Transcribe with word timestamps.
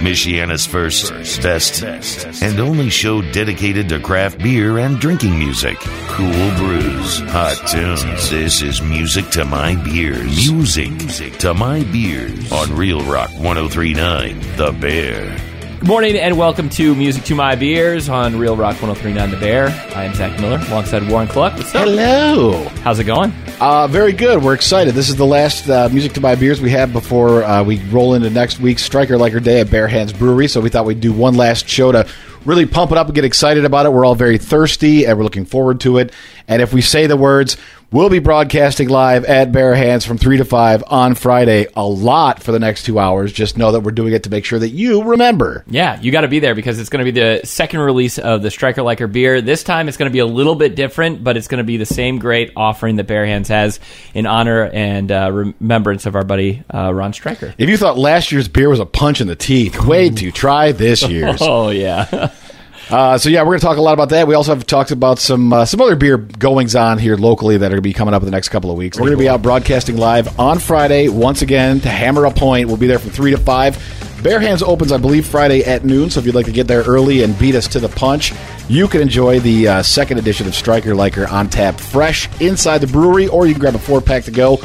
Michiana's 0.00 0.64
first, 0.64 1.12
best, 1.42 1.82
and 2.42 2.58
only 2.58 2.88
show 2.88 3.20
dedicated 3.32 3.88
to 3.90 4.00
craft 4.00 4.38
beer 4.38 4.78
and 4.78 4.98
drinking 4.98 5.38
music. 5.38 5.78
Cool 6.08 6.50
brews, 6.56 7.20
hot 7.30 7.56
tunes. 7.68 8.30
This 8.30 8.62
is 8.62 8.80
music 8.80 9.28
to 9.30 9.44
my 9.44 9.74
beers. 9.84 10.50
Music 10.50 10.98
to 11.38 11.52
my 11.52 11.84
beers 11.84 12.50
on 12.50 12.74
Real 12.74 13.02
Rock 13.02 13.30
1039, 13.38 14.40
The 14.56 14.72
Bear. 14.72 15.49
Good 15.80 15.88
morning 15.88 16.16
and 16.18 16.36
welcome 16.36 16.68
to 16.70 16.94
Music 16.94 17.24
to 17.24 17.34
My 17.34 17.54
Beers 17.56 18.10
on 18.10 18.38
Real 18.38 18.54
Rock 18.54 18.82
1039 18.82 19.30
The 19.30 19.36
Bear. 19.38 19.68
I 19.96 20.04
am 20.04 20.14
Zach 20.14 20.38
Miller 20.38 20.58
alongside 20.68 21.08
Warren 21.08 21.26
Cluck. 21.26 21.54
What's 21.56 21.74
up? 21.74 21.88
Hello. 21.88 22.64
How's 22.82 22.98
it 22.98 23.04
going? 23.04 23.32
Uh, 23.60 23.86
very 23.88 24.12
good. 24.12 24.42
We're 24.42 24.52
excited. 24.52 24.92
This 24.92 25.08
is 25.08 25.16
the 25.16 25.24
last 25.24 25.70
uh, 25.70 25.88
music 25.90 26.12
to 26.12 26.20
My 26.20 26.34
beers 26.34 26.60
we 26.60 26.68
have 26.72 26.92
before 26.92 27.44
uh, 27.44 27.64
we 27.64 27.78
roll 27.86 28.12
into 28.12 28.28
next 28.28 28.60
week's 28.60 28.82
Striker 28.82 29.16
Liker 29.16 29.40
Day 29.40 29.60
at 29.60 29.70
Bare 29.70 29.88
Hands 29.88 30.12
Brewery. 30.12 30.48
So 30.48 30.60
we 30.60 30.68
thought 30.68 30.84
we'd 30.84 31.00
do 31.00 31.14
one 31.14 31.34
last 31.34 31.66
show 31.66 31.92
to 31.92 32.06
really 32.44 32.66
pump 32.66 32.92
it 32.92 32.98
up 32.98 33.06
and 33.06 33.14
get 33.14 33.24
excited 33.24 33.64
about 33.64 33.86
it. 33.86 33.92
We're 33.92 34.04
all 34.04 34.14
very 34.14 34.38
thirsty 34.38 35.06
and 35.06 35.16
we're 35.18 35.24
looking 35.24 35.44
forward 35.44 35.80
to 35.80 35.98
it. 35.98 36.12
And 36.48 36.60
if 36.62 36.72
we 36.72 36.80
say 36.80 37.06
the 37.06 37.16
words, 37.16 37.56
we'll 37.92 38.08
be 38.08 38.18
broadcasting 38.18 38.88
live 38.88 39.24
at 39.24 39.52
Bare 39.52 39.74
Hands 39.74 40.04
from 40.04 40.18
3 40.18 40.38
to 40.38 40.44
5 40.44 40.84
on 40.88 41.14
Friday 41.14 41.66
a 41.76 41.84
lot 41.84 42.42
for 42.42 42.50
the 42.50 42.58
next 42.58 42.84
two 42.84 42.98
hours. 42.98 43.32
Just 43.32 43.56
know 43.56 43.72
that 43.72 43.80
we're 43.80 43.92
doing 43.92 44.12
it 44.12 44.24
to 44.24 44.30
make 44.30 44.44
sure 44.44 44.58
that 44.58 44.70
you 44.70 45.04
remember. 45.04 45.64
Yeah, 45.68 46.00
you 46.00 46.10
got 46.10 46.22
to 46.22 46.28
be 46.28 46.40
there 46.40 46.54
because 46.56 46.80
it's 46.80 46.88
going 46.88 47.04
to 47.04 47.12
be 47.12 47.20
the 47.20 47.40
second 47.44 47.80
release 47.80 48.18
of 48.18 48.42
the 48.42 48.50
Striker 48.50 48.82
Liker 48.82 49.06
beer. 49.06 49.40
This 49.40 49.62
time 49.62 49.86
it's 49.86 49.96
going 49.96 50.10
to 50.10 50.12
be 50.12 50.18
a 50.20 50.26
little 50.26 50.54
bit 50.56 50.74
different, 50.74 51.22
but 51.22 51.36
it's 51.36 51.46
going 51.48 51.58
to 51.58 51.64
be 51.64 51.76
the 51.76 51.86
same 51.86 52.18
great 52.18 52.52
offering 52.56 52.96
that 52.96 53.06
Bare 53.06 53.26
Hands 53.26 53.46
has 53.48 53.78
in 54.14 54.26
honor 54.26 54.64
and 54.64 55.12
uh, 55.12 55.30
remembrance 55.32 56.06
of 56.06 56.16
our 56.16 56.24
buddy 56.24 56.64
uh, 56.72 56.92
Ron 56.92 57.12
Striker. 57.12 57.54
If 57.58 57.68
you 57.68 57.76
thought 57.76 57.96
last 57.98 58.32
year's 58.32 58.48
beer 58.48 58.68
was 58.68 58.80
a 58.80 58.86
punch 58.86 59.20
in 59.20 59.28
the 59.28 59.36
teeth, 59.36 59.84
wait 59.84 60.16
to 60.18 60.32
try 60.32 60.72
this 60.72 61.06
year's. 61.08 61.40
Oh, 61.50 61.70
yeah. 61.70 62.29
Uh, 62.90 63.16
so 63.16 63.28
yeah, 63.28 63.42
we're 63.42 63.50
going 63.50 63.60
to 63.60 63.66
talk 63.66 63.78
a 63.78 63.82
lot 63.82 63.92
about 63.92 64.08
that. 64.08 64.26
We 64.26 64.34
also 64.34 64.52
have 64.52 64.66
talked 64.66 64.90
about 64.90 65.20
some 65.20 65.52
uh, 65.52 65.64
some 65.64 65.80
other 65.80 65.94
beer 65.94 66.16
goings 66.18 66.74
on 66.74 66.98
here 66.98 67.16
locally 67.16 67.56
that 67.56 67.66
are 67.66 67.70
going 67.70 67.76
to 67.78 67.82
be 67.82 67.92
coming 67.92 68.14
up 68.14 68.22
in 68.22 68.26
the 68.26 68.32
next 68.32 68.48
couple 68.48 68.70
of 68.70 68.76
weeks. 68.76 68.98
We're 68.98 69.06
going 69.06 69.18
to 69.18 69.22
be 69.22 69.28
out 69.28 69.42
broadcasting 69.42 69.96
live 69.96 70.40
on 70.40 70.58
Friday 70.58 71.08
once 71.08 71.42
again 71.42 71.80
to 71.80 71.88
hammer 71.88 72.24
a 72.24 72.32
point. 72.32 72.66
We'll 72.66 72.78
be 72.78 72.88
there 72.88 72.98
from 72.98 73.10
three 73.10 73.30
to 73.30 73.38
five. 73.38 73.78
Bare 74.22 74.40
Hands 74.40 74.62
opens, 74.62 74.92
I 74.92 74.98
believe, 74.98 75.26
Friday 75.26 75.64
at 75.64 75.84
noon. 75.84 76.10
So 76.10 76.20
if 76.20 76.26
you'd 76.26 76.34
like 76.34 76.46
to 76.46 76.52
get 76.52 76.66
there 76.66 76.82
early 76.82 77.22
and 77.22 77.38
beat 77.38 77.54
us 77.54 77.66
to 77.68 77.80
the 77.80 77.88
punch, 77.88 78.34
you 78.68 78.86
can 78.86 79.00
enjoy 79.00 79.40
the 79.40 79.68
uh, 79.68 79.82
second 79.82 80.18
edition 80.18 80.46
of 80.46 80.54
Striker 80.54 80.94
Liker 80.94 81.26
on 81.28 81.48
tap, 81.48 81.80
fresh 81.80 82.28
inside 82.40 82.78
the 82.78 82.86
brewery, 82.86 83.28
or 83.28 83.46
you 83.46 83.54
can 83.54 83.60
grab 83.60 83.74
a 83.76 83.78
four 83.78 84.00
pack 84.00 84.24
to 84.24 84.30
go. 84.30 84.58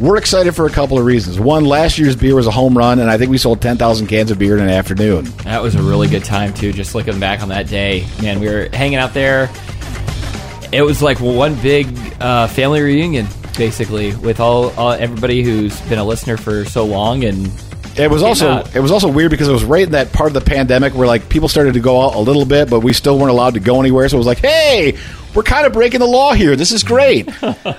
We're 0.00 0.16
excited 0.16 0.54
for 0.54 0.66
a 0.66 0.70
couple 0.70 0.96
of 0.96 1.04
reasons. 1.04 1.40
One, 1.40 1.64
last 1.64 1.98
year's 1.98 2.14
beer 2.14 2.36
was 2.36 2.46
a 2.46 2.52
home 2.52 2.78
run, 2.78 3.00
and 3.00 3.10
I 3.10 3.18
think 3.18 3.32
we 3.32 3.38
sold 3.38 3.60
10,000 3.60 4.06
cans 4.06 4.30
of 4.30 4.38
beer 4.38 4.56
in 4.56 4.62
an 4.62 4.70
afternoon. 4.70 5.24
That 5.42 5.60
was 5.60 5.74
a 5.74 5.82
really 5.82 6.06
good 6.06 6.22
time, 6.22 6.54
too, 6.54 6.72
just 6.72 6.94
looking 6.94 7.18
back 7.18 7.42
on 7.42 7.48
that 7.48 7.66
day. 7.66 8.06
Man, 8.22 8.38
we 8.38 8.46
were 8.46 8.68
hanging 8.72 8.98
out 8.98 9.12
there. 9.12 9.50
It 10.70 10.82
was 10.82 11.02
like 11.02 11.18
one 11.18 11.56
big 11.56 11.88
uh, 12.20 12.46
family 12.46 12.80
reunion, 12.80 13.26
basically, 13.56 14.14
with 14.14 14.38
all, 14.38 14.70
all 14.76 14.92
everybody 14.92 15.42
who's 15.42 15.80
been 15.88 15.98
a 15.98 16.04
listener 16.04 16.36
for 16.36 16.64
so 16.64 16.86
long 16.86 17.24
and 17.24 17.50
it 17.98 18.08
was 18.08 18.22
also 18.22 18.48
out. 18.48 18.76
it 18.76 18.80
was 18.80 18.92
also 18.92 19.08
weird 19.10 19.32
because 19.32 19.48
it 19.48 19.52
was 19.52 19.64
right 19.64 19.82
in 19.82 19.90
that 19.90 20.12
part 20.12 20.28
of 20.28 20.34
the 20.34 20.40
pandemic 20.40 20.94
where 20.94 21.08
like 21.08 21.28
people 21.28 21.48
started 21.48 21.74
to 21.74 21.80
go 21.80 22.00
out 22.00 22.14
a 22.14 22.20
little 22.20 22.44
bit, 22.44 22.70
but 22.70 22.80
we 22.80 22.92
still 22.92 23.18
weren't 23.18 23.30
allowed 23.30 23.54
to 23.54 23.60
go 23.60 23.80
anywhere. 23.80 24.08
So 24.08 24.16
it 24.16 24.18
was 24.18 24.26
like, 24.26 24.38
hey, 24.38 24.96
we're 25.34 25.42
kind 25.42 25.66
of 25.66 25.72
breaking 25.72 26.00
the 26.00 26.06
law 26.06 26.32
here. 26.32 26.56
This 26.56 26.72
is 26.72 26.82
great. 26.82 27.28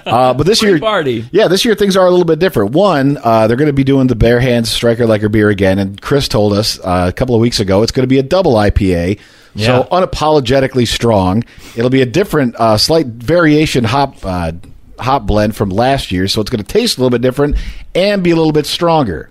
Uh, 0.09 0.33
but 0.33 0.45
this 0.47 0.61
year, 0.63 0.79
party. 0.79 1.25
yeah, 1.31 1.47
this 1.47 1.63
year 1.63 1.75
things 1.75 1.95
are 1.95 2.05
a 2.05 2.09
little 2.09 2.25
bit 2.25 2.39
different. 2.39 2.71
One, 2.71 3.17
uh, 3.23 3.45
they're 3.47 3.57
going 3.57 3.67
to 3.67 3.73
be 3.73 3.83
doing 3.83 4.07
the 4.07 4.15
Bare 4.15 4.39
Hands 4.39 4.67
Striker 4.67 5.05
Liker 5.05 5.29
beer 5.29 5.49
again, 5.49 5.77
and 5.77 6.01
Chris 6.01 6.27
told 6.27 6.53
us 6.53 6.79
uh, 6.79 7.05
a 7.07 7.13
couple 7.13 7.35
of 7.35 7.41
weeks 7.41 7.59
ago 7.59 7.83
it's 7.83 7.91
going 7.91 8.03
to 8.03 8.07
be 8.07 8.17
a 8.17 8.23
double 8.23 8.53
IPA. 8.55 9.19
Yeah. 9.53 9.65
So 9.83 9.87
unapologetically 9.91 10.87
strong. 10.87 11.43
It'll 11.75 11.89
be 11.91 12.01
a 12.01 12.05
different, 12.07 12.55
uh, 12.55 12.77
slight 12.77 13.05
variation 13.07 13.83
hop 13.83 14.17
uh, 14.23 14.53
hop 14.99 15.25
blend 15.27 15.55
from 15.55 15.69
last 15.69 16.11
year, 16.11 16.27
so 16.27 16.41
it's 16.41 16.49
going 16.49 16.63
to 16.63 16.67
taste 16.73 16.97
a 16.97 17.01
little 17.01 17.11
bit 17.11 17.21
different 17.21 17.57
and 17.93 18.23
be 18.23 18.31
a 18.31 18.35
little 18.35 18.51
bit 18.53 18.65
stronger. 18.65 19.29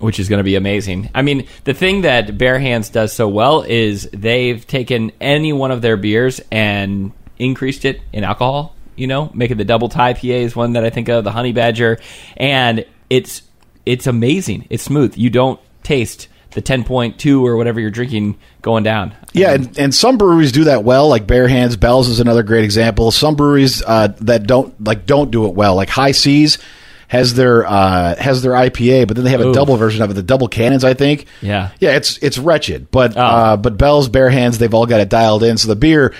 which 0.00 0.18
is 0.20 0.28
going 0.28 0.38
to 0.38 0.44
be 0.44 0.56
amazing. 0.56 1.08
I 1.14 1.22
mean, 1.22 1.46
the 1.64 1.74
thing 1.74 2.02
that 2.02 2.36
Bare 2.36 2.58
Hands 2.58 2.88
does 2.88 3.12
so 3.12 3.28
well 3.28 3.62
is 3.62 4.08
they've 4.12 4.64
taken 4.66 5.12
any 5.20 5.52
one 5.52 5.70
of 5.70 5.82
their 5.82 5.96
beers 5.96 6.40
and 6.50 7.12
increased 7.38 7.84
it 7.84 8.00
in 8.12 8.24
alcohol. 8.24 8.74
You 8.96 9.06
know, 9.06 9.30
making 9.32 9.58
the 9.58 9.64
double 9.64 9.88
Thai 9.88 10.14
PA 10.14 10.26
is 10.26 10.56
one 10.56 10.72
that 10.72 10.84
I 10.84 10.90
think 10.90 11.08
of, 11.08 11.22
the 11.22 11.30
Honey 11.30 11.52
Badger, 11.52 11.98
and 12.36 12.84
it's 13.08 13.42
it's 13.86 14.06
amazing. 14.08 14.66
It's 14.70 14.82
smooth. 14.82 15.16
You 15.16 15.30
don't 15.30 15.60
taste 15.84 16.26
the 16.50 16.60
ten 16.60 16.82
point 16.82 17.18
two 17.20 17.46
or 17.46 17.56
whatever 17.56 17.78
you're 17.78 17.90
drinking 17.90 18.36
going 18.60 18.82
down. 18.82 19.14
Yeah, 19.34 19.52
and, 19.52 19.78
and 19.78 19.94
some 19.94 20.18
breweries 20.18 20.50
do 20.50 20.64
that 20.64 20.82
well. 20.82 21.08
Like 21.08 21.28
Bare 21.28 21.46
Hands, 21.46 21.76
Bell's 21.76 22.08
is 22.08 22.18
another 22.18 22.42
great 22.42 22.64
example. 22.64 23.12
Some 23.12 23.36
breweries 23.36 23.82
uh, 23.86 24.08
that 24.22 24.48
don't 24.48 24.82
like 24.84 25.06
don't 25.06 25.30
do 25.30 25.46
it 25.46 25.54
well. 25.54 25.76
Like 25.76 25.90
High 25.90 26.10
Seas 26.12 26.58
has 27.06 27.34
their 27.34 27.64
uh, 27.66 28.16
has 28.16 28.42
their 28.42 28.52
IPA, 28.52 29.06
but 29.06 29.14
then 29.16 29.24
they 29.24 29.30
have 29.30 29.40
a 29.40 29.52
double 29.52 29.76
version 29.76 30.02
of 30.02 30.10
it, 30.10 30.14
the 30.14 30.22
double 30.24 30.48
cannons. 30.48 30.82
I 30.82 30.94
think. 30.94 31.26
Yeah. 31.40 31.70
yeah, 31.78 31.94
it's 31.94 32.18
it's 32.18 32.36
wretched. 32.36 32.90
But 32.90 33.16
Oh. 33.16 33.20
uh, 33.22 33.56
but 33.56 33.78
Bell's, 33.78 34.08
Bare 34.08 34.28
Hands, 34.28 34.58
they've 34.58 34.74
all 34.74 34.86
got 34.86 35.00
it 35.00 35.08
dialed 35.08 35.44
in. 35.44 35.56
So 35.56 35.68
the 35.68 35.76
beer 35.76 36.12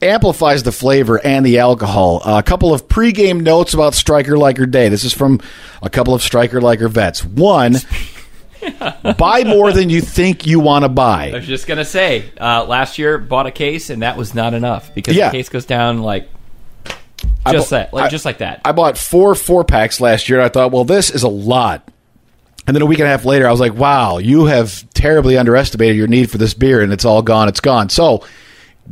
amplifies 0.00 0.62
the 0.62 0.72
flavor 0.72 1.18
and 1.24 1.44
the 1.44 1.58
alcohol. 1.58 2.22
a 2.24 2.42
couple 2.42 2.72
of 2.72 2.86
pregame 2.88 3.42
notes 3.42 3.74
about 3.74 3.94
Striker 3.94 4.36
Liker 4.38 4.66
Day. 4.66 4.88
This 4.88 5.04
is 5.04 5.12
from 5.12 5.40
a 5.82 5.90
couple 5.90 6.14
of 6.14 6.22
Striker 6.22 6.60
Liker 6.60 6.88
vets. 6.88 7.24
One. 7.24 7.76
buy 9.18 9.44
more 9.44 9.72
than 9.72 9.88
you 9.88 10.00
think 10.00 10.46
you 10.46 10.58
want 10.60 10.84
to 10.84 10.88
buy. 10.88 11.30
I 11.30 11.34
was 11.34 11.46
just 11.46 11.66
gonna 11.66 11.84
say, 11.84 12.24
uh, 12.40 12.64
last 12.64 12.98
year 12.98 13.16
bought 13.18 13.46
a 13.46 13.52
case 13.52 13.88
and 13.88 14.02
that 14.02 14.16
was 14.16 14.34
not 14.34 14.52
enough 14.52 14.92
because 14.94 15.14
Yeah. 15.16 15.28
the 15.30 15.36
case 15.38 15.48
goes 15.48 15.64
down 15.64 16.02
like 16.02 16.28
just 17.50 17.70
that, 17.70 17.94
like 17.94 18.04
I- 18.04 18.08
just 18.08 18.24
like 18.24 18.38
that. 18.38 18.60
I 18.64 18.72
bought 18.72 18.98
four 18.98 19.34
four 19.34 19.64
packs 19.64 20.00
last 20.00 20.28
year. 20.28 20.38
And 20.38 20.46
I 20.46 20.48
thought, 20.48 20.72
well, 20.72 20.84
this 20.84 21.10
is 21.10 21.22
a 21.22 21.28
lot. 21.28 21.88
And 22.66 22.74
then 22.74 22.82
a 22.82 22.86
week 22.86 22.98
and 22.98 23.06
a 23.08 23.10
half 23.10 23.24
later, 23.24 23.48
I 23.48 23.50
was 23.50 23.60
like, 23.60 23.74
wow, 23.74 24.18
you 24.18 24.44
have 24.46 24.84
terribly 24.92 25.38
underestimated 25.38 25.96
your 25.96 26.06
need 26.08 26.30
for 26.30 26.36
this 26.36 26.52
beer, 26.52 26.82
and 26.82 26.92
it's 26.92 27.04
all 27.06 27.22
gone. 27.22 27.48
It's 27.48 27.60
gone. 27.60 27.88
So 27.88 28.24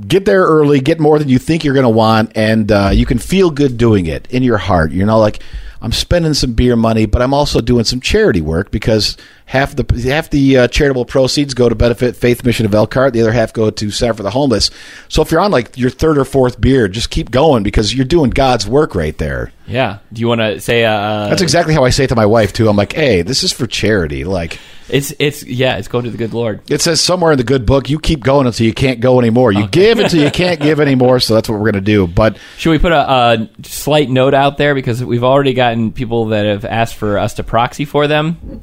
get 0.09 0.25
there 0.25 0.45
early, 0.45 0.81
get 0.81 1.01
more 1.01 1.19
than 1.19 1.29
you 1.29 1.39
think 1.39 1.65
you're 1.65 1.75
going 1.75 1.85
to 1.85 1.89
want, 1.89 2.33
and 2.35 2.71
uh, 2.71 2.91
you 2.93 3.07
can 3.07 3.19
feel 3.19 3.51
good 3.51 3.77
doing 3.77 4.07
it 4.07 4.31
in 4.31 4.43
your 4.43 4.59
heart. 4.59 4.93
You 4.93 5.07
know, 5.07 5.19
like 5.19 5.43
I'm 5.81 5.93
spending 5.93 6.35
some 6.35 6.55
beer 6.55 6.77
money, 6.77 7.07
but 7.07 7.23
I'm 7.23 7.35
also 7.35 7.61
doing 7.61 7.85
some 7.85 8.01
charity 8.01 8.41
work 8.41 8.71
because 8.71 9.17
half 9.47 9.77
the 9.77 10.03
half 10.09 10.31
the 10.31 10.59
uh, 10.59 10.69
charitable 10.69 11.05
proceeds 11.05 11.55
go 11.55 11.69
to 11.69 11.75
benefit 11.75 12.17
Faith 12.17 12.45
Mission 12.45 12.67
of 12.67 12.75
Elkhart. 12.75 13.13
The 13.13 13.21
other 13.21 13.33
half 13.33 13.53
go 13.53 13.71
to 13.71 13.91
Center 13.91 14.15
for 14.15 14.23
the 14.23 14.31
Homeless. 14.31 14.71
So 15.09 15.23
if 15.23 15.31
you're 15.31 15.41
on 15.41 15.51
like 15.51 15.77
your 15.77 15.91
third 15.91 16.19
or 16.19 16.25
fourth 16.25 16.61
beer, 16.61 16.89
just 16.89 17.11
keep 17.11 17.31
going 17.31 17.63
because 17.63 17.95
you're 17.95 18.05
doing 18.05 18.31
God's 18.31 18.67
work 18.67 18.95
right 18.95 19.17
there. 19.17 19.53
Yeah. 19.67 19.99
Do 20.13 20.21
you 20.21 20.29
want 20.29 20.41
to 20.41 20.61
say? 20.61 20.85
Uh, 20.85 21.29
That's 21.29 21.43
exactly 21.43 21.75
how 21.75 21.85
I 21.85 21.91
say 21.91 22.05
it 22.05 22.09
to 22.09 22.15
my 22.17 22.27
wife 22.27 22.53
too. 22.53 22.69
I'm 22.69 22.77
like, 22.77 22.93
"Hey, 22.93 23.23
this 23.23 23.43
is 23.43 23.53
for 23.53 23.67
charity." 23.67 24.25
Like 24.25 24.59
It's 24.89 25.13
it's 25.19 25.43
yeah. 25.45 25.77
It's 25.77 25.89
going 25.89 26.05
to 26.05 26.11
the 26.11 26.19
good 26.19 26.33
Lord. 26.33 26.61
it 26.71 26.81
says 26.81 27.01
somewhere 27.01 27.33
in 27.33 27.39
the 27.39 27.45
good 27.45 27.67
book, 27.67 27.91
you 27.91 27.99
keep 27.99 28.23
going 28.23 28.47
until 28.47 28.67
you 28.67 28.75
can't 28.75 29.01
go 29.01 29.19
anymore. 29.19 29.53
You 29.53 29.67
give 29.69 29.99
until 29.99 30.23
you 30.23 30.31
can't 30.31 30.61
give 30.61 30.79
anymore. 30.81 31.19
So 31.21 31.35
that's 31.35 31.49
what 31.49 31.59
we're 31.59 31.71
gonna 31.73 31.81
do. 31.81 32.07
But 32.07 32.39
Should 32.59 32.71
we 32.71 32.79
put 32.79 32.93
a, 32.93 33.11
a 33.11 33.49
slight 33.65 34.09
note 34.09 34.35
out 34.35 34.59
there 34.59 34.75
because 34.75 35.05
we've 35.05 35.25
already 35.25 35.55
gotten 35.55 35.93
people 35.93 36.27
that 36.27 36.47
have 36.47 36.65
asked 36.65 36.95
for 36.97 37.19
us 37.19 37.35
to 37.35 37.43
proxy 37.43 37.85
for 37.85 38.07
them. 38.07 38.63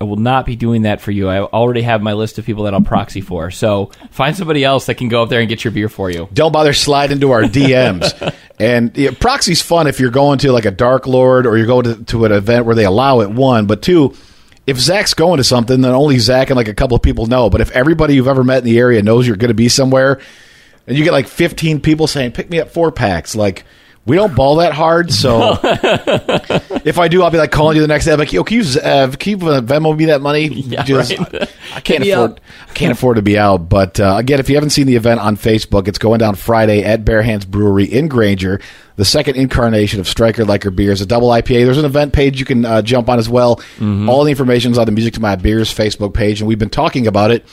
I 0.00 0.04
will 0.04 0.16
not 0.16 0.46
be 0.46 0.54
doing 0.54 0.82
that 0.82 1.00
for 1.00 1.10
you. 1.10 1.28
I 1.28 1.40
already 1.40 1.82
have 1.82 2.00
my 2.00 2.12
list 2.12 2.38
of 2.38 2.46
people 2.46 2.64
that 2.64 2.74
I'll 2.74 2.80
proxy 2.80 3.20
for. 3.20 3.50
So 3.50 3.90
find 4.10 4.36
somebody 4.36 4.62
else 4.62 4.86
that 4.86 4.94
can 4.94 5.08
go 5.08 5.22
up 5.24 5.28
there 5.28 5.40
and 5.40 5.48
get 5.48 5.64
your 5.64 5.72
beer 5.72 5.88
for 5.88 6.08
you. 6.08 6.28
don't 6.32 6.52
bother 6.52 6.72
slide 6.72 7.10
into 7.10 7.32
our 7.32 7.42
DMs. 7.42 8.34
and 8.60 8.96
yeah, 8.96 9.10
proxy's 9.18 9.60
fun 9.60 9.88
if 9.88 9.98
you're 9.98 10.10
going 10.10 10.38
to 10.40 10.52
like 10.52 10.66
a 10.66 10.70
Dark 10.70 11.08
Lord 11.08 11.46
or 11.46 11.56
you're 11.56 11.66
going 11.66 11.84
to, 11.84 12.04
to 12.04 12.24
an 12.26 12.32
event 12.32 12.64
where 12.64 12.76
they 12.76 12.84
allow 12.84 13.20
it. 13.20 13.30
One, 13.30 13.66
but 13.66 13.82
two. 13.82 14.14
If 14.68 14.78
Zach's 14.78 15.14
going 15.14 15.38
to 15.38 15.44
something, 15.44 15.80
then 15.80 15.92
only 15.92 16.18
Zach 16.18 16.50
and 16.50 16.56
like 16.56 16.68
a 16.68 16.74
couple 16.74 16.94
of 16.94 17.02
people 17.02 17.26
know. 17.26 17.48
But 17.48 17.62
if 17.62 17.70
everybody 17.70 18.14
you've 18.14 18.28
ever 18.28 18.44
met 18.44 18.58
in 18.58 18.64
the 18.64 18.78
area 18.78 19.02
knows 19.02 19.26
you're 19.26 19.36
going 19.36 19.48
to 19.48 19.54
be 19.54 19.70
somewhere, 19.70 20.20
and 20.86 20.96
you 20.96 21.04
get 21.04 21.12
like 21.12 21.26
15 21.26 21.80
people 21.80 22.06
saying, 22.06 22.32
"Pick 22.32 22.50
me 22.50 22.60
up 22.60 22.68
four 22.68 22.92
packs," 22.92 23.34
like 23.34 23.64
we 24.08 24.16
don't 24.16 24.34
ball 24.34 24.56
that 24.56 24.72
hard. 24.72 25.12
So 25.12 25.58
if 26.84 26.98
I 26.98 27.08
do, 27.08 27.22
I'll 27.22 27.30
be 27.30 27.38
like 27.38 27.52
calling 27.52 27.76
you 27.76 27.82
the 27.82 27.88
next 27.88 28.06
day. 28.06 28.12
I'm 28.12 28.18
like, 28.18 28.32
yo, 28.32 28.42
can 28.42 28.56
you, 28.62 28.80
uh, 28.80 29.10
can 29.12 29.30
you 29.30 29.38
Venmo 29.38 29.96
me 29.96 30.06
that 30.06 30.20
money? 30.20 30.48
Yeah, 30.68 30.82
Just- 30.84 31.16
right. 31.18 31.48
I 31.74 31.80
can't 31.80 32.04
afford. 32.06 32.40
I 32.68 32.72
can't 32.74 32.92
afford 32.92 33.16
to 33.16 33.22
be 33.22 33.38
out. 33.38 33.68
But 33.68 34.00
uh, 34.00 34.16
again, 34.18 34.40
if 34.40 34.48
you 34.48 34.56
haven't 34.56 34.70
seen 34.70 34.86
the 34.86 34.96
event 34.96 35.20
on 35.20 35.36
Facebook, 35.36 35.88
it's 35.88 35.98
going 35.98 36.18
down 36.18 36.34
Friday 36.34 36.82
at 36.82 37.04
Bare 37.04 37.22
Hands 37.22 37.44
Brewery 37.44 37.84
in 37.84 38.08
Granger. 38.08 38.60
The 38.96 39.04
second 39.04 39.36
incarnation 39.36 40.00
of 40.00 40.08
Striker 40.08 40.44
Liker 40.44 40.70
Beers, 40.70 41.00
a 41.00 41.06
double 41.06 41.28
IPA. 41.28 41.64
There's 41.64 41.78
an 41.78 41.84
event 41.84 42.12
page 42.12 42.40
you 42.40 42.44
can 42.44 42.64
uh, 42.64 42.82
jump 42.82 43.08
on 43.08 43.18
as 43.18 43.28
well. 43.28 43.60
All 43.80 44.24
the 44.24 44.30
information 44.30 44.72
is 44.72 44.78
on 44.78 44.86
the 44.86 44.92
Music 44.92 45.14
to 45.14 45.20
My 45.20 45.36
Beers 45.36 45.72
Facebook 45.72 46.12
page, 46.14 46.40
and 46.40 46.48
we've 46.48 46.58
been 46.58 46.68
talking 46.70 47.06
about 47.06 47.30
it 47.30 47.46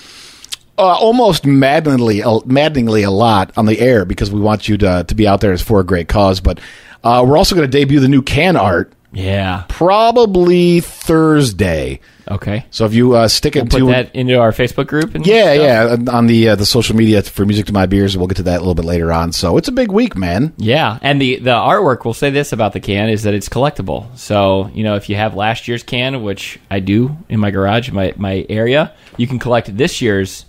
uh, 0.78 0.82
almost 0.82 1.46
maddeningly, 1.46 2.22
uh, 2.24 2.40
maddeningly 2.46 3.04
a 3.04 3.12
lot 3.12 3.52
on 3.58 3.66
the 3.66 3.80
air 3.80 4.06
because 4.06 4.32
we 4.32 4.40
want 4.40 4.68
you 4.68 4.78
to 4.78 5.04
to 5.08 5.16
be 5.16 5.28
out 5.28 5.42
there 5.42 5.54
as 5.54 5.62
for 5.62 5.80
a 5.80 5.84
great 5.86 6.08
cause. 6.08 6.40
But 6.42 6.60
uh, 7.04 7.24
we're 7.28 7.38
also 7.38 7.56
going 7.56 7.70
to 7.70 7.78
debut 7.78 8.00
the 8.00 8.08
new 8.10 8.22
can 8.22 8.56
art 8.58 8.92
Yeah. 9.14 9.64
probably 9.70 10.82
Thursday. 10.82 12.00
Okay. 12.30 12.66
So 12.72 12.86
if 12.86 12.94
you 12.96 13.14
uh, 13.16 13.28
stick 13.28 13.56
it 13.56 13.70
Put 13.70 13.78
to 13.78 13.86
that 13.88 14.16
into 14.16 14.40
our 14.40 14.52
Facebook 14.52 14.88
group. 14.88 15.14
And 15.14 15.26
yeah, 15.28 15.54
stuff? 15.54 16.00
yeah, 16.08 16.12
on 16.12 16.26
the 16.26 16.50
uh, 16.50 16.56
the 16.56 16.66
social 16.66 16.96
media 16.96 17.22
for 17.22 17.46
music 17.46 17.68
to 17.68 17.74
my 17.74 17.86
beers, 17.86 18.18
we'll 18.18 18.26
get 18.26 18.38
to 18.38 18.44
that 18.44 18.58
a 18.58 18.60
little 18.60 18.74
bit 18.74 18.84
later 18.86 19.14
on. 19.14 19.32
So 19.32 19.58
it's 19.58 19.68
a 19.68 19.72
big 19.72 19.92
week, 19.92 20.16
man. 20.18 20.52
Yeah, 20.58 20.98
and 21.04 21.22
the 21.22 21.38
the 21.38 21.52
artwork 21.52 22.04
We'll 22.04 22.16
say 22.16 22.32
this 22.32 22.52
about 22.52 22.74
the 22.74 22.80
can 22.80 23.10
is 23.10 23.24
that 23.24 23.36
it's 23.36 23.48
collectible. 23.48 24.08
So 24.18 24.72
you 24.74 24.84
know 24.84 24.96
if 24.96 25.08
you 25.08 25.16
have 25.16 25.36
last 25.36 25.68
year's 25.68 25.84
can, 25.84 26.24
which 26.24 26.60
I 26.72 26.80
do 26.80 27.16
in 27.30 27.40
my 27.40 27.52
garage, 27.52 27.92
my 27.92 28.14
my 28.18 28.46
area, 28.50 28.92
you 29.18 29.28
can 29.28 29.38
collect 29.38 29.78
this 29.78 30.02
year's 30.02 30.46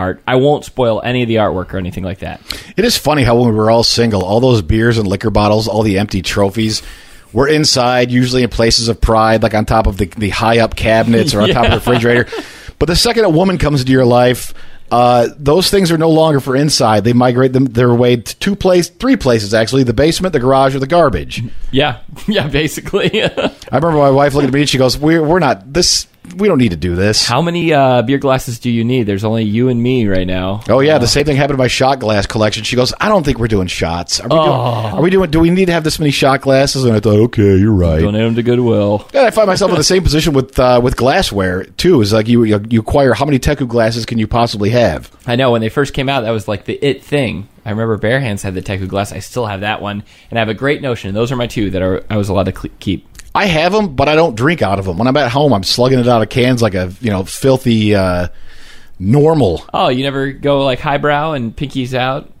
art. 0.00 0.22
I 0.26 0.36
won't 0.36 0.64
spoil 0.64 1.00
any 1.04 1.22
of 1.22 1.28
the 1.28 1.36
artwork 1.36 1.72
or 1.72 1.78
anything 1.78 2.04
like 2.04 2.18
that. 2.20 2.40
It 2.76 2.84
is 2.84 2.96
funny 2.96 3.22
how 3.22 3.36
when 3.36 3.48
we 3.50 3.54
were 3.54 3.70
all 3.70 3.84
single, 3.84 4.24
all 4.24 4.40
those 4.40 4.62
beers 4.62 4.98
and 4.98 5.06
liquor 5.06 5.30
bottles, 5.30 5.68
all 5.68 5.82
the 5.82 5.98
empty 5.98 6.22
trophies. 6.22 6.82
were 7.32 7.46
inside, 7.46 8.10
usually 8.10 8.42
in 8.42 8.48
places 8.50 8.88
of 8.88 9.00
pride, 9.00 9.42
like 9.42 9.54
on 9.54 9.64
top 9.64 9.86
of 9.86 9.96
the, 9.98 10.06
the 10.06 10.30
high 10.30 10.58
up 10.58 10.74
cabinets 10.74 11.34
or 11.34 11.42
on 11.42 11.50
top 11.50 11.66
of 11.66 11.70
the 11.70 11.76
refrigerator. 11.90 12.26
But 12.78 12.86
the 12.86 12.96
second 12.96 13.24
a 13.24 13.30
woman 13.30 13.58
comes 13.58 13.80
into 13.82 13.92
your 13.92 14.06
life, 14.06 14.52
uh, 14.90 15.28
those 15.38 15.70
things 15.70 15.92
are 15.92 15.98
no 15.98 16.10
longer 16.10 16.40
for 16.40 16.56
inside. 16.56 17.04
They 17.04 17.12
migrate 17.12 17.52
them 17.52 17.66
their 17.66 17.94
way 17.94 18.16
to 18.16 18.36
two 18.38 18.56
place, 18.56 18.88
three 18.88 19.16
places 19.16 19.54
actually: 19.54 19.84
the 19.84 19.92
basement, 19.92 20.32
the 20.32 20.40
garage, 20.40 20.74
or 20.74 20.80
the 20.80 20.86
garbage. 20.86 21.42
Yeah, 21.70 22.00
yeah, 22.26 22.48
basically. 22.48 23.22
I 23.24 23.52
remember 23.72 23.92
my 23.98 24.10
wife 24.10 24.34
looking 24.34 24.48
at 24.48 24.54
me 24.54 24.60
and 24.60 24.68
she 24.68 24.78
goes, 24.78 24.98
"We're 24.98 25.22
we're 25.22 25.38
not 25.38 25.72
this. 25.72 26.06
We 26.36 26.48
don't 26.48 26.58
need 26.58 26.70
to 26.70 26.76
do 26.76 26.94
this." 26.94 27.26
How 27.26 27.42
many 27.42 27.72
uh, 27.72 28.02
beer 28.02 28.18
glasses 28.18 28.58
do 28.58 28.70
you 28.70 28.84
need? 28.84 29.04
There's 29.04 29.24
only 29.24 29.44
you 29.44 29.68
and 29.68 29.82
me 29.82 30.06
right 30.06 30.26
now. 30.26 30.62
Oh 30.68 30.80
yeah, 30.80 30.98
the 30.98 31.06
same 31.06 31.24
thing 31.24 31.36
happened 31.36 31.56
to 31.58 31.62
my 31.62 31.68
shot 31.68 31.98
glass 31.98 32.26
collection. 32.26 32.64
She 32.64 32.76
goes, 32.76 32.92
"I 33.00 33.08
don't 33.08 33.24
think 33.24 33.38
we're 33.38 33.48
doing 33.48 33.66
shots. 33.66 34.20
Are 34.20 34.28
we, 34.28 34.36
doing, 34.36 34.40
are 34.40 35.02
we 35.02 35.10
doing? 35.10 35.30
Do 35.30 35.40
we 35.40 35.50
need 35.50 35.66
to 35.66 35.72
have 35.72 35.84
this 35.84 35.98
many 35.98 36.10
shot 36.10 36.42
glasses?" 36.42 36.84
And 36.84 36.94
I 36.94 37.00
thought, 37.00 37.18
"Okay, 37.18 37.56
you're 37.56 37.72
right." 37.72 38.00
Donate 38.00 38.22
them 38.22 38.34
to 38.36 38.42
Goodwill. 38.42 39.08
And 39.12 39.26
I 39.26 39.30
find 39.30 39.46
myself 39.46 39.70
in 39.70 39.76
the 39.76 39.84
same 39.84 40.02
position 40.02 40.32
with 40.32 40.58
uh, 40.58 40.80
with 40.82 40.96
glassware 40.96 41.64
too. 41.64 42.00
Is 42.00 42.12
like 42.12 42.28
you 42.28 42.44
you 42.44 42.80
acquire 42.80 43.14
how 43.14 43.24
many 43.24 43.38
Teku 43.38 43.66
glasses 43.66 44.06
can 44.06 44.18
you 44.18 44.26
possibly 44.26 44.70
have? 44.70 45.10
I 45.26 45.36
know 45.36 45.50
when 45.52 45.60
they 45.60 45.68
first 45.68 45.94
came 45.94 46.08
out, 46.08 46.22
that 46.22 46.30
was 46.30 46.48
like 46.48 46.64
the 46.64 46.78
it 46.84 47.02
thing. 47.02 47.48
I 47.64 47.70
remember 47.70 47.96
Bare 47.98 48.20
Hands 48.20 48.42
had 48.42 48.54
the 48.54 48.62
Teku 48.62 48.88
glass. 48.88 49.12
I 49.12 49.18
still 49.18 49.46
have 49.46 49.60
that 49.60 49.82
one, 49.82 50.02
and 50.30 50.38
I 50.38 50.40
have 50.40 50.48
a 50.48 50.54
great 50.54 50.80
notion. 50.82 51.14
Those 51.14 51.30
are 51.30 51.36
my 51.36 51.46
two 51.46 51.70
that 51.70 51.82
are 51.82 52.04
I 52.08 52.16
was 52.16 52.28
allowed 52.28 52.46
to 52.46 52.68
keep. 52.80 53.06
I 53.34 53.46
have 53.46 53.72
them, 53.72 53.94
but 53.94 54.08
I 54.08 54.14
don't 54.14 54.34
drink 54.34 54.62
out 54.62 54.78
of 54.78 54.84
them. 54.84 54.98
When 54.98 55.06
I'm 55.06 55.16
at 55.16 55.30
home, 55.30 55.52
I'm 55.52 55.62
slugging 55.62 55.98
it 55.98 56.08
out 56.08 56.22
of 56.22 56.28
cans 56.28 56.62
like 56.62 56.74
a 56.74 56.92
you 57.00 57.10
know 57.10 57.24
filthy 57.24 57.94
uh, 57.94 58.28
normal. 58.98 59.64
Oh, 59.72 59.88
you 59.88 60.02
never 60.02 60.32
go 60.32 60.64
like 60.64 60.80
highbrow 60.80 61.32
and 61.32 61.54
pinkies 61.54 61.94
out? 61.94 62.32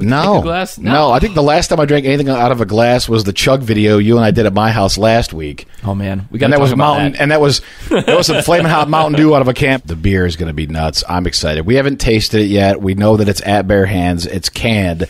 No, 0.00 0.40
Teku 0.40 0.42
glass? 0.42 0.78
no. 0.78 0.92
No. 0.92 1.10
I 1.12 1.18
think 1.18 1.34
the 1.34 1.42
last 1.42 1.68
time 1.68 1.80
I 1.80 1.84
drank 1.84 2.06
anything 2.06 2.28
out 2.28 2.52
of 2.52 2.60
a 2.60 2.66
glass 2.66 3.08
was 3.08 3.24
the 3.24 3.32
chug 3.32 3.62
video 3.62 3.98
you 3.98 4.16
and 4.16 4.24
I 4.24 4.30
did 4.30 4.46
at 4.46 4.52
my 4.54 4.70
house 4.70 4.98
last 4.98 5.32
week. 5.32 5.66
Oh 5.84 5.94
man, 5.94 6.28
we 6.30 6.38
got 6.38 6.46
and 6.46 6.52
that 6.52 6.56
talk 6.58 6.62
was 6.62 6.72
about 6.72 6.94
mountain, 6.94 7.12
that. 7.12 7.20
and 7.22 7.30
that 7.30 7.40
was 7.40 7.60
that 7.90 8.06
was 8.16 8.26
some 8.26 8.42
flaming 8.42 8.66
hot 8.70 8.88
Mountain 8.88 9.20
Dew 9.20 9.34
out 9.34 9.42
of 9.42 9.48
a 9.48 9.54
camp. 9.54 9.84
The 9.86 9.96
beer 9.96 10.26
is 10.26 10.36
going 10.36 10.48
to 10.48 10.52
be 10.54 10.66
nuts. 10.66 11.04
I'm 11.08 11.26
excited. 11.26 11.66
We 11.66 11.74
haven't 11.76 11.98
tasted 12.00 12.40
it 12.42 12.46
yet. 12.46 12.80
We 12.80 12.94
know 12.94 13.16
that 13.16 13.28
it's 13.28 13.42
at 13.42 13.66
Bare 13.68 13.86
Hands. 13.86 14.24
It's 14.26 14.48
canned, 14.48 15.06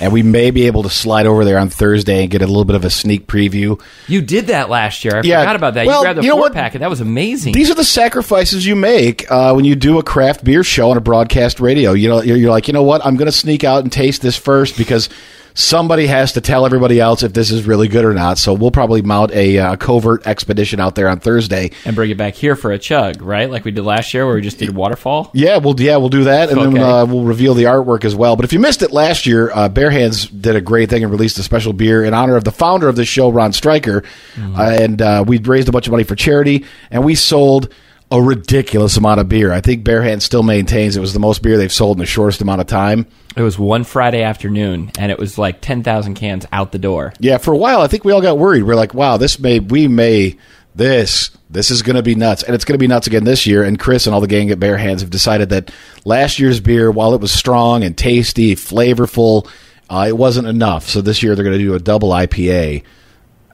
and 0.00 0.12
we 0.12 0.22
may 0.22 0.50
be 0.50 0.66
able 0.66 0.82
to 0.82 0.90
slide 0.90 1.26
over 1.26 1.44
there 1.44 1.58
on 1.58 1.68
Thursday 1.70 2.22
and 2.22 2.30
get 2.30 2.42
a 2.42 2.46
little 2.46 2.64
bit 2.64 2.76
of 2.76 2.84
a 2.84 2.90
sneak 2.90 3.26
preview. 3.26 3.80
You 4.08 4.20
did 4.20 4.48
that 4.48 4.68
last 4.68 5.04
year. 5.04 5.16
I 5.16 5.22
Yeah. 5.24 5.40
forgot 5.40 5.56
about 5.56 5.74
that. 5.74 5.86
Well, 5.86 6.00
you 6.00 6.04
grabbed 6.04 6.18
the 6.18 6.22
you 6.22 6.28
know 6.28 6.34
four 6.34 6.42
what? 6.42 6.52
pack, 6.54 6.74
and 6.74 6.82
that 6.82 6.90
was 6.90 7.00
amazing. 7.00 7.52
These 7.52 7.70
are 7.70 7.74
the 7.74 7.84
sacrifices 7.84 8.66
you 8.66 8.76
make 8.76 9.30
uh, 9.30 9.52
when 9.54 9.64
you 9.64 9.74
do 9.74 9.98
a 9.98 10.02
craft 10.02 10.44
beer 10.44 10.62
show 10.62 10.90
on 10.90 10.96
a 10.96 11.00
broadcast 11.00 11.60
radio. 11.60 11.92
You 11.92 12.08
know, 12.08 12.22
you're, 12.22 12.36
you're 12.36 12.50
like, 12.50 12.68
you 12.68 12.74
know 12.74 12.82
what? 12.82 13.04
I'm 13.04 13.16
going 13.16 13.26
to 13.26 13.32
sneak 13.32 13.64
out 13.64 13.82
and 13.82 13.90
taste 13.92 14.22
this 14.22 14.29
first 14.36 14.76
because 14.76 15.08
somebody 15.54 16.06
has 16.06 16.32
to 16.32 16.40
tell 16.40 16.64
everybody 16.64 17.00
else 17.00 17.22
if 17.22 17.32
this 17.32 17.50
is 17.50 17.66
really 17.66 17.88
good 17.88 18.04
or 18.04 18.14
not. 18.14 18.38
So 18.38 18.54
we'll 18.54 18.70
probably 18.70 19.02
mount 19.02 19.32
a 19.32 19.58
uh, 19.58 19.76
covert 19.76 20.26
expedition 20.26 20.80
out 20.80 20.94
there 20.94 21.08
on 21.08 21.20
Thursday. 21.20 21.70
and 21.84 21.96
bring 21.96 22.10
it 22.10 22.16
back 22.16 22.34
here 22.34 22.56
for 22.56 22.72
a 22.72 22.78
chug, 22.78 23.22
right? 23.22 23.50
Like 23.50 23.64
we 23.64 23.70
did 23.70 23.84
last 23.84 24.14
year, 24.14 24.26
where 24.26 24.34
we 24.34 24.42
just 24.42 24.58
did 24.58 24.74
waterfall. 24.74 25.30
Yeah, 25.34 25.58
we'll 25.58 25.78
yeah 25.80 25.96
we'll 25.96 26.08
do 26.08 26.24
that, 26.24 26.50
and 26.50 26.60
then 26.60 26.82
uh, 26.82 27.06
we'll 27.06 27.24
reveal 27.24 27.54
the 27.54 27.64
artwork 27.64 28.04
as 28.04 28.14
well. 28.14 28.36
But 28.36 28.44
if 28.44 28.52
you 28.52 28.58
missed 28.58 28.82
it 28.82 28.92
last 28.92 29.26
year, 29.26 29.50
uh, 29.52 29.68
Bare 29.68 29.90
Hands 29.90 30.26
did 30.28 30.56
a 30.56 30.60
great 30.60 30.90
thing 30.90 31.02
and 31.02 31.10
released 31.12 31.38
a 31.38 31.42
special 31.42 31.72
beer 31.72 32.04
in 32.04 32.14
honor 32.14 32.36
of 32.36 32.44
the 32.44 32.52
founder 32.52 32.88
of 32.88 32.96
this 32.96 33.08
show, 33.08 33.28
Ron 33.30 33.52
Stryker, 33.52 34.02
uh, 34.38 34.62
and 34.62 35.02
uh, 35.02 35.24
we 35.26 35.38
raised 35.38 35.68
a 35.68 35.72
bunch 35.72 35.86
of 35.86 35.90
money 35.90 36.04
for 36.04 36.14
charity, 36.14 36.64
and 36.90 37.04
we 37.04 37.14
sold 37.14 37.72
a 38.12 38.20
ridiculous 38.20 38.96
amount 38.96 39.20
of 39.20 39.28
beer. 39.28 39.52
I 39.52 39.60
think 39.60 39.84
Bare 39.84 40.02
Hands 40.02 40.22
still 40.22 40.42
maintains 40.42 40.96
it 40.96 41.00
was 41.00 41.12
the 41.12 41.20
most 41.20 41.42
beer 41.42 41.56
they've 41.56 41.72
sold 41.72 41.96
in 41.96 42.00
the 42.00 42.06
shortest 42.06 42.40
amount 42.40 42.60
of 42.60 42.66
time. 42.66 43.06
It 43.36 43.42
was 43.42 43.58
one 43.58 43.84
Friday 43.84 44.22
afternoon, 44.22 44.90
and 44.98 45.12
it 45.12 45.18
was 45.18 45.38
like 45.38 45.60
ten 45.60 45.82
thousand 45.84 46.14
cans 46.14 46.44
out 46.50 46.72
the 46.72 46.78
door. 46.78 47.12
Yeah, 47.20 47.38
for 47.38 47.52
a 47.52 47.56
while, 47.56 47.80
I 47.80 47.86
think 47.86 48.04
we 48.04 48.12
all 48.12 48.20
got 48.20 48.38
worried. 48.38 48.64
We're 48.64 48.74
like, 48.74 48.94
wow, 48.94 49.16
this 49.16 49.38
may, 49.38 49.60
we 49.60 49.86
may, 49.86 50.36
this, 50.74 51.30
this 51.48 51.70
is 51.70 51.82
going 51.82 51.96
to 51.96 52.02
be 52.02 52.16
nuts. 52.16 52.42
And 52.42 52.54
it's 52.54 52.64
going 52.64 52.74
to 52.74 52.82
be 52.82 52.88
nuts 52.88 53.06
again 53.06 53.24
this 53.24 53.46
year. 53.46 53.62
And 53.62 53.78
Chris 53.78 54.06
and 54.06 54.14
all 54.14 54.20
the 54.20 54.26
gang 54.26 54.50
at 54.50 54.58
Bare 54.58 54.76
Hands 54.78 55.00
have 55.00 55.10
decided 55.10 55.50
that 55.50 55.70
last 56.04 56.40
year's 56.40 56.58
beer, 56.58 56.90
while 56.90 57.14
it 57.14 57.20
was 57.20 57.32
strong 57.32 57.84
and 57.84 57.96
tasty, 57.96 58.56
flavorful, 58.56 59.48
uh, 59.88 60.06
it 60.08 60.16
wasn't 60.16 60.48
enough. 60.48 60.88
So 60.88 61.00
this 61.00 61.22
year 61.22 61.34
they're 61.36 61.44
going 61.44 61.58
to 61.58 61.64
do 61.64 61.74
a 61.74 61.80
double 61.80 62.10
IPA. 62.10 62.82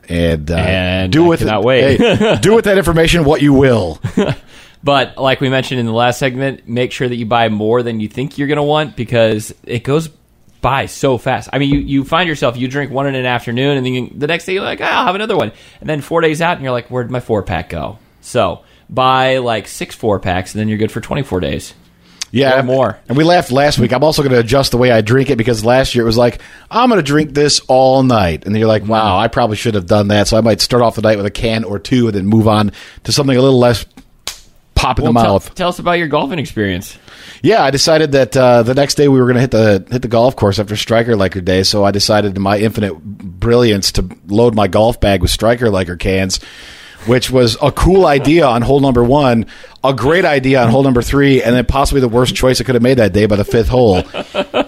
And, 0.08 0.50
uh, 0.50 0.54
And 0.54 1.12
do 1.12 1.24
I 1.24 1.28
with 1.28 1.42
it, 1.42 1.48
hey, 1.48 2.38
do 2.40 2.54
with 2.54 2.66
that 2.66 2.78
information 2.78 3.24
what 3.24 3.42
you 3.42 3.52
will. 3.52 4.00
But 4.86 5.18
like 5.18 5.40
we 5.40 5.48
mentioned 5.48 5.80
in 5.80 5.86
the 5.86 5.92
last 5.92 6.20
segment, 6.20 6.68
make 6.68 6.92
sure 6.92 7.08
that 7.08 7.16
you 7.16 7.26
buy 7.26 7.48
more 7.48 7.82
than 7.82 7.98
you 7.98 8.06
think 8.06 8.38
you're 8.38 8.46
going 8.46 8.56
to 8.56 8.62
want 8.62 8.94
because 8.94 9.52
it 9.64 9.82
goes 9.82 10.08
by 10.60 10.86
so 10.86 11.18
fast. 11.18 11.50
I 11.52 11.58
mean, 11.58 11.70
you, 11.70 11.80
you 11.80 12.04
find 12.04 12.28
yourself, 12.28 12.56
you 12.56 12.68
drink 12.68 12.92
one 12.92 13.08
in 13.08 13.16
an 13.16 13.26
afternoon, 13.26 13.78
and 13.78 13.84
then 13.84 13.92
you, 13.92 14.10
the 14.14 14.28
next 14.28 14.44
day 14.44 14.52
you're 14.52 14.62
like, 14.62 14.80
ah, 14.80 15.00
I'll 15.00 15.06
have 15.06 15.16
another 15.16 15.36
one. 15.36 15.50
And 15.80 15.88
then 15.88 16.02
four 16.02 16.20
days 16.20 16.40
out, 16.40 16.52
and 16.52 16.62
you're 16.62 16.70
like, 16.70 16.86
where'd 16.88 17.10
my 17.10 17.18
four 17.18 17.42
pack 17.42 17.70
go? 17.70 17.98
So 18.20 18.62
buy 18.88 19.38
like 19.38 19.66
six 19.66 19.96
four 19.96 20.20
packs, 20.20 20.54
and 20.54 20.60
then 20.60 20.68
you're 20.68 20.78
good 20.78 20.92
for 20.92 21.00
24 21.00 21.40
days. 21.40 21.74
Yeah, 22.30 22.60
Or 22.60 22.62
more. 22.62 23.00
And 23.08 23.18
we 23.18 23.24
laughed 23.24 23.50
last 23.50 23.80
week. 23.80 23.92
I'm 23.92 24.04
also 24.04 24.22
going 24.22 24.34
to 24.34 24.38
adjust 24.38 24.70
the 24.70 24.78
way 24.78 24.92
I 24.92 25.00
drink 25.00 25.30
it 25.30 25.36
because 25.36 25.64
last 25.64 25.96
year 25.96 26.04
it 26.04 26.06
was 26.06 26.16
like 26.16 26.40
I'm 26.70 26.90
going 26.90 27.00
to 27.00 27.04
drink 27.04 27.34
this 27.34 27.60
all 27.66 28.04
night, 28.04 28.44
and 28.44 28.54
then 28.54 28.60
you're 28.60 28.68
like, 28.68 28.84
wow, 28.86 29.18
I 29.18 29.26
probably 29.26 29.56
should 29.56 29.74
have 29.74 29.86
done 29.86 30.08
that. 30.08 30.28
So 30.28 30.36
I 30.36 30.42
might 30.42 30.60
start 30.60 30.84
off 30.84 30.94
the 30.94 31.02
night 31.02 31.16
with 31.16 31.26
a 31.26 31.30
can 31.32 31.64
or 31.64 31.80
two, 31.80 32.06
and 32.06 32.14
then 32.14 32.26
move 32.26 32.46
on 32.46 32.70
to 33.02 33.10
something 33.10 33.36
a 33.36 33.42
little 33.42 33.58
less 33.58 33.84
pop 34.76 34.98
in 35.00 35.04
Well, 35.04 35.12
the 35.12 35.20
mouth. 35.22 35.54
tell 35.54 35.68
us 35.70 35.78
about 35.80 35.92
your 35.98 36.06
golfing 36.06 36.38
experience. 36.38 36.96
Yeah, 37.42 37.62
I 37.64 37.70
decided 37.70 38.12
that 38.12 38.36
uh, 38.36 38.62
the 38.62 38.74
next 38.74 38.94
day 38.94 39.08
we 39.08 39.18
were 39.18 39.26
going 39.26 39.34
to 39.34 39.40
hit 39.40 39.50
the 39.50 39.84
hit 39.90 40.02
the 40.02 40.08
golf 40.08 40.36
course 40.36 40.58
after 40.58 40.76
Striker 40.76 41.16
Liker 41.16 41.40
Day. 41.40 41.64
So 41.64 41.84
I 41.84 41.90
decided, 41.90 42.36
in 42.36 42.42
my 42.42 42.58
infinite 42.58 42.94
brilliance, 43.02 43.92
to 43.92 44.08
load 44.28 44.54
my 44.54 44.68
golf 44.68 45.00
bag 45.00 45.20
with 45.22 45.30
Striker 45.30 45.68
Liker 45.70 45.96
cans, 45.96 46.40
which 47.06 47.30
was 47.30 47.56
a 47.62 47.70
cool 47.70 48.06
idea 48.06 48.46
on 48.46 48.62
hole 48.62 48.80
number 48.80 49.04
one, 49.04 49.46
a 49.84 49.92
great 49.94 50.24
idea 50.24 50.62
on 50.62 50.70
hole 50.70 50.82
number 50.82 51.02
three, 51.02 51.42
and 51.42 51.54
then 51.54 51.64
possibly 51.66 52.00
the 52.00 52.08
worst 52.08 52.34
choice 52.34 52.60
I 52.60 52.64
could 52.64 52.74
have 52.74 52.82
made 52.82 52.98
that 52.98 53.12
day 53.12 53.26
by 53.26 53.36
the 53.36 53.44
fifth 53.44 53.68
hole. 53.68 53.98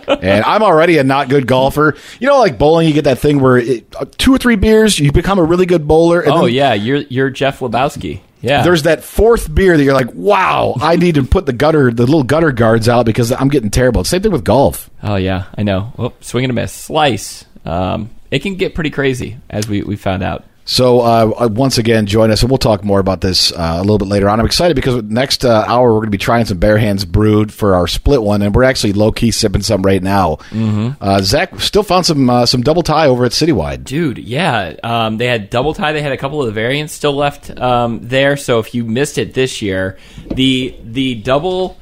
and 0.07 0.45
I'm 0.45 0.63
already 0.63 0.99
a 0.99 1.05
not 1.05 1.29
good 1.29 1.47
golfer. 1.47 1.97
You 2.21 2.29
know, 2.29 2.39
like 2.39 2.59
bowling, 2.59 2.87
you 2.89 2.95
get 2.95 3.05
that 3.05 3.19
thing 3.19 3.41
where 3.41 3.57
it, 3.57 3.87
uh, 3.99 4.05
two 4.17 4.35
or 4.35 4.39
three 4.39 4.57
beers, 4.57 4.99
you 4.99 5.13
become 5.13 5.39
a 5.39 5.45
really 5.45 5.67
good 5.67 5.89
bowler. 5.89 6.21
And 6.21 6.33
Oh 6.33 6.45
then 6.47 6.55
yeah, 6.55 6.75
you're 6.75 6.99
you're 6.99 7.31
Jeff 7.31 7.61
Lebowski. 7.61 8.21
Yeah, 8.41 8.63
there's 8.63 8.85
that 8.85 9.03
fourth 9.03 9.53
beer 9.53 9.77
that 9.77 9.83
you're 9.83 9.95
like, 9.95 10.15
wow, 10.15 10.75
I 10.81 10.95
need 10.95 11.17
to 11.17 11.25
put 11.25 11.45
the 11.47 11.53
gutter, 11.53 11.91
the 11.91 12.05
little 12.05 12.23
gutter 12.23 12.53
guards 12.53 12.89
out 12.89 13.05
because 13.05 13.33
I'm 13.33 13.49
getting 13.49 13.71
terrible. 13.71 14.05
Same 14.05 14.23
thing 14.23 14.31
with 14.31 14.45
golf. 14.45 14.89
Oh 15.03 15.17
yeah, 15.17 15.47
I 15.57 15.65
know. 15.65 15.93
Oh, 15.99 16.13
swing 16.21 16.45
and 16.45 16.53
a 16.53 16.55
miss, 16.55 16.73
slice. 16.73 17.45
Um, 17.65 18.11
it 18.31 18.39
can 18.41 18.55
get 18.55 18.77
pretty 18.77 18.91
crazy, 18.91 19.39
as 19.51 19.67
we 19.69 19.83
we 19.83 19.97
found 19.97 20.23
out. 20.23 20.45
So 20.71 21.01
uh, 21.01 21.49
once 21.51 21.79
again, 21.79 22.05
join 22.05 22.31
us, 22.31 22.43
and 22.43 22.51
we'll 22.51 22.59
talk 22.59 22.85
more 22.85 23.01
about 23.01 23.23
this 23.23 23.53
uh, 23.53 23.77
a 23.79 23.81
little 23.81 23.97
bit 23.97 24.07
later 24.07 24.29
on. 24.29 24.39
I'm 24.39 24.45
excited 24.45 24.75
because 24.75 25.03
next 25.03 25.43
uh, 25.43 25.65
hour 25.67 25.89
we're 25.89 26.01
going 26.01 26.09
to 26.09 26.11
be 26.11 26.19
trying 26.19 26.45
some 26.45 26.59
Bare 26.59 26.77
Hands 26.77 27.03
Brewed 27.07 27.51
for 27.51 27.75
our 27.75 27.87
split 27.87 28.23
one, 28.23 28.43
and 28.43 28.55
we're 28.55 28.65
actually 28.65 28.93
low 28.93 29.11
key 29.11 29.31
sipping 29.31 29.63
some 29.63 29.81
right 29.81 30.03
now. 30.03 30.37
Mm-hmm. 30.51 30.91
Uh, 31.03 31.23
Zach 31.23 31.59
still 31.61 31.83
found 31.83 32.05
some 32.05 32.29
uh, 32.29 32.45
some 32.45 32.61
double 32.61 32.83
Thai 32.83 33.07
over 33.07 33.25
at 33.25 33.33
Citywide. 33.33 33.85
Dude, 33.85 34.19
yeah. 34.19 34.75
Um, 34.85 35.17
they 35.17 35.25
had 35.25 35.49
double 35.49 35.73
Thai. 35.73 35.95
They 35.95 36.03
had 36.03 36.13
a 36.13 36.19
couple 36.19 36.43
of 36.43 36.47
the 36.47 36.53
variants 36.53 36.93
still 36.93 37.15
left 37.15 37.49
um, 37.59 38.07
there. 38.07 38.37
So 38.37 38.59
if 38.59 38.75
you 38.75 38.85
missed 38.85 39.17
it 39.17 39.33
this 39.33 39.63
year, 39.63 39.97
the 40.35 40.77
the 40.85 41.15
double 41.15 41.79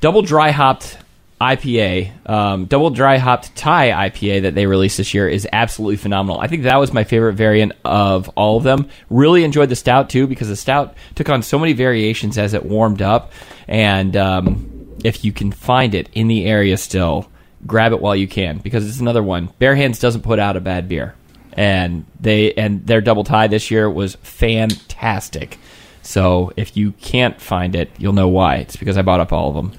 double 0.00 0.22
dry 0.22 0.50
hopped 0.50 0.98
IPA, 1.40 2.30
um, 2.30 2.66
double 2.66 2.90
dry 2.90 3.18
hopped 3.18 3.54
Thai 3.56 4.08
IPA 4.08 4.42
that 4.42 4.54
they 4.54 4.66
released 4.66 4.96
this 4.96 5.14
year 5.14 5.28
is 5.28 5.48
absolutely 5.52 5.96
phenomenal. 5.96 6.40
I 6.40 6.46
think 6.46 6.62
that 6.62 6.76
was 6.76 6.92
my 6.92 7.04
favorite 7.04 7.34
variant 7.34 7.72
of 7.84 8.28
all 8.30 8.56
of 8.56 8.62
them. 8.62 8.88
Really 9.10 9.44
enjoyed 9.44 9.68
the 9.68 9.76
stout 9.76 10.08
too 10.08 10.26
because 10.26 10.48
the 10.48 10.56
stout 10.56 10.94
took 11.14 11.28
on 11.28 11.42
so 11.42 11.58
many 11.58 11.72
variations 11.72 12.38
as 12.38 12.54
it 12.54 12.64
warmed 12.64 13.02
up. 13.02 13.32
And 13.66 14.16
um, 14.16 14.96
if 15.04 15.24
you 15.24 15.32
can 15.32 15.52
find 15.52 15.94
it 15.94 16.08
in 16.12 16.28
the 16.28 16.46
area 16.46 16.76
still, 16.76 17.28
grab 17.66 17.92
it 17.92 18.00
while 18.00 18.16
you 18.16 18.28
can 18.28 18.58
because 18.58 18.88
it's 18.88 19.00
another 19.00 19.22
one. 19.22 19.50
Bare 19.58 19.74
Hands 19.74 19.98
doesn't 19.98 20.22
put 20.22 20.38
out 20.38 20.56
a 20.56 20.60
bad 20.60 20.88
beer, 20.88 21.14
and 21.52 22.06
they 22.20 22.52
and 22.54 22.86
their 22.86 23.00
double 23.00 23.24
Thai 23.24 23.48
this 23.48 23.70
year 23.70 23.88
was 23.90 24.16
fantastic. 24.16 25.58
So 26.02 26.52
if 26.56 26.76
you 26.76 26.92
can't 26.92 27.40
find 27.40 27.74
it, 27.74 27.90
you'll 27.98 28.12
know 28.12 28.28
why. 28.28 28.56
It's 28.56 28.76
because 28.76 28.98
I 28.98 29.02
bought 29.02 29.20
up 29.20 29.32
all 29.32 29.48
of 29.48 29.54
them. 29.54 29.78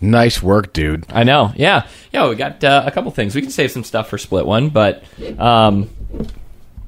Nice 0.00 0.42
work, 0.42 0.72
dude. 0.72 1.06
I 1.10 1.24
know. 1.24 1.52
Yeah. 1.56 1.86
Yeah, 2.12 2.28
we 2.28 2.36
got 2.36 2.62
uh, 2.62 2.84
a 2.86 2.90
couple 2.90 3.10
things. 3.10 3.34
We 3.34 3.42
can 3.42 3.50
save 3.50 3.70
some 3.72 3.84
stuff 3.84 4.08
for 4.08 4.18
split 4.18 4.46
one, 4.46 4.68
but 4.68 5.02
um, 5.38 5.90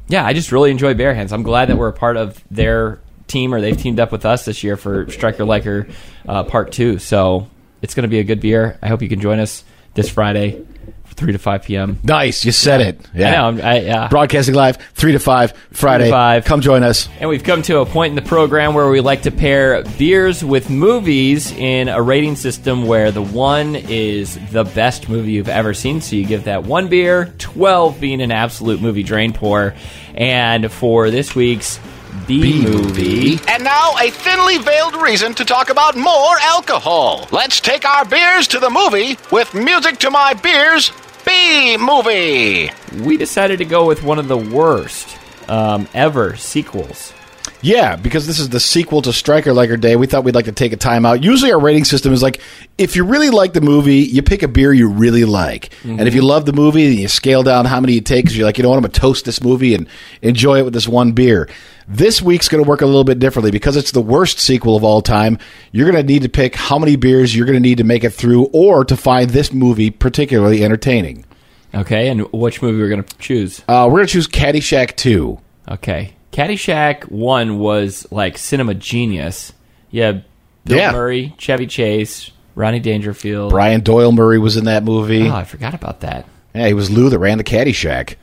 yeah, 0.09 0.25
I 0.25 0.33
just 0.33 0.53
really 0.53 0.71
enjoy 0.71 0.95
Bare 0.95 1.15
Hands. 1.15 1.33
I'm 1.33 1.43
glad 1.43 1.69
that 1.69 1.77
we're 1.77 1.89
a 1.89 1.93
part 1.93 2.17
of 2.17 2.43
their 2.51 3.01
team 3.27 3.55
or 3.55 3.61
they've 3.61 3.77
teamed 3.77 4.01
up 4.01 4.13
with 4.13 4.25
us 4.25 4.45
this 4.45 4.63
year 4.63 4.77
for 4.77 5.11
Striker 5.11 5.45
Liker 5.45 5.89
uh, 6.29 6.45
Part 6.45 6.73
2. 6.73 6.99
So 6.99 7.49
it's 7.83 7.95
going 7.95 8.03
to 8.03 8.09
be 8.09 8.19
a 8.19 8.25
good 8.25 8.41
beer. 8.41 8.79
I 8.83 8.89
hope 8.89 9.03
you 9.03 9.09
can 9.09 9.21
join 9.21 9.41
us 9.41 9.65
this 9.95 10.09
Friday, 10.09 10.65
3 11.15 11.33
to 11.33 11.39
5 11.39 11.63
p.m. 11.65 11.99
Nice, 12.03 12.45
you 12.45 12.53
said 12.53 12.81
it. 12.81 13.01
Yeah, 13.15 13.29
I 13.29 13.31
know. 13.33 13.45
I'm- 13.45 13.61
I, 13.61 13.81
yeah. 13.81 14.09
Broadcasting 14.09 14.55
live, 14.55 14.77
three 14.95 15.13
to 15.13 15.19
five 15.19 15.53
Friday. 15.73 16.11
five. 16.11 16.45
Come 16.45 16.61
join 16.61 16.83
us. 16.83 17.09
And 17.19 17.29
we've 17.29 17.45
come 17.45 17.63
to 17.63 17.79
a 17.81 17.87
point 17.87 18.11
in 18.11 18.17
the 18.17 18.29
program 18.29 18.75
where 18.75 18.89
we 18.89 19.01
like 19.01 19.23
to 19.23 19.31
pair 19.31 19.83
beers 19.99 20.45
with 20.45 20.71
movies 20.71 21.53
in 21.53 21.89
a 21.89 22.01
rating 22.03 22.37
system 22.37 22.87
where 22.87 23.11
the 23.11 23.23
one 23.23 23.77
is 23.77 24.39
the 24.51 24.65
best 24.65 25.09
movie 25.09 25.33
you've 25.33 25.49
ever 25.49 25.75
seen. 25.75 26.01
So 26.01 26.17
you 26.17 26.25
give 26.27 26.45
that 26.45 26.65
one 26.65 26.89
beer, 26.89 27.33
12 27.39 28.01
being 28.01 28.21
an 28.21 28.31
absolute 28.33 28.81
movie 28.81 29.03
drain 29.03 29.33
pour. 29.33 29.75
And 30.15 30.71
for 30.73 31.11
this 31.11 31.35
week's 31.35 31.79
B 32.27 32.63
movie, 32.63 33.39
And 33.49 33.65
now, 33.65 33.93
a 34.01 34.11
thinly 34.11 34.59
veiled 34.59 34.95
reason 34.97 35.35
to 35.35 35.45
talk 35.45 35.71
about 35.71 35.97
more 35.97 36.39
alcohol. 36.41 37.29
Let's 37.33 37.61
take 37.61 37.85
our 37.85 38.05
beers 38.05 38.47
to 38.49 38.59
the 38.59 38.71
movie 38.71 39.19
with 39.33 39.53
music 39.55 39.99
to 40.01 40.11
my 40.11 40.35
beers. 40.35 40.93
B 41.27 41.77
movie. 41.77 42.71
we 43.05 43.17
decided 43.17 43.59
to 43.59 43.65
go 43.65 43.87
with 43.87 44.03
one 44.03 44.19
of 44.19 44.29
the 44.29 44.39
worst 44.39 45.17
um, 45.49 45.89
ever 45.95 46.37
sequels. 46.37 47.13
Yeah, 47.63 47.97
because 47.97 48.27
this 48.27 48.39
is 48.39 48.49
the 48.49 48.61
sequel 48.61 49.03
to 49.03 49.13
Striker 49.13 49.53
Liker 49.53 49.77
Day, 49.77 49.95
we 49.95 50.07
thought 50.07 50.25
we'd 50.25 50.35
like 50.35 50.47
to 50.47 50.53
take 50.53 50.73
a 50.73 50.79
time 50.79 51.05
out. 51.05 51.23
Usually, 51.23 51.53
our 51.53 51.61
rating 51.61 51.85
system 51.85 52.13
is 52.15 52.23
like 52.23 52.41
if 52.79 52.97
you 52.97 53.05
really 53.05 53.29
like 53.29 53.53
the 53.53 53.61
movie, 53.61 53.99
you 53.99 54.23
pick 54.23 54.43
a 54.43 54.49
beer 54.49 54.73
you 54.73 54.89
really 54.89 55.27
like, 55.27 55.71
and 55.85 56.01
if 56.09 56.15
you 56.15 56.23
love 56.23 56.47
the 56.47 56.55
movie, 56.55 56.89
then 56.89 56.97
you 56.97 57.09
scale 57.09 57.43
down 57.43 57.67
how 57.67 57.79
many 57.81 57.93
you 57.93 58.01
take 58.01 58.25
because 58.25 58.37
you're 58.37 58.47
like, 58.47 58.57
you 58.57 58.63
know 58.63 58.71
what, 58.71 58.77
I'm 58.77 58.83
gonna 58.83 58.95
toast 58.95 59.27
this 59.27 59.43
movie 59.43 59.75
and 59.75 59.87
enjoy 60.23 60.61
it 60.61 60.65
with 60.65 60.73
this 60.73 60.89
one 60.89 61.13
beer. 61.13 61.51
This 61.93 62.23
week's 62.23 62.49
gonna 62.49 62.63
work 62.63 62.83
a 62.83 62.87
little 62.87 63.03
bit 63.05 63.19
differently 63.19 63.51
because 63.51 63.77
it's 63.77 63.91
the 63.91 64.01
worst 64.01 64.39
sequel 64.39 64.77
of 64.77 64.85
all 64.85 65.03
time. 65.03 65.39
You're 65.73 65.91
gonna 65.91 66.05
need 66.05 66.23
to 66.23 66.29
pick 66.29 66.55
how 66.55 66.79
many 66.79 66.95
beers 66.95 67.35
you're 67.35 67.47
gonna 67.47 67.59
need 67.59 67.79
to 67.79 67.85
make 67.85 68.05
it 68.05 68.11
through, 68.11 68.45
or 68.53 68.85
to 68.85 68.97
find 68.97 69.31
this 69.31 69.53
movie 69.53 69.91
particularly 69.91 70.65
entertaining. 70.65 71.25
Okay, 71.75 72.09
and 72.09 72.31
which 72.33 72.63
movie 72.63 72.79
we're 72.79 72.89
going 72.89 73.03
to 73.03 73.17
choose? 73.19 73.63
Uh, 73.69 73.89
we're 73.91 73.99
gonna 73.99 74.07
choose 74.09 74.27
Caddyshack 74.29 74.97
Two. 74.97 75.41
Okay. 75.69 76.15
Caddyshack 76.33 77.11
1 77.11 77.59
was 77.59 78.07
like 78.13 78.39
cinema 78.39 78.75
genius. 78.75 79.53
Yeah, 79.91 80.21
Bill 80.65 80.79
Yeah. 80.79 80.93
Murray, 80.93 81.35
Chevy 81.39 81.67
Chase, 81.67 82.31
Rodney 82.55 82.79
Dangerfield. 82.81 83.51
Brian 83.51 83.81
Doyle 83.81 84.13
Murray 84.13 84.39
was 84.39 84.57
in 84.57 84.65
that 84.65 84.85
movie. 84.85 85.29
Oh, 85.29 85.35
I 85.35 85.43
forgot 85.45 85.75
about 85.75 86.01
that. 86.01 86.25
Yeah, 86.55 86.69
he 86.69 86.75
was 86.75 86.89
Lou 86.91 87.09
that 87.11 87.19
ran 87.19 87.39
the 87.39 87.45
Caddyshack. 87.45 88.15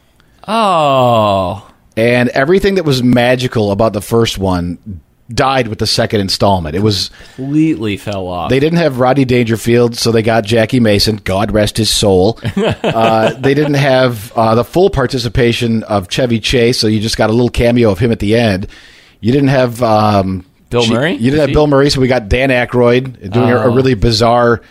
Oh, 0.48 1.70
And 1.98 2.30
everything 2.30 2.75
that 2.75 2.86
was 2.86 3.01
magical 3.04 3.72
about 3.72 3.94
the 3.94 4.01
first 4.01 4.38
one 4.38 5.01
died 5.30 5.68
with 5.68 5.80
the 5.80 5.88
second 5.88 6.22
installment. 6.22 6.75
It 6.75 6.82
was 6.82 7.10
completely 7.36 7.98
fell 7.98 8.27
off. 8.27 8.50
they 8.50 8.62
didn't 8.62 8.77
have 8.77 9.00
Rodney 9.00 9.25
Dangerfield, 9.25 9.96
so 9.98 10.12
they 10.13 10.22
got 10.22 10.46
Jackie 10.46 10.80
Mason. 10.80 11.18
God 11.18 11.51
rest 11.51 11.75
his 11.77 11.89
soul. 11.89 12.39
uh, 12.56 13.34
they 13.34 13.54
didn't 13.54 13.74
have 13.74 14.32
uh, 14.38 14.56
the 14.56 14.63
full 14.63 14.89
participation 14.89 15.84
of 15.84 16.08
Chevy 16.10 16.39
Chase, 16.39 16.80
so 16.80 16.88
you 16.88 17.01
just 17.01 17.18
got 17.18 17.30
a 17.30 17.34
little 17.34 17.50
cameo 17.50 17.92
of 17.92 18.00
him 18.00 18.12
at 18.13 18.20
the 18.20 18.36
end. 18.38 18.68
You 19.20 19.34
didn't 19.34 19.50
have 19.50 19.82
um, 19.84 20.46
Bill 20.70 20.84
she- 20.84 20.94
Murray? 20.94 21.13
You 21.13 21.32
didn't 21.32 21.39
Was 21.39 21.42
have 21.42 21.54
Bill 21.54 21.68
Murray, 21.68 21.89
so 21.89 22.00
we 22.00 22.08
got 22.08 22.30
Dan 22.30 22.50
Aykroyd 22.50 23.32
doing 23.32 23.50
a, 23.50 23.58
a 23.58 23.63
Oh. 23.66 23.75
really 23.75 23.96
bizarre. 23.96 24.62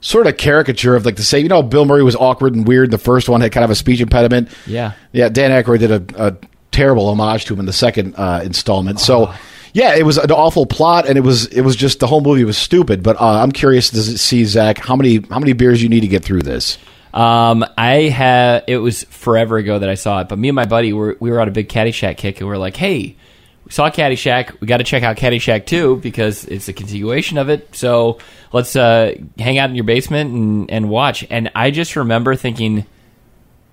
Sort 0.00 0.26
of 0.28 0.36
caricature 0.36 0.94
of 0.94 1.04
like 1.04 1.16
the 1.16 1.22
same, 1.24 1.42
you 1.42 1.48
know, 1.48 1.62
Bill 1.62 1.84
Murray 1.84 2.02
was 2.04 2.14
awkward 2.14 2.54
and 2.54 2.66
weird. 2.66 2.90
The 2.92 2.98
first 2.98 3.28
one 3.28 3.40
had 3.40 3.50
kind 3.50 3.64
of 3.64 3.70
a 3.70 3.74
speech 3.74 4.00
impediment. 4.00 4.48
Yeah. 4.66 4.92
Yeah, 5.12 5.28
Dan 5.30 5.50
Aykroyd 5.50 5.80
did 5.80 5.90
a, 5.90 6.26
a 6.28 6.36
terrible 6.76 7.08
homage 7.08 7.46
to 7.46 7.54
him 7.54 7.60
in 7.60 7.66
the 7.66 7.72
second 7.72 8.14
uh, 8.16 8.42
installment. 8.44 9.00
So, 9.00 9.32
yeah, 9.72 9.94
it 9.94 10.04
was 10.04 10.18
an 10.18 10.30
awful 10.30 10.66
plot, 10.66 11.08
and 11.08 11.16
it 11.16 11.22
was 11.22 11.46
it 11.46 11.62
was 11.62 11.74
just 11.74 12.00
the 12.00 12.06
whole 12.06 12.20
movie 12.20 12.44
was 12.44 12.58
stupid. 12.58 13.02
But 13.02 13.20
uh, 13.20 13.42
I'm 13.42 13.52
curious 13.52 13.90
to 13.90 14.02
see 14.02 14.44
Zach 14.44 14.78
how 14.78 14.96
many 14.96 15.20
how 15.28 15.38
many 15.38 15.54
beers 15.54 15.82
you 15.82 15.88
need 15.88 16.00
to 16.00 16.08
get 16.08 16.24
through 16.24 16.42
this. 16.42 16.78
Um, 17.12 17.64
I 17.78 18.08
have 18.08 18.64
it 18.66 18.76
was 18.76 19.04
forever 19.04 19.56
ago 19.56 19.78
that 19.78 19.88
I 19.88 19.94
saw 19.94 20.20
it, 20.20 20.28
but 20.28 20.38
me 20.38 20.48
and 20.48 20.56
my 20.56 20.66
buddy 20.66 20.92
were 20.92 21.16
we 21.18 21.30
were 21.30 21.40
on 21.40 21.48
a 21.48 21.50
big 21.50 21.68
Caddyshack 21.68 22.18
kick, 22.18 22.40
and 22.40 22.48
we 22.48 22.54
are 22.54 22.58
like, 22.58 22.76
"Hey, 22.76 23.16
we 23.64 23.70
saw 23.70 23.90
Caddyshack. 23.90 24.60
We 24.60 24.66
got 24.66 24.78
to 24.78 24.84
check 24.84 25.02
out 25.02 25.16
Caddyshack 25.16 25.64
2 25.66 25.96
because 25.96 26.44
it's 26.44 26.68
a 26.68 26.72
continuation 26.74 27.38
of 27.38 27.48
it. 27.48 27.74
So 27.74 28.18
let's 28.52 28.76
uh, 28.76 29.14
hang 29.38 29.56
out 29.58 29.70
in 29.70 29.76
your 29.76 29.84
basement 29.84 30.32
and 30.32 30.70
and 30.70 30.90
watch." 30.90 31.26
And 31.30 31.50
I 31.54 31.70
just 31.70 31.96
remember 31.96 32.34
thinking, 32.34 32.84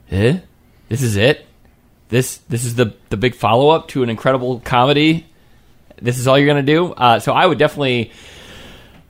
"Eh, 0.09 0.39
this 0.87 1.01
is 1.01 1.17
it. 1.17 1.45
This 2.13 2.37
this 2.47 2.63
is 2.63 2.75
the 2.75 2.93
the 3.09 3.17
big 3.17 3.33
follow 3.33 3.69
up 3.69 3.87
to 3.89 4.03
an 4.03 4.09
incredible 4.11 4.59
comedy. 4.59 5.25
This 5.99 6.19
is 6.19 6.27
all 6.27 6.37
you're 6.37 6.45
gonna 6.45 6.61
do." 6.61 6.93
Uh, 6.93 7.19
so 7.19 7.33
I 7.33 7.43
would 7.43 7.57
definitely, 7.57 8.11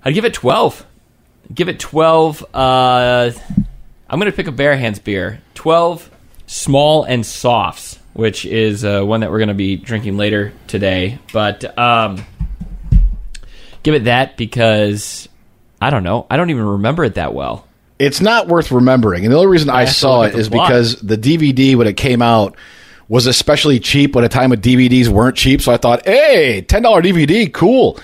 I'd 0.06 0.14
give 0.14 0.24
it 0.24 0.34
twelve. 0.34 0.86
Give 1.54 1.68
it 1.68 1.82
twelve. 1.82 2.46
Uh, 2.54 3.32
I'm 4.10 4.20
going 4.20 4.32
to 4.32 4.36
pick 4.36 4.48
a 4.48 4.52
Bare 4.52 4.78
Hands 4.78 4.98
beer. 5.00 5.42
12 5.56 6.10
small 6.46 7.04
and 7.04 7.26
softs, 7.26 8.00
which 8.14 8.46
is 8.46 8.86
uh, 8.86 9.02
one 9.02 9.22
that 9.22 9.32
we're 9.32 9.40
going 9.40 9.48
to 9.48 9.54
be 9.56 9.76
drinking 9.76 10.18
later 10.18 10.54
today. 10.68 11.18
But 11.34 11.78
um, 11.78 12.24
give 13.82 13.96
it 13.96 14.04
that 14.04 14.38
because 14.38 15.28
I 15.82 15.90
don't 15.90 16.04
know. 16.04 16.28
I 16.30 16.38
don't 16.38 16.52
even 16.52 16.64
remember 16.64 17.04
it 17.04 17.16
that 17.16 17.34
well. 17.34 17.68
It's 17.98 18.22
not 18.22 18.48
worth 18.48 18.72
remembering, 18.72 19.26
and 19.26 19.34
the 19.34 19.38
only 19.38 19.50
reason 19.50 19.70
I 19.70 19.86
to 19.86 19.92
saw 19.92 20.22
it 20.22 20.28
is 20.28 20.28
it 20.28 20.28
at 20.28 20.34
the 20.34 20.40
is 20.40 20.50
plot. 20.50 20.68
because 20.68 20.96
the 21.02 21.18
DVD 21.18 21.76
when 21.76 21.88
it 21.88 21.98
came 21.98 22.22
out 22.22 22.56
was 23.08 23.26
especially 23.28 23.80
cheap 23.80 24.16
at 24.16 24.24
a 24.24 24.30
time 24.30 24.50
when 24.52 24.62
DVDs 24.62 25.08
weren't 25.08 25.36
cheap. 25.36 25.62
So 25.62 25.72
I 25.72 25.78
thought, 25.78 26.06
hey, 26.06 26.62
ten 26.62 26.82
dollar 26.84 27.02
DVD, 27.02 27.52
cool. 27.52 28.00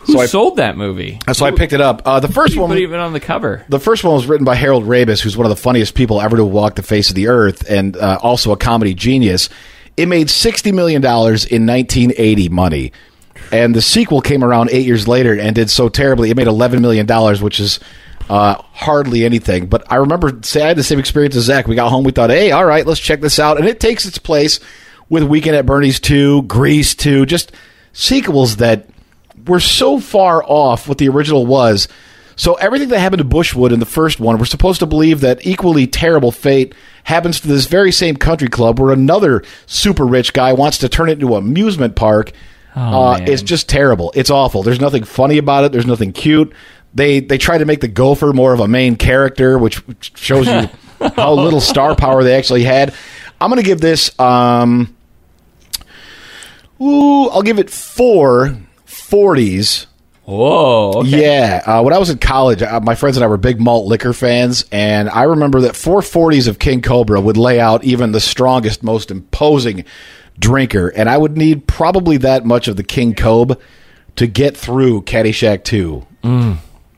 Who 0.00 0.14
So 0.14 0.20
I 0.20 0.26
sold 0.26 0.56
that 0.56 0.76
movie? 0.78 1.18
so 1.32 1.44
I 1.44 1.50
picked 1.50 1.74
it 1.74 1.80
up. 1.82 2.02
Uh, 2.06 2.20
the 2.20 2.28
first 2.28 2.56
one 2.56 2.76
even 2.78 2.98
on 3.00 3.12
the 3.12 3.20
cover? 3.20 3.64
The 3.68 3.78
first 3.78 4.02
one 4.02 4.14
was 4.14 4.26
written 4.26 4.46
by 4.46 4.54
Harold 4.54 4.84
Ramis, 4.84 5.20
who's 5.20 5.36
one 5.36 5.44
of 5.44 5.50
the 5.50 5.56
funniest 5.62 5.94
people 5.94 6.20
ever 6.22 6.38
to 6.38 6.44
walk 6.44 6.76
the 6.76 6.82
face 6.82 7.10
of 7.10 7.14
the 7.16 7.28
earth, 7.28 7.68
and 7.70 7.96
uh, 7.98 8.18
also 8.22 8.50
a 8.52 8.56
comedy 8.56 8.94
genius. 8.94 9.50
It 9.98 10.06
made 10.06 10.30
sixty 10.30 10.72
million 10.72 11.02
dollars 11.02 11.44
in 11.44 11.66
nineteen 11.66 12.12
eighty 12.16 12.48
money, 12.48 12.92
and 13.52 13.74
the 13.74 13.82
sequel 13.82 14.22
came 14.22 14.42
around 14.42 14.70
eight 14.72 14.86
years 14.86 15.06
later 15.06 15.38
and 15.38 15.54
did 15.54 15.68
so 15.68 15.90
terribly. 15.90 16.30
It 16.30 16.36
made 16.36 16.46
eleven 16.46 16.80
million 16.80 17.04
dollars, 17.04 17.42
which 17.42 17.60
is 17.60 17.78
uh, 18.28 18.54
hardly 18.72 19.24
anything. 19.24 19.66
But 19.66 19.90
I 19.90 19.96
remember, 19.96 20.40
say, 20.42 20.62
I 20.62 20.68
had 20.68 20.76
the 20.76 20.82
same 20.82 20.98
experience 20.98 21.36
as 21.36 21.44
Zach. 21.44 21.66
We 21.66 21.74
got 21.74 21.90
home, 21.90 22.04
we 22.04 22.12
thought, 22.12 22.30
hey, 22.30 22.50
all 22.52 22.64
right, 22.64 22.86
let's 22.86 23.00
check 23.00 23.20
this 23.20 23.38
out, 23.38 23.58
and 23.58 23.66
it 23.66 23.80
takes 23.80 24.06
its 24.06 24.18
place 24.18 24.60
with 25.08 25.24
Weekend 25.24 25.56
at 25.56 25.66
Bernie's 25.66 25.98
two, 26.00 26.42
Grease 26.42 26.94
two, 26.94 27.26
just 27.26 27.52
sequels 27.92 28.56
that 28.56 28.86
were 29.46 29.60
so 29.60 29.98
far 29.98 30.44
off 30.44 30.88
what 30.88 30.98
the 30.98 31.08
original 31.08 31.46
was. 31.46 31.88
So 32.36 32.54
everything 32.54 32.88
that 32.88 33.00
happened 33.00 33.18
to 33.18 33.24
Bushwood 33.28 33.72
in 33.72 33.80
the 33.80 33.86
first 33.86 34.18
one, 34.18 34.38
we're 34.38 34.44
supposed 34.46 34.80
to 34.80 34.86
believe 34.86 35.20
that 35.20 35.46
equally 35.46 35.86
terrible 35.86 36.32
fate 36.32 36.74
happens 37.04 37.40
to 37.40 37.48
this 37.48 37.66
very 37.66 37.92
same 37.92 38.16
country 38.16 38.48
club 38.48 38.78
where 38.78 38.92
another 38.92 39.42
super 39.66 40.06
rich 40.06 40.32
guy 40.32 40.52
wants 40.54 40.78
to 40.78 40.88
turn 40.88 41.08
it 41.10 41.14
into 41.14 41.36
an 41.36 41.44
amusement 41.44 41.96
park. 41.96 42.32
uh, 42.74 43.18
it's 43.26 43.42
just 43.42 43.68
terrible. 43.68 44.12
It's 44.14 44.30
awful. 44.30 44.62
There's 44.62 44.80
nothing 44.80 45.04
funny 45.04 45.36
about 45.38 45.64
it. 45.64 45.72
There's 45.72 45.86
nothing 45.86 46.12
cute. 46.12 46.52
They 46.94 47.20
they 47.20 47.38
try 47.38 47.58
to 47.58 47.64
make 47.64 47.80
the 47.80 47.88
gopher 47.88 48.32
more 48.32 48.52
of 48.52 48.60
a 48.60 48.68
main 48.68 48.96
character, 48.96 49.58
which 49.58 49.82
shows 50.16 50.46
you 50.46 50.68
how 51.16 51.34
little 51.34 51.60
star 51.60 51.94
power 51.94 52.24
they 52.24 52.34
actually 52.34 52.64
had. 52.64 52.94
I'm 53.40 53.50
going 53.50 53.62
to 53.62 53.66
give 53.66 53.80
this. 53.80 54.18
Um, 54.18 54.96
ooh, 56.80 57.28
I'll 57.28 57.42
give 57.42 57.58
it 57.58 57.70
four 57.70 58.56
40s. 58.86 59.86
Whoa. 60.24 60.92
Okay. 60.98 61.22
Yeah, 61.22 61.62
uh, 61.66 61.82
when 61.82 61.92
I 61.92 61.98
was 61.98 62.10
in 62.10 62.18
college, 62.18 62.62
uh, 62.62 62.78
my 62.80 62.94
friends 62.94 63.16
and 63.16 63.24
I 63.24 63.26
were 63.26 63.36
big 63.36 63.60
malt 63.60 63.86
liquor 63.86 64.12
fans, 64.12 64.64
and 64.70 65.10
I 65.10 65.24
remember 65.24 65.62
that 65.62 65.72
440s 65.72 66.46
of 66.46 66.60
King 66.60 66.82
Cobra 66.82 67.20
would 67.20 67.36
lay 67.36 67.58
out 67.58 67.82
even 67.82 68.12
the 68.12 68.20
strongest, 68.20 68.84
most 68.84 69.10
imposing 69.10 69.84
drinker, 70.38 70.88
and 70.88 71.08
I 71.10 71.18
would 71.18 71.36
need 71.36 71.66
probably 71.66 72.16
that 72.18 72.44
much 72.44 72.68
of 72.68 72.76
the 72.76 72.84
King 72.84 73.14
Cobe 73.14 73.60
to 74.16 74.26
get 74.28 74.56
through 74.56 75.02
Caddyshack 75.02 75.64
2. 75.64 76.06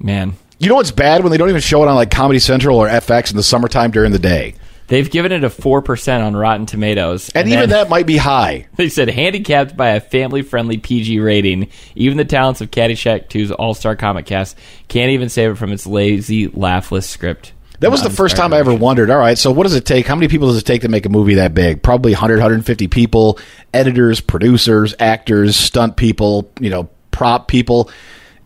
Man. 0.02 0.35
You 0.59 0.68
know 0.68 0.76
what's 0.76 0.92
bad 0.92 1.23
when 1.23 1.30
they 1.32 1.38
don't 1.38 1.49
even 1.49 1.61
show 1.61 1.82
it 1.82 1.88
on 1.88 1.94
like 1.97 2.11
Comedy 2.11 2.38
Central 2.38 2.78
or 2.78 2.88
FX 2.88 3.30
in 3.30 3.37
the 3.37 3.42
summertime 3.42 3.90
during 3.90 4.12
the 4.12 4.18
day, 4.18 4.54
They've 4.88 5.11
given 5.11 5.32
it 5.32 5.42
a 5.42 5.49
4% 5.49 6.23
on 6.23 6.37
Rotten 6.37 6.66
Tomatoes. 6.66 7.30
and, 7.30 7.49
even 7.49 7.61
then- 7.61 7.68
that 7.71 7.88
might 7.88 8.04
be 8.04 8.18
high. 8.18 8.66
They 8.76 8.90
said 8.90 9.09
handicapped 9.09 9.75
by 9.75 9.90
a 9.90 10.00
family-friendly 10.00 10.78
PG 10.78 11.18
rating. 11.18 11.68
Even 11.94 12.18
the 12.18 12.26
talents 12.26 12.61
of 12.61 12.71
Caddyshack 12.71 13.28
2's 13.28 13.50
all-star 13.52 13.97
comic 13.97 14.26
cast 14.26 14.54
can't 14.88 15.11
even 15.11 15.30
save 15.30 15.52
it 15.52 15.54
from 15.54 15.73
its 15.73 15.87
lazy, 15.87 16.49
laughless 16.49 17.09
script. 17.09 17.52
That 17.80 17.90
was 17.90 18.02
the 18.02 18.11
first 18.11 18.37
time 18.37 18.52
I 18.52 18.59
ever 18.59 18.75
wondered. 18.75 19.09
All 19.11 19.18
right, 19.18 19.38
so 19.38 19.50
what 19.50 19.62
does 19.62 19.75
it 19.75 19.87
take? 19.87 20.06
How 20.06 20.14
many 20.14 20.28
people 20.28 20.49
does 20.49 20.59
it 20.59 20.66
take 20.66 20.82
to 20.82 20.88
make 20.88 21.06
a 21.06 21.09
movie 21.09 21.35
that 21.37 21.54
big? 21.54 21.82
Probably 21.82 22.12
100, 22.12 22.35
150 22.35 22.87
people, 22.88 23.38
editors, 23.73 24.21
producers, 24.21 24.94
actors, 25.00 25.56
stunt 25.56 25.97
people, 25.97 26.50
you 26.61 26.71
know, 26.71 26.90
prop 27.12 27.49
people. 27.49 27.90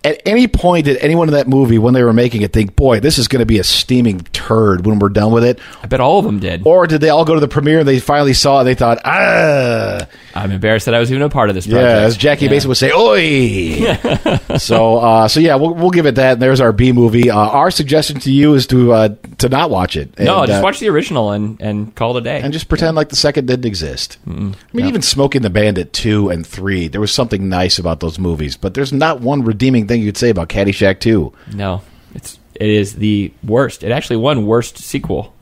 At 0.07 0.23
any 0.25 0.47
point 0.47 0.85
did 0.85 0.99
anyone 0.99 1.27
in 1.29 1.35
that 1.35 1.49
movie, 1.49 1.79
when 1.79 1.93
they 1.95 2.03
were 2.05 2.13
making 2.13 2.43
it, 2.43 2.53
think, 2.53 2.77
"Boy, 2.77 3.01
this 3.01 3.19
is 3.19 3.27
going 3.27 3.41
to 3.41 3.47
be 3.47 3.59
a 3.59 3.65
steaming 3.65 4.21
turd 4.33 4.87
when 4.87 5.01
we're 5.01 5.09
done 5.09 5.33
with 5.33 5.43
it"? 5.43 5.59
I 5.83 5.87
bet 5.89 6.01
all 6.01 6.21
of 6.21 6.25
them 6.25 6.39
did. 6.39 6.63
Or 6.65 6.87
did 6.87 7.01
they 7.01 7.09
all 7.09 7.25
go 7.25 7.35
to 7.35 7.41
the 7.41 7.49
premiere 7.49 7.81
and 7.81 7.89
they 7.89 7.99
finally 7.99 8.33
saw 8.33 8.59
it 8.59 8.61
and 8.61 8.69
they 8.69 8.75
thought, 8.75 8.99
"Ah, 9.05 10.07
I'm 10.35 10.53
embarrassed 10.53 10.87
that 10.87 10.95
I 10.95 11.01
was 11.01 11.11
even 11.11 11.23
a 11.23 11.29
part 11.29 11.49
of 11.49 11.55
this 11.57 11.67
project. 11.67 11.83
yeah," 11.89 12.05
as 12.07 12.17
Jackie 12.17 12.45
Yeah. 12.45 12.53
Mason 12.53 12.69
would 12.69 12.77
say, 12.77 12.93
"Oi." 12.93 13.99
so, 14.59 14.99
uh, 14.99 15.29
so 15.29 15.41
yeah, 15.41 15.57
we'll, 15.57 15.75
we'll 15.75 15.91
give 15.91 16.07
it 16.07 16.15
that. 16.17 16.35
And 16.35 16.43
there's 16.43 16.61
our 16.61 16.73
B 16.73 16.93
movie. 16.93 17.31
Uh, 17.31 17.37
our 17.39 17.71
suggestion 17.71 18.21
to 18.21 18.31
you 18.33 18.55
is 18.55 18.67
to 18.69 18.93
uh, 18.93 19.09
to 19.39 19.49
not 19.49 19.71
watch 19.71 19.97
it. 19.97 20.17
No, 20.19 20.47
just 20.47 20.61
uh, 20.61 20.63
watch 20.63 20.79
the 20.81 20.89
original 20.89 21.33
and, 21.33 21.61
and 21.61 21.95
call 21.95 22.17
it 22.17 22.21
a 22.21 22.25
day. 22.25 22.41
and 22.41 22.53
just 22.53 22.69
pretend 22.69 22.97
like 22.97 23.09
the 23.09 23.17
second 23.17 23.47
didn't 23.47 23.65
exist. 23.67 24.19
I 24.27 24.31
mean, 24.31 24.55
even 24.87 25.03
Smokey 25.03 25.39
and 25.39 25.45
the 25.45 25.51
Bandit 25.51 25.93
two 25.93 26.29
and 26.29 26.47
three, 26.47 26.89
there 26.89 27.01
was 27.01 27.13
something 27.13 27.49
nice 27.49 27.79
about 27.79 28.01
those 28.01 28.19
movies, 28.19 28.57
but 28.57 28.75
there's 28.75 28.93
not 28.93 29.21
one 29.21 29.43
redeeming 29.43 29.87
thing 29.89 29.96
you'd 30.03 30.17
say 30.17 30.31
about 30.31 30.49
Caddyshack 30.49 31.01
two. 31.01 31.33
no, 31.55 31.83
it's 32.15 32.39
it 32.55 32.69
is 32.69 32.95
the 32.95 33.33
worst. 33.45 33.83
It 33.85 33.93
actually 33.93 34.17
won 34.17 34.47
worst 34.47 34.79
sequel 34.79 35.35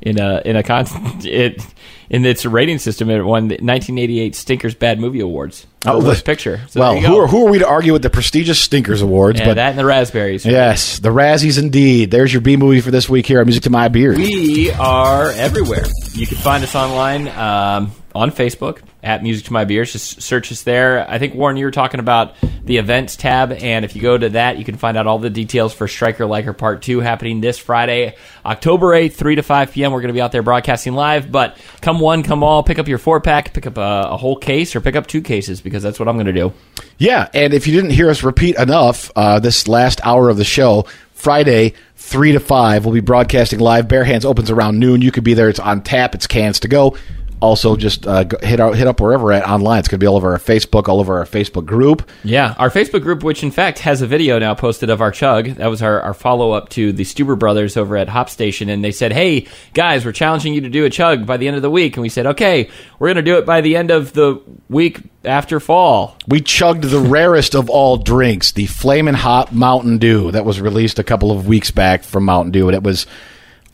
in 0.00 0.20
a 0.20 0.40
in 0.44 0.56
a 0.56 0.62
con 0.62 0.86
it 1.24 1.64
in 2.08 2.24
its 2.24 2.44
rating 2.44 2.78
system. 2.78 3.10
It 3.10 3.22
won 3.22 3.44
the 3.48 3.54
1988 3.54 4.34
Stinkers 4.34 4.74
Bad 4.74 4.98
Movie 5.00 5.20
Awards 5.20 5.66
Oh, 5.86 6.04
worst 6.04 6.26
picture. 6.26 6.60
So 6.68 6.80
well, 6.80 7.00
who 7.00 7.16
are, 7.20 7.26
who 7.26 7.46
are 7.46 7.50
we 7.50 7.58
to 7.60 7.66
argue 7.66 7.92
with 7.94 8.02
the 8.02 8.10
prestigious 8.10 8.60
Stinkers 8.60 9.00
Awards? 9.00 9.38
Yeah, 9.40 9.46
but 9.46 9.54
that 9.54 9.70
and 9.70 9.78
the 9.78 9.84
raspberries. 9.86 10.44
yes, 10.44 10.98
the 10.98 11.08
Razzies 11.08 11.58
indeed. 11.58 12.10
There's 12.10 12.32
your 12.32 12.42
B 12.42 12.56
movie 12.56 12.82
for 12.82 12.90
this 12.90 13.08
week 13.08 13.24
here 13.24 13.40
on 13.40 13.46
Music 13.46 13.62
to 13.62 13.70
My 13.70 13.88
Beers. 13.88 14.18
We 14.18 14.70
are 14.72 15.30
everywhere. 15.30 15.86
You 16.12 16.26
can 16.26 16.36
find 16.36 16.62
us 16.62 16.74
online 16.74 17.28
um, 17.28 17.92
on 18.14 18.30
Facebook 18.30 18.80
at 19.02 19.22
Music 19.22 19.46
to 19.46 19.52
My 19.52 19.64
Beers. 19.64 19.92
Just 19.92 20.22
search 20.22 20.52
us 20.52 20.62
there. 20.62 21.08
I 21.08 21.18
think 21.18 21.34
Warren, 21.34 21.56
you 21.56 21.64
were 21.64 21.70
talking 21.70 22.00
about 22.00 22.34
the 22.64 22.76
events 22.76 23.16
tab, 23.16 23.52
and 23.52 23.84
if 23.84 23.96
you 23.96 24.02
go 24.02 24.16
to 24.16 24.30
that, 24.30 24.58
you 24.58 24.64
can 24.64 24.76
find 24.76 24.96
out 24.96 25.06
all 25.06 25.18
the 25.18 25.30
details 25.30 25.72
for 25.72 25.88
Striker 25.88 26.26
Liker 26.26 26.52
Part 26.52 26.82
Two 26.82 27.00
happening 27.00 27.40
this 27.40 27.58
Friday, 27.58 28.14
October 28.44 28.94
eighth, 28.94 29.16
three 29.16 29.34
to 29.36 29.42
five 29.42 29.72
p.m. 29.72 29.92
We're 29.92 30.00
going 30.00 30.08
to 30.08 30.14
be 30.14 30.20
out 30.20 30.32
there 30.32 30.42
broadcasting 30.42 30.94
live. 30.94 31.30
But 31.30 31.58
come 31.80 32.00
one, 32.00 32.22
come 32.22 32.42
all. 32.42 32.62
Pick 32.62 32.78
up 32.78 32.88
your 32.88 32.98
four 32.98 33.20
pack, 33.20 33.52
pick 33.52 33.66
up 33.66 33.78
a, 33.78 34.08
a 34.10 34.16
whole 34.16 34.36
case, 34.36 34.76
or 34.76 34.80
pick 34.80 34.96
up 34.96 35.06
two 35.06 35.22
cases 35.22 35.60
because 35.60 35.82
that's 35.82 35.98
what 35.98 36.08
I'm 36.08 36.16
going 36.16 36.26
to 36.26 36.32
do. 36.32 36.52
Yeah, 36.98 37.28
and 37.32 37.54
if 37.54 37.66
you 37.66 37.74
didn't 37.74 37.90
hear 37.90 38.10
us 38.10 38.22
repeat 38.22 38.56
enough, 38.56 39.10
uh, 39.16 39.40
this 39.40 39.66
last 39.66 40.00
hour 40.04 40.28
of 40.28 40.36
the 40.36 40.44
show, 40.44 40.86
Friday, 41.20 41.74
3 41.96 42.32
to 42.32 42.40
5, 42.40 42.84
we'll 42.84 42.94
be 42.94 43.00
broadcasting 43.00 43.60
live. 43.60 43.88
Bare 43.88 44.04
Hands 44.04 44.24
opens 44.24 44.50
around 44.50 44.78
noon. 44.78 45.02
You 45.02 45.12
could 45.12 45.22
be 45.22 45.34
there. 45.34 45.48
It's 45.48 45.60
on 45.60 45.82
tap. 45.82 46.14
It's 46.14 46.26
cans 46.26 46.60
to 46.60 46.68
go. 46.68 46.96
Also, 47.40 47.74
just 47.74 48.06
uh, 48.06 48.24
hit, 48.42 48.60
out, 48.60 48.76
hit 48.76 48.86
up 48.86 49.00
wherever 49.00 49.32
at 49.32 49.48
online. 49.48 49.78
It's 49.78 49.88
going 49.88 49.98
to 49.98 50.04
be 50.04 50.06
all 50.06 50.16
over 50.16 50.32
our 50.32 50.38
Facebook, 50.38 50.88
all 50.88 51.00
over 51.00 51.18
our 51.18 51.24
Facebook 51.24 51.64
group. 51.64 52.08
Yeah, 52.22 52.54
our 52.58 52.70
Facebook 52.70 53.02
group, 53.02 53.22
which 53.22 53.42
in 53.42 53.50
fact 53.50 53.78
has 53.78 54.02
a 54.02 54.06
video 54.06 54.38
now 54.38 54.54
posted 54.54 54.90
of 54.90 55.00
our 55.00 55.10
chug. 55.10 55.46
That 55.54 55.68
was 55.68 55.80
our, 55.80 56.00
our 56.02 56.12
follow 56.14 56.52
up 56.52 56.68
to 56.70 56.92
the 56.92 57.04
Stuber 57.04 57.38
brothers 57.38 57.76
over 57.76 57.96
at 57.96 58.08
Hop 58.08 58.28
Station. 58.28 58.68
And 58.68 58.84
they 58.84 58.92
said, 58.92 59.12
hey, 59.12 59.46
guys, 59.72 60.04
we're 60.04 60.12
challenging 60.12 60.52
you 60.52 60.60
to 60.60 60.68
do 60.68 60.84
a 60.84 60.90
chug 60.90 61.26
by 61.26 61.38
the 61.38 61.48
end 61.48 61.56
of 61.56 61.62
the 61.62 61.70
week. 61.70 61.96
And 61.96 62.02
we 62.02 62.10
said, 62.10 62.26
okay, 62.26 62.68
we're 62.98 63.08
going 63.08 63.16
to 63.16 63.22
do 63.22 63.38
it 63.38 63.46
by 63.46 63.62
the 63.62 63.76
end 63.76 63.90
of 63.90 64.12
the 64.12 64.40
week 64.68 65.00
after 65.24 65.60
fall. 65.60 66.18
We 66.28 66.42
chugged 66.42 66.84
the 66.84 67.00
rarest 67.00 67.54
of 67.54 67.70
all 67.70 67.96
drinks, 67.96 68.52
the 68.52 68.66
Flamin' 68.66 69.14
Hot 69.14 69.52
Mountain 69.52 69.98
Dew 69.98 70.30
that 70.32 70.44
was 70.44 70.60
released 70.60 70.98
a 70.98 71.04
couple 71.04 71.32
of 71.32 71.46
weeks 71.46 71.70
back 71.70 72.04
from 72.04 72.24
Mountain 72.24 72.52
Dew. 72.52 72.68
And 72.68 72.74
it 72.74 72.82
was, 72.82 73.06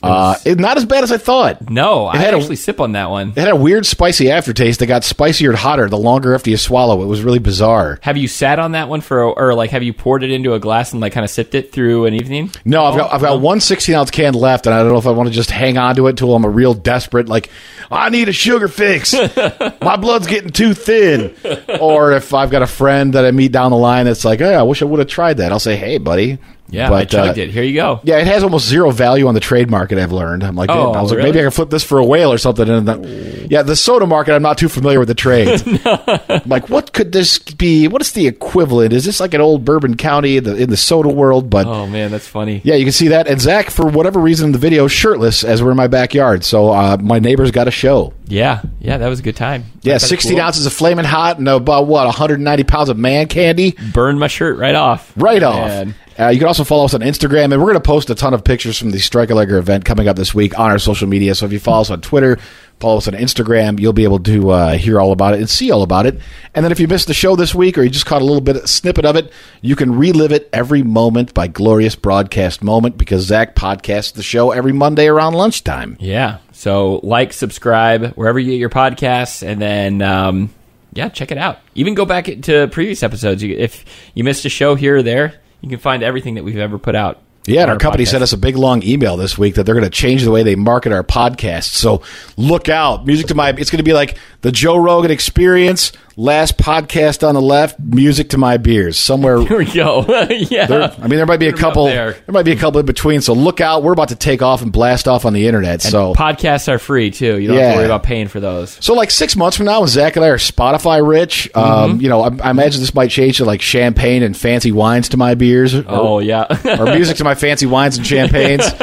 uh, 0.06 0.34
it, 0.44 0.58
not 0.58 0.76
as 0.76 0.84
bad 0.84 1.04
as 1.04 1.12
I 1.12 1.18
thought. 1.18 1.70
No, 1.70 2.06
I 2.06 2.16
had 2.16 2.34
a- 2.34 2.36
actually 2.38 2.56
sip 2.56 2.80
on 2.80 2.92
that 2.92 3.10
one. 3.10 3.30
It 3.30 3.36
had 3.38 3.48
a 3.48 3.56
weird 3.56 3.86
spicy 3.86 4.30
aftertaste 4.30 4.80
that 4.80 4.86
got 4.86 5.04
spicier 5.04 5.50
and 5.50 5.58
hotter 5.58 5.88
the 5.88 5.98
longer 5.98 6.34
after 6.34 6.50
you 6.50 6.56
swallow. 6.56 7.02
It 7.02 7.06
was 7.06 7.22
really 7.22 7.38
bizarre. 7.38 7.98
Have 8.02 8.16
you 8.16 8.28
sat 8.28 8.58
on 8.58 8.72
that 8.72 8.88
one 8.88 9.00
for, 9.00 9.22
or 9.22 9.54
like, 9.54 9.70
have 9.70 9.82
you 9.82 9.92
poured 9.92 10.22
it 10.22 10.30
into 10.30 10.54
a 10.54 10.58
glass 10.58 10.92
and 10.92 11.00
like 11.00 11.12
kind 11.12 11.24
of 11.24 11.30
sipped 11.30 11.54
it 11.54 11.72
through 11.72 12.06
an 12.06 12.14
evening? 12.14 12.50
No, 12.64 12.84
I've 12.84 12.96
got 12.96 13.12
I've 13.12 13.20
got 13.20 13.40
one 13.40 13.60
16 13.60 13.94
ounce 13.94 14.10
can 14.10 14.34
left, 14.34 14.66
and 14.66 14.74
I 14.74 14.80
don't 14.82 14.92
know 14.92 14.98
if 14.98 15.06
I 15.06 15.10
want 15.10 15.28
to 15.28 15.34
just 15.34 15.50
hang 15.50 15.78
on 15.78 15.96
to 15.96 16.06
it 16.08 16.16
till 16.16 16.34
I'm 16.34 16.44
a 16.44 16.50
real 16.50 16.74
desperate. 16.74 17.28
Like, 17.28 17.50
I 17.90 18.08
need 18.10 18.28
a 18.28 18.32
sugar 18.32 18.68
fix. 18.68 19.14
My 19.80 19.96
blood's 19.96 20.26
getting 20.26 20.50
too 20.50 20.74
thin. 20.74 21.34
Or 21.80 22.12
if 22.12 22.34
I've 22.34 22.50
got 22.50 22.62
a 22.62 22.66
friend 22.66 23.12
that 23.14 23.24
I 23.24 23.30
meet 23.30 23.52
down 23.52 23.70
the 23.70 23.76
line 23.76 24.06
that's 24.06 24.24
like, 24.24 24.40
hey, 24.40 24.54
I 24.54 24.62
wish 24.62 24.82
I 24.82 24.84
would 24.84 24.98
have 24.98 25.08
tried 25.08 25.38
that. 25.38 25.52
I'll 25.52 25.60
say, 25.60 25.76
hey, 25.76 25.98
buddy. 25.98 26.38
Yeah, 26.68 26.86
I 26.86 26.90
But, 26.90 27.10
chugged 27.10 27.38
uh, 27.38 27.42
it. 27.42 27.50
Here 27.50 27.62
you 27.62 27.74
go. 27.74 28.00
Yeah, 28.02 28.18
it 28.18 28.26
has 28.26 28.42
almost 28.42 28.66
zero 28.66 28.90
value 28.90 29.26
on 29.28 29.34
the 29.34 29.40
trade 29.40 29.70
market. 29.70 29.98
I've 29.98 30.12
learned. 30.12 30.42
I'm 30.42 30.56
like, 30.56 30.70
Oh, 30.70 30.92
I 30.92 31.00
was 31.02 31.12
like, 31.12 31.20
maybe 31.22 31.38
I 31.38 31.42
can 31.42 31.50
flip 31.52 31.70
this 31.70 31.84
for 31.84 31.98
a 31.98 32.04
whale 32.04 32.32
or 32.32 32.38
something. 32.38 32.68
And 32.68 33.50
yeah, 33.50 33.62
the 33.62 33.76
soda 33.76 34.06
market, 34.06 34.34
I'm 34.34 34.42
not 34.42 34.58
too 34.58 34.68
familiar 34.68 34.98
with 34.98 35.08
the 35.08 35.14
trades. 35.14 35.62
I'm 35.84 36.48
like, 36.48 36.68
what 36.68 36.92
could 36.92 37.12
this 37.12 37.38
be? 37.38 37.86
What 37.88 38.02
is 38.02 38.12
the 38.12 38.26
equivalent? 38.26 38.92
Is 38.92 39.04
this 39.04 39.20
like 39.20 39.34
an 39.34 39.40
old 39.40 39.64
Bourbon 39.64 39.96
County 39.96 40.36
in 40.38 40.44
the, 40.44 40.56
in 40.56 40.70
the 40.70 40.76
soda 40.76 41.08
world? 41.08 41.48
But 41.50 41.66
Oh 41.66 41.86
man, 41.86 42.10
that's 42.10 42.26
funny. 42.26 42.60
yeah, 42.64 42.74
you 42.74 42.84
can 42.84 42.92
see 42.92 43.08
that. 43.08 43.28
And 43.28 43.40
Zach, 43.40 43.70
for 43.70 43.86
whatever 43.86 44.20
reason 44.20 44.46
in 44.46 44.52
the 44.52 44.58
video, 44.58 44.88
shirtless 44.88 45.44
as 45.44 45.62
we're 45.62 45.70
in 45.70 45.76
my 45.76 45.86
backyard. 45.86 46.44
So 46.44 46.72
uh, 46.72 46.96
my 47.00 47.18
neighbors 47.18 47.50
got 47.50 47.68
a 47.68 47.70
show. 47.72 48.12
Yeah, 48.28 48.62
yeah, 48.80 48.98
that 48.98 49.08
was 49.08 49.20
a 49.20 49.22
good 49.22 49.36
time. 49.36 49.64
Yeah, 49.82 49.98
16 49.98 50.32
cool. 50.32 50.40
ounces 50.40 50.66
of 50.66 50.72
flaming 50.72 51.04
hot 51.04 51.38
and 51.38 51.48
about 51.48 51.86
what 51.86 52.06
190 52.06 52.64
pounds 52.64 52.88
of 52.88 52.98
man 52.98 53.28
candy. 53.28 53.76
Burned 53.92 54.18
my 54.18 54.26
shirt 54.26 54.58
right 54.58 54.74
off. 54.74 55.12
Right 55.16 55.42
off. 55.42 55.88
Uh, 56.18 56.28
you 56.28 56.38
can 56.38 56.48
also 56.48 56.64
follow 56.64 56.86
us 56.86 56.94
on 56.94 57.02
Instagram, 57.02 57.52
and 57.52 57.58
we're 57.58 57.72
going 57.72 57.74
to 57.74 57.80
post 57.80 58.08
a 58.08 58.14
ton 58.14 58.32
of 58.32 58.42
pictures 58.42 58.78
from 58.78 58.90
the 58.90 58.98
Striker 58.98 59.34
Liker 59.34 59.58
event 59.58 59.84
coming 59.84 60.08
up 60.08 60.16
this 60.16 60.34
week 60.34 60.58
on 60.58 60.70
our 60.70 60.78
social 60.78 61.06
media. 61.06 61.34
So 61.34 61.44
if 61.44 61.52
you 61.52 61.60
follow 61.60 61.82
us 61.82 61.90
on 61.90 62.00
Twitter, 62.00 62.38
follow 62.80 62.96
us 62.96 63.06
on 63.08 63.12
Instagram, 63.14 63.78
you'll 63.78 63.92
be 63.92 64.04
able 64.04 64.20
to 64.20 64.50
uh, 64.50 64.78
hear 64.78 64.98
all 64.98 65.12
about 65.12 65.34
it 65.34 65.40
and 65.40 65.48
see 65.48 65.70
all 65.70 65.82
about 65.82 66.06
it. 66.06 66.18
And 66.54 66.64
then 66.64 66.72
if 66.72 66.80
you 66.80 66.88
missed 66.88 67.06
the 67.06 67.14
show 67.14 67.36
this 67.36 67.54
week 67.54 67.76
or 67.76 67.82
you 67.82 67.90
just 67.90 68.06
caught 68.06 68.22
a 68.22 68.24
little 68.24 68.40
bit 68.40 68.56
a 68.56 68.66
snippet 68.66 69.04
of 69.04 69.16
it, 69.16 69.30
you 69.60 69.76
can 69.76 69.94
relive 69.94 70.32
it 70.32 70.48
every 70.54 70.82
moment 70.82 71.34
by 71.34 71.48
glorious 71.48 71.94
broadcast 71.96 72.64
moment 72.64 72.96
because 72.96 73.24
Zach 73.24 73.54
podcasts 73.54 74.14
the 74.14 74.22
show 74.22 74.52
every 74.52 74.72
Monday 74.72 75.08
around 75.08 75.34
lunchtime. 75.34 75.98
Yeah. 76.00 76.38
So 76.56 77.00
like, 77.02 77.34
subscribe 77.34 78.14
wherever 78.14 78.38
you 78.38 78.52
get 78.52 78.58
your 78.58 78.70
podcasts, 78.70 79.46
and 79.46 79.60
then 79.60 80.00
um, 80.00 80.54
yeah, 80.94 81.10
check 81.10 81.30
it 81.30 81.36
out. 81.36 81.58
Even 81.74 81.94
go 81.94 82.06
back 82.06 82.24
to 82.42 82.66
previous 82.68 83.02
episodes. 83.02 83.42
If 83.42 83.84
you 84.14 84.24
missed 84.24 84.44
a 84.46 84.48
show 84.48 84.74
here 84.74 84.96
or 84.96 85.02
there, 85.02 85.38
you 85.60 85.68
can 85.68 85.78
find 85.78 86.02
everything 86.02 86.34
that 86.36 86.44
we've 86.44 86.56
ever 86.56 86.78
put 86.78 86.94
out. 86.94 87.20
Yeah, 87.46 87.60
and 87.60 87.70
on 87.70 87.76
our 87.76 87.78
company 87.78 88.04
podcast. 88.04 88.08
sent 88.08 88.22
us 88.22 88.32
a 88.32 88.38
big 88.38 88.56
long 88.56 88.82
email 88.82 89.18
this 89.18 89.36
week 89.36 89.54
that 89.56 89.64
they're 89.64 89.74
going 89.74 89.84
to 89.84 89.90
change 89.90 90.24
the 90.24 90.30
way 90.30 90.42
they 90.42 90.56
market 90.56 90.92
our 90.92 91.04
podcast. 91.04 91.74
So 91.74 92.02
look 92.38 92.70
out. 92.70 93.06
Music 93.06 93.26
to 93.26 93.34
my 93.34 93.50
it's 93.50 93.70
going 93.70 93.76
to 93.78 93.84
be 93.84 93.92
like 93.92 94.18
the 94.40 94.50
Joe 94.50 94.76
Rogan 94.76 95.10
experience, 95.10 95.92
last 96.18 96.56
podcast 96.56 97.26
on 97.26 97.34
the 97.34 97.42
left, 97.42 97.78
music 97.78 98.30
to 98.30 98.38
my 98.38 98.56
beers. 98.56 98.96
Somewhere 98.96 99.38
Here 99.42 99.58
we 99.58 99.64
go. 99.66 100.04
yeah. 100.30 100.64
there, 100.66 100.82
I 100.98 101.08
mean 101.08 101.16
there 101.18 101.26
might 101.26 101.36
be 101.40 101.48
a 101.48 101.52
Put 101.52 101.58
'em 101.60 101.64
up 101.66 101.70
couple 101.74 101.84
there. 101.86 102.12
there. 102.12 102.32
might 102.32 102.44
be 102.44 102.52
a 102.52 102.56
couple 102.56 102.80
in 102.80 102.86
between. 102.86 103.20
So 103.20 103.34
look 103.34 103.60
out. 103.60 103.82
We're 103.82 103.92
about 103.92 104.08
to 104.08 104.16
take 104.16 104.40
off 104.40 104.62
and 104.62 104.72
blast 104.72 105.08
off 105.08 105.24
on 105.26 105.34
the 105.34 105.46
internet. 105.46 105.82
so 105.82 106.14
Podcasts 106.14 106.68
are 106.68 106.78
free 106.78 107.10
too. 107.10 107.38
You 107.38 107.48
don't 107.48 107.58
have 107.58 107.72
to 107.72 107.76
worry 107.78 107.84
about 107.86 108.02
paying 108.02 108.28
for 108.28 108.40
those. 108.40 108.78
so 108.82 108.94
like 108.94 109.10
6 109.10 109.36
months 109.36 109.56
from 109.58 109.66
now 109.66 109.80
when 109.80 109.88
Zach 109.88 110.16
and 110.16 110.24
I 110.24 110.28
are 110.28 110.38
Spotify 110.38 111.06
rich, 111.06 111.50
Mm-hmm. 111.54 111.58
um, 111.92 112.00
you 112.00 112.08
know, 112.08 112.22
I, 112.22 112.30
I 112.42 112.50
imagine 112.50 112.80
this 112.80 112.94
might 112.94 113.10
change 113.10 113.36
to 113.38 113.44
like 113.44 113.60
champagne 113.60 114.22
and 114.22 114.36
fancy 114.36 114.72
wines 114.72 115.10
to 115.10 115.16
my 115.16 115.34
beers. 115.34 115.74
or- 115.74 115.84
Oh 115.86 116.18
yeah. 116.20 116.46
or 116.78 116.86
music 116.94 117.18
to 117.18 117.24
my 117.24 117.34
fancy 117.34 117.66
wines 117.66 117.98
and 117.98 118.06
champagnes. 118.06 118.72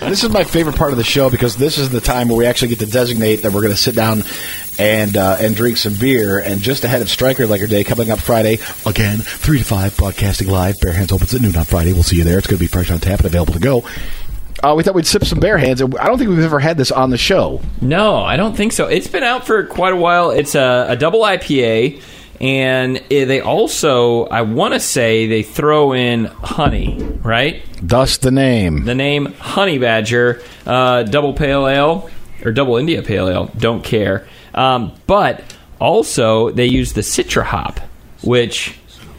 this 0.00 0.24
is 0.24 0.30
my 0.30 0.42
favorite 0.44 0.76
part 0.76 0.90
of 0.90 0.96
the 0.98 1.04
show 1.04 1.30
because 1.30 1.56
this 1.56 1.78
is 1.78 1.90
the 1.90 2.00
time 2.00 2.28
where 2.28 2.36
we 2.38 2.46
actually 2.46 2.68
get 2.68 2.80
to 2.80 2.86
designate 2.86 3.42
that 3.42 3.52
we're 3.52 3.60
going 3.62 3.72
to 3.74 3.80
sit 3.80 3.94
down 3.94 4.22
and 4.78 5.16
uh, 5.16 5.36
and 5.40 5.54
drink 5.54 5.76
some 5.76 5.94
beer. 5.94 6.38
And 6.38 6.60
just 6.60 6.84
ahead 6.84 7.02
of 7.02 7.08
Striker 7.08 7.46
Liker 7.46 7.66
Day 7.66 7.84
coming 7.84 8.10
up 8.10 8.18
Friday, 8.20 8.58
again 8.86 9.18
three 9.18 9.58
to 9.58 9.64
five, 9.64 9.96
broadcasting 9.96 10.48
live. 10.48 10.76
Bare 10.80 10.92
Hands 10.92 11.10
opens 11.12 11.34
at 11.34 11.40
noon 11.40 11.56
on 11.56 11.64
Friday. 11.64 11.92
We'll 11.92 12.02
see 12.02 12.16
you 12.16 12.24
there. 12.24 12.38
It's 12.38 12.46
going 12.46 12.58
to 12.58 12.64
be 12.64 12.68
fresh 12.68 12.90
on 12.90 12.98
tap 12.98 13.20
and 13.20 13.26
available 13.26 13.54
to 13.54 13.60
go. 13.60 13.84
Uh, 14.62 14.74
we 14.74 14.82
thought 14.82 14.94
we'd 14.94 15.06
sip 15.06 15.24
some 15.24 15.40
Bare 15.40 15.58
Hands, 15.58 15.80
and 15.80 15.96
I 15.98 16.06
don't 16.06 16.16
think 16.16 16.30
we've 16.30 16.38
ever 16.38 16.58
had 16.58 16.78
this 16.78 16.90
on 16.90 17.10
the 17.10 17.18
show. 17.18 17.60
No, 17.82 18.16
I 18.18 18.36
don't 18.36 18.56
think 18.56 18.72
so. 18.72 18.86
It's 18.86 19.08
been 19.08 19.22
out 19.24 19.46
for 19.46 19.64
quite 19.64 19.92
a 19.92 19.96
while. 19.96 20.30
It's 20.30 20.54
a, 20.54 20.86
a 20.90 20.96
double 20.96 21.20
IPA, 21.20 22.00
and 22.40 22.96
they 23.08 23.40
also, 23.40 24.24
I 24.24 24.40
want 24.42 24.72
to 24.72 24.80
say, 24.80 25.26
they 25.26 25.42
throw 25.42 25.92
in 25.92 26.24
honey, 26.26 26.98
right? 27.22 27.62
Thus 27.82 28.16
the 28.16 28.30
name. 28.30 28.84
The 28.84 28.94
name 28.94 29.34
Honey 29.38 29.76
Badger, 29.76 30.42
uh, 30.64 31.02
double 31.02 31.34
pale 31.34 31.66
ale 31.68 32.08
or 32.42 32.52
double 32.52 32.76
India 32.76 33.02
pale 33.02 33.28
ale. 33.28 33.50
Don't 33.58 33.84
care. 33.84 34.26
Um, 34.54 34.92
but 35.06 35.42
also, 35.80 36.50
they 36.50 36.66
use 36.66 36.92
the 36.92 37.02
Citra 37.02 37.42
hop, 37.44 37.80
which 38.22 38.78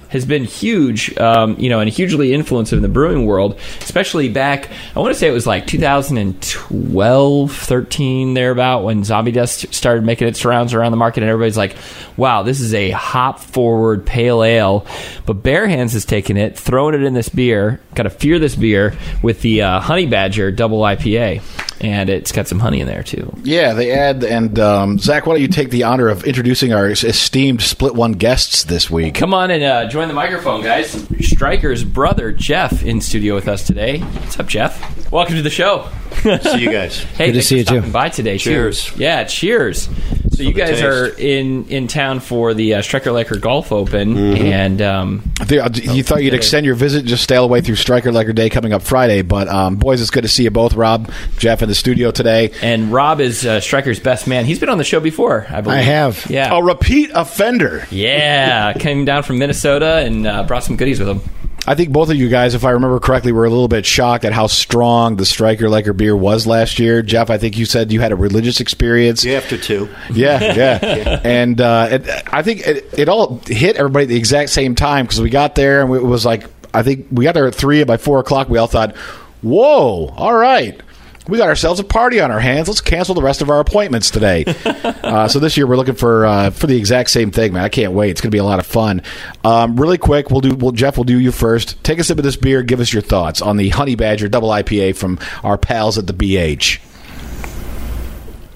has 0.09 0.25
been 0.25 0.45
huge, 0.45 1.15
um, 1.17 1.57
you 1.59 1.69
know, 1.69 1.81
and 1.81 1.89
hugely 1.89 2.33
influential 2.33 2.77
in 2.77 2.81
the 2.81 2.87
brewing 2.87 3.25
world, 3.25 3.59
especially 3.81 4.29
back. 4.29 4.69
I 4.95 4.99
want 4.99 5.13
to 5.13 5.19
say 5.19 5.27
it 5.27 5.31
was 5.31 5.45
like 5.45 5.67
2012, 5.67 7.51
13, 7.51 8.33
thereabout, 8.33 8.83
when 8.83 9.03
Zombie 9.03 9.31
Dust 9.33 9.73
started 9.73 10.05
making 10.05 10.29
its 10.29 10.45
rounds 10.45 10.73
around 10.73 10.91
the 10.91 10.97
market, 10.97 11.23
and 11.23 11.29
everybody's 11.29 11.57
like, 11.57 11.75
"Wow, 12.15 12.43
this 12.43 12.61
is 12.61 12.73
a 12.73 12.91
hop-forward 12.91 14.05
pale 14.05 14.41
ale." 14.43 14.85
But 15.25 15.43
Bare 15.43 15.67
Hands 15.67 15.91
has 15.91 16.05
taken 16.05 16.37
it, 16.37 16.57
thrown 16.57 16.95
it 16.95 17.03
in 17.03 17.13
this 17.13 17.27
beer, 17.27 17.81
got 17.93 18.03
to 18.03 18.09
fear 18.09 18.39
this 18.39 18.55
beer 18.55 18.95
with 19.21 19.41
the 19.41 19.63
uh, 19.63 19.79
Honey 19.81 20.05
Badger 20.05 20.49
Double 20.51 20.79
IPA. 20.79 21.41
And 21.81 22.09
it's 22.09 22.31
got 22.31 22.47
some 22.47 22.59
honey 22.59 22.79
in 22.81 22.87
there 22.87 23.03
too. 23.03 23.33
Yeah, 23.43 23.73
they 23.73 23.91
add. 23.91 24.23
And 24.23 24.57
um, 24.59 24.97
Zach, 24.99 25.25
why 25.25 25.33
don't 25.33 25.41
you 25.41 25.47
take 25.47 25.69
the 25.69 25.83
honor 25.83 26.07
of 26.07 26.23
introducing 26.23 26.73
our 26.73 26.89
esteemed 26.89 27.61
Split 27.61 27.95
One 27.95 28.13
guests 28.13 28.63
this 28.63 28.89
week? 28.89 29.15
Come 29.15 29.33
on 29.33 29.51
and 29.51 29.63
uh, 29.63 29.87
join 29.89 30.07
the 30.07 30.13
microphone, 30.13 30.63
guys. 30.63 30.91
Striker's 31.21 31.83
brother 31.83 32.31
Jeff 32.31 32.83
in 32.83 33.01
studio 33.01 33.35
with 33.35 33.47
us 33.47 33.65
today. 33.67 33.99
What's 33.99 34.39
up, 34.39 34.47
Jeff? 34.47 35.11
Welcome 35.11 35.35
to 35.35 35.41
the 35.41 35.49
show. 35.49 35.89
See 36.21 36.59
you 36.61 36.71
guys. 36.71 36.99
Hey, 37.15 37.27
Good 37.27 37.33
to 37.33 37.41
see 37.43 37.57
you, 37.59 37.63
too. 37.63 37.75
stopping 37.75 37.91
By 37.91 38.09
today, 38.09 38.37
too. 38.37 38.49
Cheers. 38.49 38.97
Yeah, 38.97 39.23
cheers. 39.25 39.87
So 40.35 40.43
you 40.43 40.53
guys 40.53 40.69
taste. 40.69 40.83
are 40.83 41.07
in 41.17 41.65
in 41.69 41.87
town 41.87 42.19
for 42.19 42.53
the 42.53 42.75
uh, 42.75 42.81
Striker 42.81 43.11
Lecker 43.11 43.39
Golf 43.39 43.71
Open, 43.71 44.13
Mm-hmm. 44.15 44.45
and 44.45 44.81
um, 44.81 45.31
I 45.39 45.45
think- 45.45 45.85
You 45.95 46.03
thought 46.03 46.23
you'd 46.23 46.33
extend 46.33 46.65
your 46.65 46.75
visit, 46.75 47.05
just 47.05 47.23
stay 47.23 47.35
all 47.35 47.47
the 47.47 47.51
way 47.51 47.61
through 47.61 47.75
Striker 47.75 48.11
Lecker 48.11 48.33
Day 48.35 48.49
coming 48.49 48.73
up 48.73 48.81
Friday. 48.81 49.21
But 49.21 49.47
um, 49.47 49.75
boys, 49.77 50.01
it's 50.01 50.09
good 50.11 50.23
to 50.23 50.27
see 50.29 50.43
you 50.43 50.51
both, 50.51 50.73
Rob, 50.73 51.09
Jeff, 51.37 51.61
in 51.61 51.69
the 51.69 51.75
studio 51.75 52.11
today. 52.11 52.51
and 52.61 52.91
Rob 52.91 53.19
is 53.21 53.45
uh, 53.45 53.59
Striker's 53.59 53.99
best 53.99 54.27
man. 54.27 54.45
He's 54.45 54.59
been 54.59 54.69
on 54.69 54.77
the 54.77 54.83
show 54.83 54.99
before, 54.99 55.45
I 55.49 55.61
believe. 55.61 55.79
I 55.79 55.81
have. 55.81 56.25
Yeah. 56.29 56.55
A 56.57 56.61
repeat 56.63 57.11
offender. 57.13 57.87
Yeah, 57.91 58.73
came 58.73 59.05
down 59.05 59.23
from 59.23 59.37
Minnesota 59.39 59.97
and 59.97 60.27
uh, 60.27 60.43
brought 60.43 60.63
some 60.63 60.75
goodies 60.75 60.99
with 60.99 61.09
him. 61.09 61.21
I 61.67 61.75
think 61.75 61.91
both 61.91 62.09
of 62.09 62.15
you 62.15 62.29
guys, 62.29 62.53
if 62.53 62.63
I 62.63 62.71
remember 62.71 62.99
correctly, 62.99 63.31
were 63.31 63.45
a 63.45 63.49
little 63.49 63.67
bit 63.67 63.85
shocked 63.85 64.23
at 64.23 64.33
how 64.33 64.47
strong 64.47 65.15
the 65.15 65.25
Striker 65.25 65.65
Lecker 65.65 65.95
beer 65.95 66.15
was 66.15 66.45
last 66.45 66.77
year. 66.77 67.01
Jeff, 67.01 67.29
I 67.29 67.37
think 67.37 67.57
you 67.57 67.65
said 67.65 67.91
you 67.91 68.01
had 68.01 68.11
a 68.11 68.15
religious 68.15 68.59
experience. 68.59 69.23
You 69.23 69.33
after 69.33 69.57
two. 69.57 69.89
Yeah, 70.13 70.39
yeah. 70.55 71.21
And 71.23 71.59
uh, 71.59 71.87
it, 71.91 72.23
I 72.31 72.43
think 72.43 72.67
it, 72.67 72.85
it 72.97 73.09
all 73.09 73.41
hit 73.47 73.77
everybody 73.77 74.03
at 74.03 74.09
the 74.09 74.17
exact 74.17 74.51
same 74.51 74.75
time 74.75 75.05
because 75.05 75.21
we 75.21 75.29
got 75.29 75.55
there 75.55 75.81
and 75.81 75.93
it 75.95 76.03
was 76.03 76.25
like, 76.25 76.45
I 76.73 76.83
think 76.83 77.07
we 77.11 77.23
got 77.23 77.33
there 77.33 77.47
at 77.47 77.55
three, 77.55 77.79
and 77.81 77.87
by 77.87 77.97
four 77.97 78.19
o'clock, 78.19 78.49
we 78.49 78.57
all 78.57 78.67
thought, 78.67 78.95
whoa, 79.41 80.07
all 80.15 80.35
right. 80.35 80.79
We 81.27 81.39
got 81.39 81.47
ourselves 81.47 81.79
a 81.79 81.83
party 81.83 82.19
on 82.19 82.29
our 82.29 82.39
hands. 82.39 82.67
Let's 82.67 82.81
cancel 82.81 83.15
the 83.15 83.21
rest 83.21 83.41
of 83.41 83.49
our 83.49 83.59
appointments 83.59 84.11
today. 84.11 84.45
uh, 84.65 85.27
so 85.27 85.39
this 85.39 85.57
year 85.57 85.65
we're 85.65 85.77
looking 85.77 85.95
for 85.95 86.25
uh, 86.25 86.51
for 86.51 86.67
the 86.67 86.77
exact 86.77 87.09
same 87.09 87.31
thing, 87.31 87.53
man. 87.53 87.63
I 87.63 87.69
can't 87.69 87.93
wait. 87.93 88.11
It's 88.11 88.21
going 88.21 88.29
to 88.29 88.35
be 88.35 88.39
a 88.39 88.43
lot 88.43 88.59
of 88.59 88.65
fun. 88.65 89.01
Um, 89.43 89.75
really 89.75 89.97
quick, 89.97 90.29
we'll 90.29 90.41
do. 90.41 90.55
Well, 90.55 90.71
Jeff, 90.71 90.97
we'll 90.97 91.03
do 91.03 91.19
you 91.19 91.31
first. 91.31 91.83
Take 91.83 91.97
a 91.99 92.03
sip 92.03 92.17
of 92.19 92.23
this 92.23 92.35
beer. 92.35 92.61
Give 92.61 92.79
us 92.79 92.93
your 92.93 93.01
thoughts 93.01 93.41
on 93.41 93.57
the 93.57 93.69
Honey 93.69 93.95
Badger 93.95 94.27
Double 94.27 94.49
IPA 94.49 94.95
from 94.95 95.19
our 95.43 95.57
pals 95.57 95.97
at 95.97 96.05
the 96.05 96.13
BH. 96.13 96.79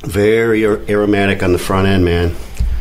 Very 0.01 0.65
ar- 0.65 0.81
aromatic 0.87 1.41
on 1.41 1.53
the 1.53 1.59
front 1.59 1.87
end, 1.87 2.05
man. 2.05 2.35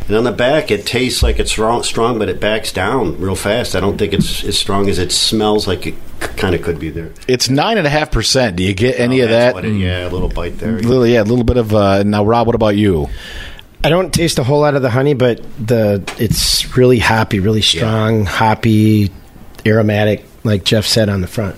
And 0.08 0.16
on 0.16 0.24
the 0.24 0.32
back, 0.32 0.70
it 0.70 0.86
tastes 0.86 1.22
like 1.22 1.38
it's 1.38 1.50
strong, 1.50 1.82
strong, 1.82 2.18
but 2.18 2.30
it 2.30 2.40
backs 2.40 2.72
down 2.72 3.20
real 3.20 3.34
fast. 3.36 3.76
I 3.76 3.80
don't 3.80 3.98
think 3.98 4.14
it's 4.14 4.42
as 4.42 4.56
strong 4.58 4.88
as 4.88 4.98
it 4.98 5.12
smells 5.12 5.66
like 5.68 5.86
it 5.86 5.94
kind 6.38 6.54
of 6.54 6.62
could 6.62 6.78
be 6.80 6.88
there. 6.88 7.12
It's 7.28 7.50
nine 7.50 7.76
and 7.76 7.86
a 7.86 7.90
half 7.90 8.10
percent. 8.10 8.56
Do 8.56 8.62
you 8.62 8.72
get 8.72 8.98
any 8.98 9.20
Oh, 9.20 9.24
of 9.24 9.30
that? 9.30 9.64
it- 9.64 9.72
yeah, 9.76 10.08
a 10.08 10.10
little 10.10 10.30
bite 10.30 10.58
there. 10.58 10.72
Little, 10.80 11.06
yeah, 11.06 11.20
a 11.22 11.24
little 11.24 11.44
bit 11.44 11.58
of. 11.58 11.74
Uh, 11.74 12.04
now, 12.04 12.24
Rob, 12.24 12.46
what 12.46 12.54
about 12.56 12.76
you? 12.76 13.08
I 13.84 13.90
don't 13.90 14.12
taste 14.12 14.38
a 14.38 14.44
whole 14.44 14.60
lot 14.60 14.74
of 14.74 14.82
the 14.82 14.90
honey, 14.90 15.12
but 15.14 15.40
the 15.64 16.02
it's 16.18 16.74
really 16.76 16.98
hoppy, 16.98 17.38
really 17.38 17.62
strong, 17.62 18.24
hoppy, 18.24 19.10
aromatic, 19.66 20.24
like 20.42 20.64
Jeff 20.64 20.86
said 20.86 21.08
on 21.10 21.20
the 21.20 21.28
front. 21.28 21.54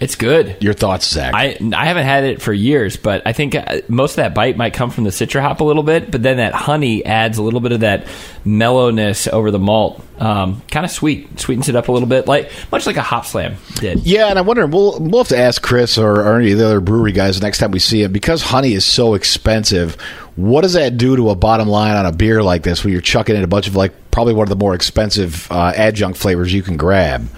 It's 0.00 0.14
good. 0.14 0.56
Your 0.60 0.74
thoughts, 0.74 1.08
Zach? 1.08 1.34
I 1.34 1.56
I 1.74 1.86
haven't 1.86 2.04
had 2.04 2.22
it 2.22 2.40
for 2.40 2.52
years, 2.52 2.96
but 2.96 3.22
I 3.26 3.32
think 3.32 3.56
uh, 3.56 3.80
most 3.88 4.12
of 4.12 4.16
that 4.16 4.32
bite 4.32 4.56
might 4.56 4.72
come 4.72 4.90
from 4.90 5.02
the 5.04 5.10
citra 5.10 5.40
hop 5.40 5.60
a 5.60 5.64
little 5.64 5.82
bit, 5.82 6.10
but 6.12 6.22
then 6.22 6.36
that 6.36 6.54
honey 6.54 7.04
adds 7.04 7.38
a 7.38 7.42
little 7.42 7.58
bit 7.58 7.72
of 7.72 7.80
that 7.80 8.06
mellowness 8.44 9.26
over 9.26 9.50
the 9.50 9.58
malt. 9.58 10.04
Um, 10.18 10.62
kind 10.70 10.84
of 10.86 10.92
sweet, 10.92 11.40
sweetens 11.40 11.68
it 11.68 11.74
up 11.74 11.88
a 11.88 11.92
little 11.92 12.08
bit, 12.08 12.28
like 12.28 12.52
much 12.70 12.86
like 12.86 12.96
a 12.96 13.02
hop 13.02 13.26
slam 13.26 13.56
did. 13.76 14.06
yeah, 14.06 14.28
and 14.28 14.38
I'm 14.38 14.46
wondering. 14.46 14.70
We'll 14.70 15.00
we'll 15.00 15.22
have 15.24 15.28
to 15.28 15.38
ask 15.38 15.62
Chris 15.62 15.98
or, 15.98 16.20
or 16.20 16.38
any 16.38 16.52
of 16.52 16.58
the 16.58 16.66
other 16.66 16.80
brewery 16.80 17.12
guys 17.12 17.40
the 17.40 17.44
next 17.44 17.58
time 17.58 17.72
we 17.72 17.80
see 17.80 18.02
him 18.04 18.12
because 18.12 18.40
honey 18.42 18.74
is 18.74 18.86
so 18.86 19.14
expensive. 19.14 19.96
What 20.36 20.60
does 20.60 20.74
that 20.74 20.96
do 20.96 21.16
to 21.16 21.30
a 21.30 21.34
bottom 21.34 21.66
line 21.66 21.96
on 21.96 22.06
a 22.06 22.12
beer 22.12 22.40
like 22.40 22.62
this, 22.62 22.84
where 22.84 22.92
you're 22.92 23.00
chucking 23.00 23.34
in 23.34 23.42
a 23.42 23.48
bunch 23.48 23.66
of 23.66 23.74
like 23.74 23.92
probably 24.12 24.34
one 24.34 24.44
of 24.44 24.50
the 24.50 24.56
more 24.56 24.76
expensive 24.76 25.50
uh, 25.50 25.72
adjunct 25.74 26.18
flavors 26.20 26.52
you 26.52 26.62
can 26.62 26.76
grab? 26.76 27.28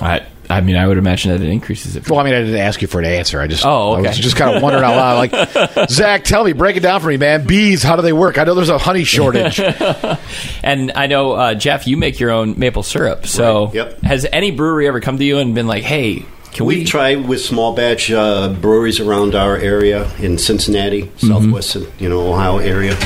I 0.00 0.24
I 0.50 0.60
mean, 0.62 0.76
I 0.76 0.86
would 0.86 0.96
imagine 0.98 1.30
that 1.32 1.42
it 1.42 1.50
increases 1.50 1.94
it. 1.96 2.08
Well, 2.08 2.18
I 2.20 2.24
mean, 2.24 2.32
I 2.34 2.40
didn't 2.40 2.56
ask 2.60 2.80
you 2.80 2.88
for 2.88 2.98
an 3.00 3.04
answer. 3.04 3.38
I 3.40 3.46
just, 3.48 3.66
Oh, 3.66 3.92
I 3.92 4.00
was 4.00 4.16
just 4.18 4.36
kind 4.36 4.56
of 4.56 4.62
wondering 4.62 4.82
out 4.84 4.96
loud. 4.96 5.30
Like, 5.32 5.88
Zach, 5.90 6.24
tell 6.24 6.42
me, 6.42 6.52
break 6.54 6.76
it 6.76 6.80
down 6.80 7.00
for 7.00 7.08
me, 7.08 7.18
man. 7.18 7.46
Bees, 7.46 7.82
how 7.82 7.96
do 7.96 8.02
they 8.02 8.14
work? 8.14 8.38
I 8.38 8.44
know 8.44 8.54
there's 8.54 8.68
a 8.70 8.78
honey 8.78 9.04
shortage. 9.04 9.60
And 10.62 10.92
I 10.94 11.06
know 11.06 11.32
uh, 11.32 11.54
Jeff, 11.54 11.86
you 11.86 11.96
make 11.96 12.18
your 12.20 12.30
own 12.30 12.58
maple 12.58 12.82
syrup. 12.82 13.26
So, 13.26 13.66
Right, 13.66 13.74
yep. 13.74 14.00
has 14.02 14.26
any 14.32 14.50
brewery 14.50 14.88
ever 14.88 15.00
come 15.00 15.18
to 15.18 15.24
you 15.24 15.38
and 15.38 15.54
been 15.54 15.66
like, 15.66 15.84
"Hey, 15.84 16.24
can 16.52 16.66
we?" 16.66 16.78
We 16.78 16.84
tried 16.84 17.26
with 17.28 17.40
small 17.40 17.74
batch 17.74 18.10
uh, 18.10 18.48
breweries 18.48 19.00
around 19.00 19.34
our 19.34 19.56
area 19.56 20.10
in 20.18 20.38
Cincinnati, 20.38 21.02
Mm-hmm. 21.02 21.26
southwest, 21.28 21.76
you 21.98 22.08
know, 22.08 22.32
Ohio 22.32 22.58
area. 22.58 22.96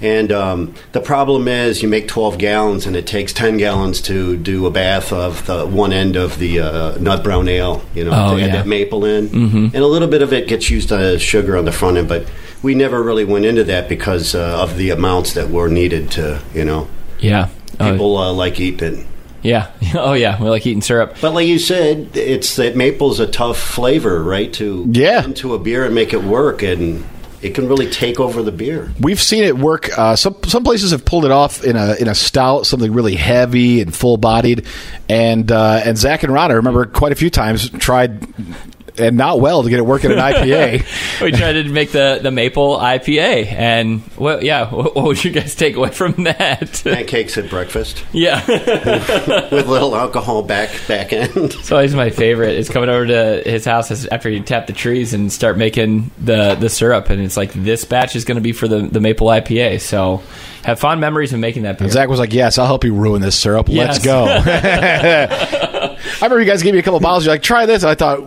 And 0.00 0.30
um, 0.30 0.74
the 0.92 1.00
problem 1.00 1.48
is, 1.48 1.82
you 1.82 1.88
make 1.88 2.06
12 2.06 2.38
gallons, 2.38 2.86
and 2.86 2.94
it 2.94 3.04
takes 3.06 3.32
10 3.32 3.56
gallons 3.56 4.00
to 4.02 4.36
do 4.36 4.64
a 4.66 4.70
bath 4.70 5.12
of 5.12 5.44
the 5.46 5.66
one 5.66 5.92
end 5.92 6.14
of 6.14 6.38
the 6.38 6.60
uh, 6.60 6.98
nut 6.98 7.24
brown 7.24 7.48
ale. 7.48 7.82
You 7.94 8.04
know, 8.04 8.10
Oh, 8.14 8.36
to 8.36 8.42
add 8.44 8.52
that 8.54 8.66
maple 8.68 9.04
in, 9.04 9.28
mm-hmm. 9.28 9.64
and 9.64 9.76
a 9.76 9.86
little 9.86 10.06
bit 10.08 10.22
of 10.22 10.32
it 10.32 10.46
gets 10.46 10.70
used 10.70 10.92
as 10.92 11.20
sugar 11.20 11.56
on 11.56 11.64
the 11.64 11.72
front 11.72 11.96
end. 11.96 12.08
But 12.08 12.30
we 12.62 12.74
never 12.76 13.02
really 13.02 13.24
went 13.24 13.44
into 13.44 13.64
that 13.64 13.88
because 13.88 14.34
uh, 14.36 14.62
of 14.62 14.76
the 14.76 14.90
amounts 14.90 15.34
that 15.34 15.50
were 15.50 15.68
needed 15.68 16.12
to, 16.12 16.40
you 16.54 16.64
know, 16.64 16.88
yeah. 17.18 17.48
Oh, 17.80 17.90
people 17.92 18.16
uh, 18.18 18.32
like 18.32 18.60
eating 18.60 19.00
it. 19.00 19.06
yeah. 19.42 19.70
Oh, 19.94 20.12
yeah. 20.12 20.40
We 20.40 20.48
like 20.48 20.66
eating 20.66 20.82
syrup. 20.82 21.16
But 21.20 21.32
like 21.34 21.46
you 21.48 21.58
said, 21.58 22.16
it's 22.16 22.54
that 22.56 22.76
maple's 22.76 23.18
a 23.20 23.26
tough 23.26 23.58
flavor, 23.58 24.22
right? 24.22 24.52
To 24.54 24.84
Yeah. 24.90 25.24
into 25.24 25.54
a 25.54 25.58
beer 25.58 25.84
and 25.84 25.94
make 25.94 26.12
it 26.12 26.22
work, 26.22 26.62
and 26.62 27.04
it 27.40 27.54
can 27.54 27.68
really 27.68 27.88
take 27.90 28.18
over 28.18 28.42
the 28.42 28.52
beer. 28.52 28.92
We've 29.00 29.20
seen 29.20 29.44
it 29.44 29.56
work. 29.56 29.96
Uh, 29.96 30.16
some 30.16 30.36
some 30.44 30.64
places 30.64 30.90
have 30.90 31.04
pulled 31.04 31.24
it 31.24 31.30
off 31.30 31.64
in 31.64 31.76
a 31.76 31.94
in 31.94 32.08
a 32.08 32.14
stout, 32.14 32.66
something 32.66 32.92
really 32.92 33.14
heavy 33.14 33.80
and 33.80 33.94
full 33.94 34.16
bodied. 34.16 34.66
And 35.08 35.50
uh, 35.50 35.82
and 35.84 35.96
Zach 35.96 36.22
and 36.22 36.32
Ron, 36.32 36.50
I 36.50 36.54
remember 36.54 36.86
quite 36.86 37.12
a 37.12 37.16
few 37.16 37.30
times 37.30 37.70
tried 37.70 38.26
and 38.98 39.16
not 39.16 39.40
well 39.40 39.62
to 39.62 39.70
get 39.70 39.78
it 39.78 39.86
working 39.86 40.10
in 40.10 40.18
an 40.18 40.24
IPA. 40.32 41.22
we 41.22 41.32
tried 41.32 41.52
to 41.52 41.64
make 41.68 41.92
the, 41.92 42.20
the 42.22 42.30
maple 42.30 42.78
IPA, 42.78 43.52
and 43.52 44.02
well, 44.16 44.42
yeah. 44.42 44.72
What, 44.72 44.94
what 44.96 45.04
would 45.04 45.24
you 45.24 45.30
guys 45.30 45.54
take 45.54 45.76
away 45.76 45.90
from 45.90 46.12
that? 46.24 46.80
Pancakes 46.84 47.38
at 47.38 47.50
breakfast 47.50 48.04
yeah, 48.12 48.44
with 49.50 49.66
little 49.66 49.94
alcohol 49.94 50.42
back 50.42 50.70
back 50.86 51.12
end. 51.12 51.30
it's 51.36 51.70
always 51.72 51.94
my 51.94 52.10
favorite. 52.10 52.56
Is 52.56 52.68
coming 52.68 52.88
over 52.88 53.06
to 53.06 53.42
his 53.48 53.64
house 53.64 54.06
after 54.06 54.28
you 54.28 54.40
tap 54.40 54.66
the 54.66 54.72
trees 54.72 55.14
and 55.14 55.32
start 55.32 55.56
making 55.56 56.10
the 56.18 56.54
the 56.54 56.68
syrup, 56.68 57.10
and 57.10 57.22
it's 57.22 57.36
like 57.36 57.52
this 57.52 57.84
batch 57.84 58.16
is 58.16 58.24
going 58.24 58.36
to 58.36 58.42
be 58.42 58.52
for 58.52 58.68
the 58.68 58.80
the 58.80 59.00
maple 59.00 59.26
IPA. 59.28 59.80
So 59.80 60.22
have 60.64 60.78
fond 60.80 61.00
memories 61.00 61.32
of 61.32 61.40
making 61.40 61.62
that 61.62 61.78
beer. 61.78 61.84
And 61.86 61.92
Zach 61.92 62.08
was 62.08 62.18
like, 62.18 62.32
"Yes, 62.32 62.58
I'll 62.58 62.66
help 62.66 62.84
you 62.84 62.94
ruin 62.94 63.22
this 63.22 63.38
syrup. 63.38 63.68
Let's 63.68 63.98
go." 63.98 64.24
I 64.26 65.96
remember 66.22 66.40
you 66.40 66.46
guys 66.46 66.62
gave 66.62 66.74
me 66.74 66.80
a 66.80 66.82
couple 66.82 67.00
bottles. 67.00 67.24
You're 67.24 67.34
like, 67.34 67.42
"Try 67.42 67.66
this." 67.66 67.82
And 67.82 67.90
I 67.90 67.94
thought, 67.94 68.20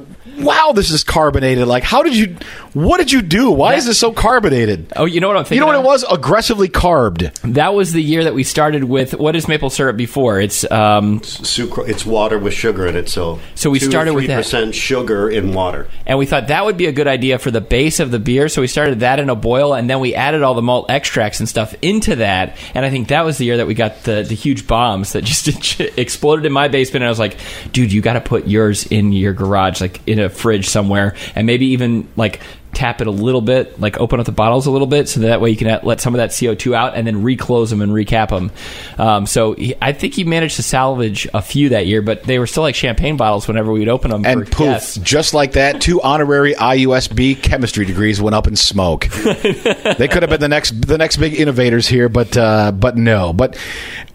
"Wow, 0.44 0.72
this 0.74 0.92
is 0.92 1.04
carbonated. 1.04 1.68
Like, 1.68 1.84
how 1.84 2.04
did 2.04 2.16
you? 2.16 2.36
What 2.74 2.98
did 3.00 3.12
you 3.12 3.22
do? 3.22 3.52
Why 3.52 3.76
is 3.76 3.86
this 3.86 4.00
so 4.00 4.12
carbonated?" 4.12 4.92
Oh, 4.96 5.06
you 5.06 5.20
know 5.20 5.28
what 5.28 5.38
I'm 5.38 5.44
thinking? 5.44 5.56
You 5.56 5.60
know 5.62 5.68
what 5.68 5.76
of? 5.76 5.84
it 5.84 5.88
was? 5.88 6.04
Aggressively 6.10 6.70
carbed. 6.70 7.32
That 7.44 7.74
was 7.74 7.92
the 7.94 8.02
year 8.02 8.24
that 8.24 8.34
we 8.34 8.44
started 8.44 8.86
with 8.86 9.14
what 9.14 9.36
is 9.36 9.48
maple 9.48 9.70
syrup 9.70 9.98
before? 9.98 10.40
It's 10.40 10.70
um, 10.72 11.20
Sucra, 11.22 11.88
it's 11.90 12.06
water 12.06 12.40
with 12.40 12.54
sugar 12.54 12.88
in 12.88 12.96
it, 12.96 13.10
so 13.10 13.40
So 13.56 13.70
we 13.70 13.80
two, 13.80 13.90
started 13.90 14.14
with 14.14 14.28
that. 14.28 14.38
percent 14.38 14.74
sugar 14.76 15.30
in 15.30 15.54
water. 15.54 15.88
and 16.06 16.18
we 16.18 16.26
thought 16.26 16.48
that 16.48 16.64
would 16.66 16.78
be 16.78 16.86
a 16.86 16.92
good 16.92 17.08
idea 17.08 17.40
for 17.40 17.52
the 17.52 17.62
base 17.62 18.00
of 18.00 18.12
the 18.12 18.20
beer. 18.20 18.48
So 18.50 18.62
we 18.62 18.68
started 18.68 19.02
that 19.02 19.20
in 19.20 19.30
a 19.30 19.36
boil, 19.36 19.74
and 19.74 19.90
then 19.90 20.00
we 20.00 20.16
added 20.16 20.42
all 20.44 20.54
the 20.54 20.62
malt 20.62 20.90
extracts 20.90 21.40
and 21.40 21.50
stuff 21.50 21.76
into 21.82 22.16
that. 22.18 22.56
And 22.74 22.86
I 22.86 22.90
think 22.90 23.10
that 23.10 23.26
was 23.26 23.38
the 23.38 23.46
year 23.46 23.58
that 23.58 23.68
we 23.68 23.74
got 23.74 24.04
the, 24.04 24.24
the 24.24 24.36
huge 24.36 24.66
bombs 24.68 25.12
that 25.14 25.24
just 25.26 25.80
exploded 25.98 26.46
in 26.46 26.54
my 26.54 26.68
basement. 26.68 27.04
And 27.04 27.08
I 27.08 27.10
was 27.10 27.20
like, 27.20 27.38
dude, 27.74 27.92
you 27.92 28.02
got 28.02 28.14
to 28.14 28.22
put 28.22 28.48
yours 28.48 28.86
in 28.88 29.12
your 29.12 29.34
garage, 29.34 29.82
like 29.82 30.00
in 30.08 30.20
a 30.20 30.30
fridge 30.30 30.70
somewhere, 30.70 31.16
and 31.36 31.46
maybe 31.46 31.68
even 31.68 32.08
like 32.16 32.40
tap 32.74 33.02
it 33.02 33.08
a 33.08 33.12
little 33.12 33.42
bit, 33.42 33.80
like 33.80 34.00
open 34.00 34.20
up 34.20 34.26
the 34.26 34.32
bottles 34.32 34.66
a 34.66 34.72
little 34.72 34.88
bit, 34.88 35.10
so 35.10 35.22
that 35.22 35.42
way 35.42 35.50
you 35.50 35.58
can 35.58 35.80
let 35.84 36.02
some 36.02 36.14
of 36.14 36.20
that 36.20 36.30
CO2 36.30 36.74
out 36.74 36.96
and 36.96 37.06
then 37.06 37.24
reclose 37.24 37.70
them 37.70 37.82
and 37.82 37.92
recap 37.92 38.30
them. 38.30 38.52
Um, 38.98 39.26
so 39.26 39.54
he, 39.54 39.76
I 39.82 39.94
think 39.94 40.14
he 40.14 40.24
managed 40.24 40.56
to 40.56 40.64
salvage 40.64 41.28
a 41.34 41.42
few 41.42 41.70
that 41.70 41.86
year, 41.88 42.02
but 42.02 42.24
they 42.24 42.40
were 42.40 42.48
still 42.48 42.64
like 42.64 42.76
champagne 42.76 43.18
bottles 43.18 43.48
whenever 43.48 43.72
we'd 43.72 43.90
open 43.90 44.12
them. 44.12 44.26
And 44.26 44.46
poof, 44.46 44.58
guests. 44.58 44.98
just 44.98 45.34
like 45.34 45.54
that, 45.54 45.82
two 45.82 46.02
honorary 46.02 46.54
IUSB 46.54 47.42
chemistry 47.42 47.86
degrees 47.86 48.22
went 48.22 48.36
up 48.36 48.48
in 48.48 48.56
smoke. 48.56 49.08
they 49.10 50.08
could 50.08 50.24
have 50.24 50.30
been 50.30 50.42
the 50.42 50.50
next 50.50 50.88
the 50.88 50.98
next 50.98 51.18
big 51.18 51.34
innovators 51.34 51.88
here, 51.88 52.10
but 52.10 52.36
uh, 52.38 52.72
but 52.72 52.98
no. 52.98 53.34
But 53.34 53.58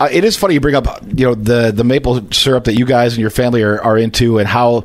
uh, 0.01 0.09
it 0.11 0.25
is 0.25 0.37
funny 0.37 0.55
you 0.55 0.61
bring 0.61 0.75
up 0.75 1.03
you 1.07 1.27
know 1.27 1.35
the 1.35 1.73
the 1.73 1.85
maple 1.85 2.31
syrup 2.33 2.65
that 2.65 2.79
you 2.79 2.87
guys 2.87 3.13
and 3.13 3.21
your 3.21 3.31
family 3.31 3.63
are, 3.63 3.81
are 3.83 3.99
into, 3.99 4.39
and 4.39 4.49
how. 4.49 4.85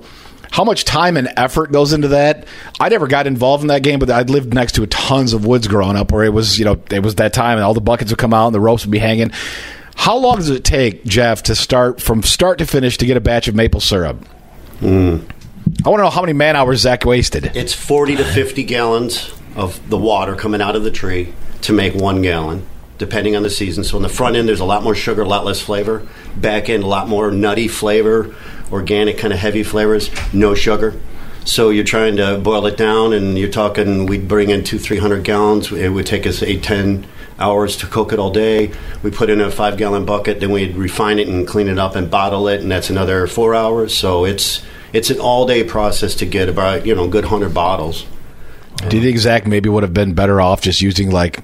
How 0.51 0.65
much 0.65 0.83
time 0.85 1.17
and 1.17 1.29
effort 1.37 1.71
goes 1.71 1.93
into 1.93 2.09
that? 2.09 2.45
I 2.79 2.89
never 2.89 3.07
got 3.07 3.25
involved 3.25 3.63
in 3.63 3.69
that 3.69 3.83
game, 3.83 3.99
but 3.99 4.09
I'd 4.11 4.29
lived 4.29 4.53
next 4.53 4.73
to 4.73 4.85
tons 4.85 5.33
of 5.33 5.45
woods 5.45 5.67
growing 5.67 5.95
up, 5.95 6.11
where 6.11 6.23
it 6.23 6.33
was, 6.33 6.59
you 6.59 6.65
know, 6.65 6.79
it 6.91 7.01
was 7.01 7.15
that 7.15 7.33
time, 7.33 7.57
and 7.57 7.63
all 7.63 7.73
the 7.73 7.81
buckets 7.81 8.11
would 8.11 8.19
come 8.19 8.33
out 8.33 8.47
and 8.47 8.55
the 8.55 8.59
ropes 8.59 8.85
would 8.85 8.91
be 8.91 8.99
hanging. 8.99 9.31
How 9.95 10.17
long 10.17 10.37
does 10.37 10.49
it 10.49 10.63
take, 10.63 11.05
Jeff, 11.05 11.43
to 11.43 11.55
start 11.55 12.01
from 12.01 12.21
start 12.23 12.57
to 12.59 12.65
finish 12.65 12.97
to 12.97 13.05
get 13.05 13.17
a 13.17 13.21
batch 13.21 13.47
of 13.47 13.55
maple 13.55 13.79
syrup? 13.79 14.17
Hmm. 14.79 15.19
I 15.85 15.89
want 15.89 15.99
to 15.99 16.03
know 16.03 16.09
how 16.09 16.21
many 16.21 16.33
man 16.33 16.55
hours 16.55 16.81
Zach 16.81 17.05
wasted. 17.05 17.55
It's 17.55 17.73
40 17.73 18.17
to 18.17 18.25
50 18.25 18.63
gallons 18.63 19.33
of 19.55 19.89
the 19.89 19.97
water 19.97 20.35
coming 20.35 20.61
out 20.61 20.75
of 20.75 20.83
the 20.83 20.91
tree 20.91 21.33
to 21.61 21.73
make 21.73 21.93
one 21.93 22.21
gallon, 22.21 22.65
depending 23.01 23.35
on 23.35 23.41
the 23.41 23.49
season. 23.49 23.83
So 23.83 23.97
in 23.97 24.03
the 24.03 24.09
front 24.09 24.35
end, 24.35 24.47
there's 24.47 24.59
a 24.59 24.65
lot 24.65 24.83
more 24.83 24.93
sugar, 24.93 25.23
a 25.23 25.27
lot 25.27 25.43
less 25.43 25.59
flavor. 25.59 26.07
Back 26.37 26.69
end, 26.69 26.83
a 26.83 26.87
lot 26.87 27.09
more 27.09 27.31
nutty 27.31 27.67
flavor, 27.67 28.35
organic 28.71 29.17
kind 29.17 29.33
of 29.33 29.39
heavy 29.39 29.63
flavors, 29.63 30.11
no 30.31 30.53
sugar. 30.53 30.93
So 31.43 31.71
you're 31.71 31.83
trying 31.83 32.17
to 32.17 32.37
boil 32.37 32.67
it 32.67 32.77
down, 32.77 33.13
and 33.13 33.39
you're 33.39 33.49
talking. 33.49 34.05
We'd 34.05 34.27
bring 34.27 34.51
in 34.51 34.63
two, 34.63 34.77
three 34.77 34.99
hundred 34.99 35.23
gallons. 35.23 35.71
It 35.71 35.89
would 35.89 36.05
take 36.05 36.27
us 36.27 36.43
eight, 36.43 36.61
ten 36.61 37.07
hours 37.39 37.75
to 37.77 37.87
cook 37.87 38.13
it 38.13 38.19
all 38.19 38.29
day. 38.29 38.71
We 39.01 39.09
put 39.09 39.31
in 39.31 39.41
a 39.41 39.49
five 39.49 39.75
gallon 39.77 40.05
bucket, 40.05 40.39
then 40.39 40.51
we'd 40.51 40.75
refine 40.75 41.17
it 41.17 41.27
and 41.27 41.47
clean 41.47 41.67
it 41.67 41.79
up 41.79 41.95
and 41.95 42.11
bottle 42.11 42.47
it, 42.47 42.61
and 42.61 42.69
that's 42.69 42.91
another 42.91 43.25
four 43.25 43.55
hours. 43.55 43.97
So 43.97 44.25
it's 44.25 44.63
it's 44.93 45.09
an 45.09 45.19
all 45.19 45.47
day 45.47 45.63
process 45.63 46.13
to 46.15 46.27
get 46.27 46.47
about 46.47 46.85
you 46.85 46.93
know 46.93 47.07
good 47.07 47.25
hundred 47.25 47.55
bottles. 47.55 48.05
Do 48.87 48.97
you 48.97 49.03
think 49.03 49.17
Zach 49.17 49.47
maybe 49.47 49.69
would 49.69 49.83
have 49.83 49.93
been 49.93 50.13
better 50.13 50.39
off 50.39 50.61
just 50.61 50.81
using 50.81 51.09
like 51.09 51.39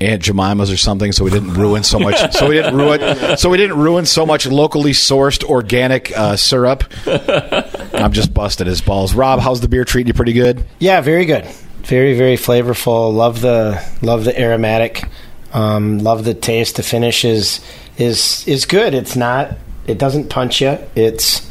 Aunt 0.00 0.22
Jemima's 0.22 0.70
or 0.70 0.76
something, 0.76 1.10
so 1.12 1.24
we 1.24 1.30
didn't 1.30 1.54
ruin 1.54 1.82
so 1.82 1.98
much? 1.98 2.32
So 2.32 2.48
we 2.48 2.54
didn't 2.54 2.76
ruin. 2.76 3.36
So 3.36 3.50
we 3.50 3.56
didn't 3.56 3.78
ruin 3.78 4.06
so 4.06 4.24
much 4.24 4.46
locally 4.46 4.92
sourced 4.92 5.42
organic 5.44 6.16
uh, 6.16 6.36
syrup. 6.36 6.84
I'm 7.06 8.12
just 8.12 8.32
busted 8.32 8.66
his 8.66 8.80
balls. 8.80 9.14
Rob, 9.14 9.40
how's 9.40 9.60
the 9.60 9.68
beer 9.68 9.84
treating 9.84 10.08
you? 10.08 10.14
Pretty 10.14 10.32
good. 10.32 10.64
Yeah, 10.78 11.00
very 11.00 11.24
good. 11.24 11.46
Very 11.82 12.16
very 12.16 12.36
flavorful. 12.36 13.14
Love 13.14 13.40
the 13.40 13.82
love 14.02 14.24
the 14.24 14.38
aromatic. 14.38 15.04
Um, 15.52 15.98
love 16.00 16.24
the 16.24 16.34
taste. 16.34 16.76
The 16.76 16.82
finish 16.82 17.24
is 17.24 17.60
is 17.96 18.46
is 18.46 18.66
good. 18.66 18.94
It's 18.94 19.16
not. 19.16 19.56
It 19.86 19.98
doesn't 19.98 20.28
punch 20.28 20.60
you. 20.60 20.78
It's 20.94 21.50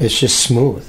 it's 0.00 0.18
just 0.18 0.40
smooth. 0.40 0.87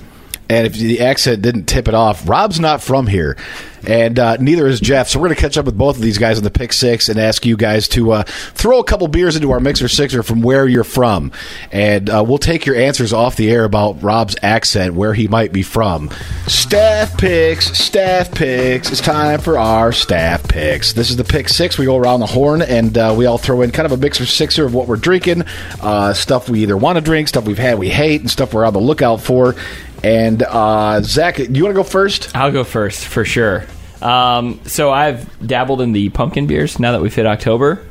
And 0.50 0.66
if 0.66 0.74
the 0.74 1.02
accent 1.02 1.44
didn't 1.44 1.66
tip 1.66 1.88
it 1.88 1.94
off, 1.94 2.28
Rob's 2.28 2.60
not 2.60 2.82
from 2.82 3.06
here, 3.06 3.38
and 3.86 4.18
uh, 4.18 4.38
neither 4.38 4.66
is 4.66 4.80
Jeff. 4.80 5.08
So 5.08 5.20
we're 5.20 5.28
going 5.28 5.36
to 5.36 5.42
catch 5.42 5.58
up 5.60 5.66
with 5.66 5.78
both 5.78 5.96
of 5.96 6.02
these 6.02 6.18
guys 6.18 6.40
on 6.40 6.44
the 6.44 6.50
pick 6.50 6.74
six 6.74 7.08
and 7.08 7.20
ask 7.20 7.46
you 7.46 7.56
guys 7.56 7.88
to 7.90 8.12
uh, 8.14 8.24
throw 8.24 8.80
a 8.80 8.84
couple 8.84 9.08
beers 9.08 9.36
into 9.36 9.52
our 9.52 9.60
mixer 9.60 9.88
sixer 9.88 10.24
from 10.24 10.42
where 10.42 10.68
you're 10.68 10.84
from, 10.84 11.32
and 11.72 12.10
uh, 12.10 12.26
we'll 12.28 12.40
take 12.40 12.66
your 12.66 12.76
answers 12.76 13.14
off 13.14 13.36
the 13.36 13.52
air 13.52 13.64
about 13.64 14.02
Rob's 14.02 14.36
accent, 14.42 14.96
where 14.96 15.14
he 15.14 15.28
might 15.28 15.54
be 15.54 15.62
from. 15.62 16.10
Staff 16.48 17.16
picks, 17.20 17.78
staff 17.78 18.32
picks. 18.34 18.92
It's 18.92 19.02
time 19.02 19.40
for 19.42 19.60
our 19.60 19.92
staff 19.92 20.48
picks. 20.48 20.94
This 20.94 21.12
is 21.12 21.18
the 21.18 21.24
pick 21.24 21.48
six. 21.48 21.78
We 21.78 21.86
go 21.86 21.96
around 21.96 22.22
the 22.22 22.26
horn 22.26 22.64
and 22.64 22.98
uh, 22.98 23.14
we 23.16 23.28
all 23.28 23.38
throw 23.38 23.62
in 23.62 23.70
kind 23.70 23.86
of 23.86 23.92
a 23.92 23.98
mixer 23.98 24.26
sixer 24.26 24.66
of 24.66 24.74
what 24.74 24.88
we're 24.88 24.96
drinking, 24.96 25.44
uh, 25.80 26.14
stuff 26.14 26.50
we 26.50 26.64
either 26.64 26.76
want 26.76 26.96
to 26.96 27.02
drink, 27.02 27.28
stuff 27.28 27.46
we've 27.46 27.60
had 27.60 27.78
we 27.78 27.90
hate, 27.90 28.22
and 28.22 28.32
stuff 28.32 28.52
we're 28.52 28.66
on 28.66 28.74
the 28.74 28.80
lookout 28.80 29.22
for. 29.22 29.56
And 30.04 30.42
uh, 30.44 31.02
Zach, 31.02 31.36
do 31.36 31.44
you 31.44 31.64
want 31.64 31.76
to 31.76 31.80
go 31.80 31.84
first? 31.84 32.36
I'll 32.36 32.52
go 32.52 32.64
first 32.64 33.06
for 33.06 33.26
sure. 33.26 33.66
Um, 34.02 34.62
so 34.66 34.92
I've 34.92 35.46
dabbled 35.46 35.82
in 35.82 35.92
the 35.92 36.10
pumpkin 36.10 36.48
beers 36.48 36.80
now 36.80 36.94
that 36.94 37.02
we've 37.02 37.14
hit 37.14 37.26
October, 37.26 37.86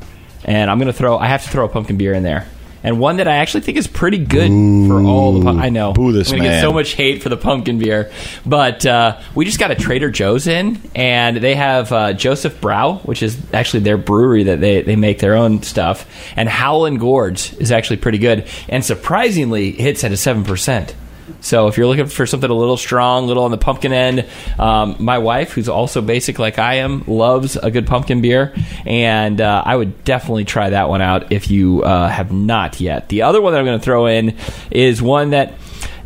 and 0.44 0.70
I'm 0.70 0.78
gonna 0.78 0.92
throw. 0.92 1.18
I 1.18 1.26
have 1.26 1.42
to 1.44 1.50
throw 1.50 1.66
a 1.66 1.68
pumpkin 1.68 1.98
beer 1.98 2.14
in 2.14 2.22
there, 2.22 2.48
and 2.82 2.98
one 2.98 3.18
that 3.18 3.28
I 3.28 3.36
actually 3.36 3.60
think 3.60 3.76
is 3.76 3.86
pretty 3.86 4.16
good 4.16 4.48
for 4.88 5.02
all 5.02 5.34
the. 5.34 5.44
Pum- 5.44 5.58
I 5.58 5.68
know. 5.68 5.92
boo 5.92 6.12
this 6.12 6.30
I'm 6.30 6.38
gonna 6.38 6.48
man. 6.48 6.62
get 6.62 6.66
so 6.66 6.72
much 6.72 6.92
hate 6.92 7.22
for 7.22 7.28
the 7.28 7.36
pumpkin 7.36 7.78
beer, 7.78 8.10
but 8.46 8.86
uh, 8.86 9.20
we 9.34 9.44
just 9.44 9.58
got 9.58 9.70
a 9.70 9.74
Trader 9.74 10.10
Joe's 10.10 10.46
in, 10.46 10.80
and 10.94 11.36
they 11.36 11.54
have 11.56 11.92
uh, 11.92 12.14
Josephsbrau, 12.14 13.04
which 13.04 13.22
is 13.22 13.36
actually 13.52 13.80
their 13.80 13.98
brewery 13.98 14.44
that 14.44 14.60
they 14.62 14.80
they 14.80 14.96
make 14.96 15.18
their 15.18 15.34
own 15.34 15.62
stuff, 15.62 16.06
and 16.36 16.48
Howlin' 16.48 16.96
Gourd 16.96 17.34
is 17.60 17.70
actually 17.70 17.98
pretty 17.98 18.18
good, 18.18 18.46
and 18.70 18.82
surprisingly 18.82 19.72
hits 19.72 20.04
at 20.04 20.12
a 20.12 20.16
seven 20.16 20.42
percent. 20.44 20.94
So 21.40 21.68
if 21.68 21.76
you're 21.76 21.86
looking 21.86 22.06
for 22.06 22.26
something 22.26 22.50
a 22.50 22.54
little 22.54 22.76
strong, 22.76 23.24
a 23.24 23.26
little 23.26 23.44
on 23.44 23.50
the 23.50 23.58
pumpkin 23.58 23.92
end, 23.92 24.26
um, 24.58 24.96
my 24.98 25.18
wife, 25.18 25.52
who's 25.52 25.68
also 25.68 26.00
basic 26.00 26.38
like 26.38 26.58
I 26.58 26.74
am, 26.74 27.04
loves 27.06 27.56
a 27.56 27.70
good 27.70 27.86
pumpkin 27.86 28.20
beer, 28.20 28.54
and 28.86 29.40
uh, 29.40 29.62
I 29.64 29.76
would 29.76 30.04
definitely 30.04 30.44
try 30.44 30.70
that 30.70 30.88
one 30.88 31.02
out 31.02 31.32
if 31.32 31.50
you 31.50 31.82
uh, 31.82 32.08
have 32.08 32.32
not 32.32 32.80
yet. 32.80 33.08
The 33.08 33.22
other 33.22 33.40
one 33.40 33.52
that 33.52 33.58
I'm 33.58 33.66
going 33.66 33.78
to 33.78 33.84
throw 33.84 34.06
in 34.06 34.36
is 34.70 35.00
one 35.02 35.30
that. 35.30 35.54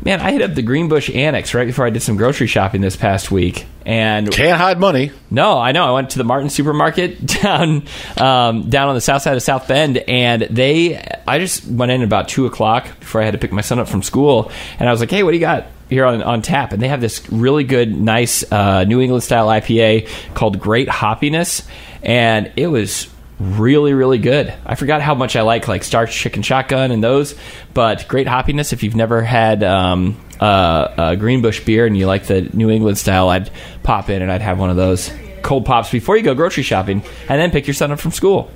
Man, 0.05 0.21
I 0.21 0.33
hit 0.33 0.43
up 0.43 0.55
the 0.55 0.63
Greenbush 0.63 1.15
Annex 1.15 1.55
right 1.55 1.67
before 1.67 1.87
I 1.87 1.91
did 1.91 2.03
some 2.03 2.17
grocery 2.17 2.49
shopping 2.49 2.81
this 2.81 2.97
past 2.97 3.31
week, 3.31 3.67
and 3.87 4.29
Can't 4.33 4.59
hide 4.59 4.81
money. 4.81 5.13
no, 5.31 5.59
I 5.59 5.71
know. 5.71 5.85
I 5.85 5.93
went 5.93 6.11
to 6.11 6.19
the 6.19 6.25
Martin 6.25 6.51
Supermarket 6.51 7.25
down 7.43 7.85
um, 8.17 8.69
down 8.69 8.89
on 8.89 8.97
the 8.97 9.01
south 9.01 9.23
side 9.23 9.37
of 9.37 9.43
South 9.45 9.69
Bend, 9.69 9.99
and 9.99 10.43
they. 10.43 10.97
I 11.27 11.39
just 11.39 11.67
went 11.69 11.93
in 11.93 12.03
about 12.03 12.29
two 12.29 12.47
o'clock 12.47 12.89
before 12.99 13.23
I 13.23 13.25
had 13.25 13.31
to 13.33 13.39
pick 13.39 13.53
my 13.53 13.61
son 13.61 13.79
up 13.79 13.89
from 13.89 14.03
school, 14.03 14.51
and 14.81 14.89
I 14.89 14.93
was 14.93 14.99
like, 14.99 15.11
"Hey, 15.11 15.23
what 15.23 15.31
do 15.31 15.37
you 15.37 15.41
got 15.41 15.67
here 15.89 16.05
on, 16.05 16.21
on 16.21 16.43
tap?" 16.43 16.73
And 16.73 16.83
they 16.83 16.89
have 16.89 17.01
this 17.01 17.31
really 17.31 17.63
good, 17.63 17.95
nice 17.95 18.51
uh, 18.51 18.83
New 18.83 19.01
England 19.01 19.23
style 19.23 19.47
IPA 19.47 20.09
called 20.35 20.59
Great 20.59 20.89
Hoppiness, 20.89 21.65
and 22.03 22.51
it 22.57 22.67
was 22.67 23.09
really 23.43 23.93
really 23.95 24.19
good. 24.19 24.53
I 24.65 24.75
forgot 24.75 25.03
how 25.03 25.15
much 25.15 25.37
i 25.37 25.43
like 25.43 25.69
like 25.69 25.85
star 25.85 26.07
chicken 26.07 26.43
shotgun 26.43 26.91
and 26.91 27.03
those 27.03 27.35
but 27.75 28.07
great 28.09 28.27
hoppiness. 28.27 28.73
If 28.73 28.83
you've 28.83 28.97
never 28.97 29.23
had 29.23 29.63
um, 29.63 30.21
uh, 30.41 30.95
a 30.97 31.17
greenbush 31.17 31.65
beer 31.65 31.87
and 31.87 31.97
you 31.97 32.07
like 32.07 32.27
the 32.27 32.43
new 32.53 32.71
england 32.71 32.99
style 32.99 33.29
i'd 33.29 33.51
pop 33.83 34.11
in 34.11 34.23
and 34.23 34.31
i'd 34.31 34.43
have 34.43 34.59
one 34.59 34.71
of 34.71 34.77
those. 34.77 35.11
Cold 35.43 35.67
pops 35.67 35.91
before 35.91 36.17
you 36.17 36.23
go 36.23 36.35
grocery 36.35 36.63
shopping 36.63 37.03
and 37.29 37.41
then 37.41 37.51
pick 37.51 37.67
your 37.67 37.75
son 37.75 37.91
up 37.91 37.99
from 37.99 38.13
school 38.13 38.51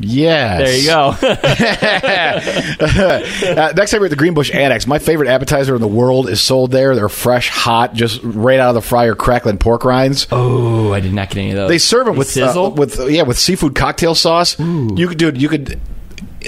Yes. 0.00 0.60
there 0.60 0.76
you 0.76 0.86
go 0.86 1.14
Uh, 3.60 3.72
next 3.76 3.90
time 3.90 4.00
we're 4.00 4.06
at 4.06 4.10
the 4.10 4.16
Greenbush 4.16 4.52
Annex, 4.54 4.86
my 4.86 4.98
favorite 4.98 5.28
appetizer 5.28 5.74
in 5.74 5.80
the 5.80 5.88
world 5.88 6.28
is 6.28 6.40
sold 6.40 6.70
there. 6.70 6.94
They're 6.94 7.08
fresh, 7.08 7.48
hot, 7.48 7.94
just 7.94 8.20
right 8.22 8.58
out 8.58 8.70
of 8.70 8.74
the 8.74 8.82
fryer, 8.82 9.14
crackling 9.14 9.58
pork 9.58 9.84
rinds. 9.84 10.26
oh 10.32 10.92
i 10.92 11.00
did 11.00 11.12
not 11.12 11.28
get 11.30 11.38
any 11.38 11.50
of 11.50 11.56
those 11.56 11.68
They 11.68 11.78
serve 11.78 12.06
them 12.06 12.16
with 12.16 12.28
uh, 12.28 12.46
sizzle 12.46 12.70
with 12.72 13.10
yeah 13.10 13.22
with 13.22 13.38
seafood 13.38 13.74
cocktail 13.74 14.14
sauce. 14.14 14.58
You 14.58 15.08
could 15.08 15.18
dude, 15.18 15.40
you 15.40 15.48
could. 15.48 15.80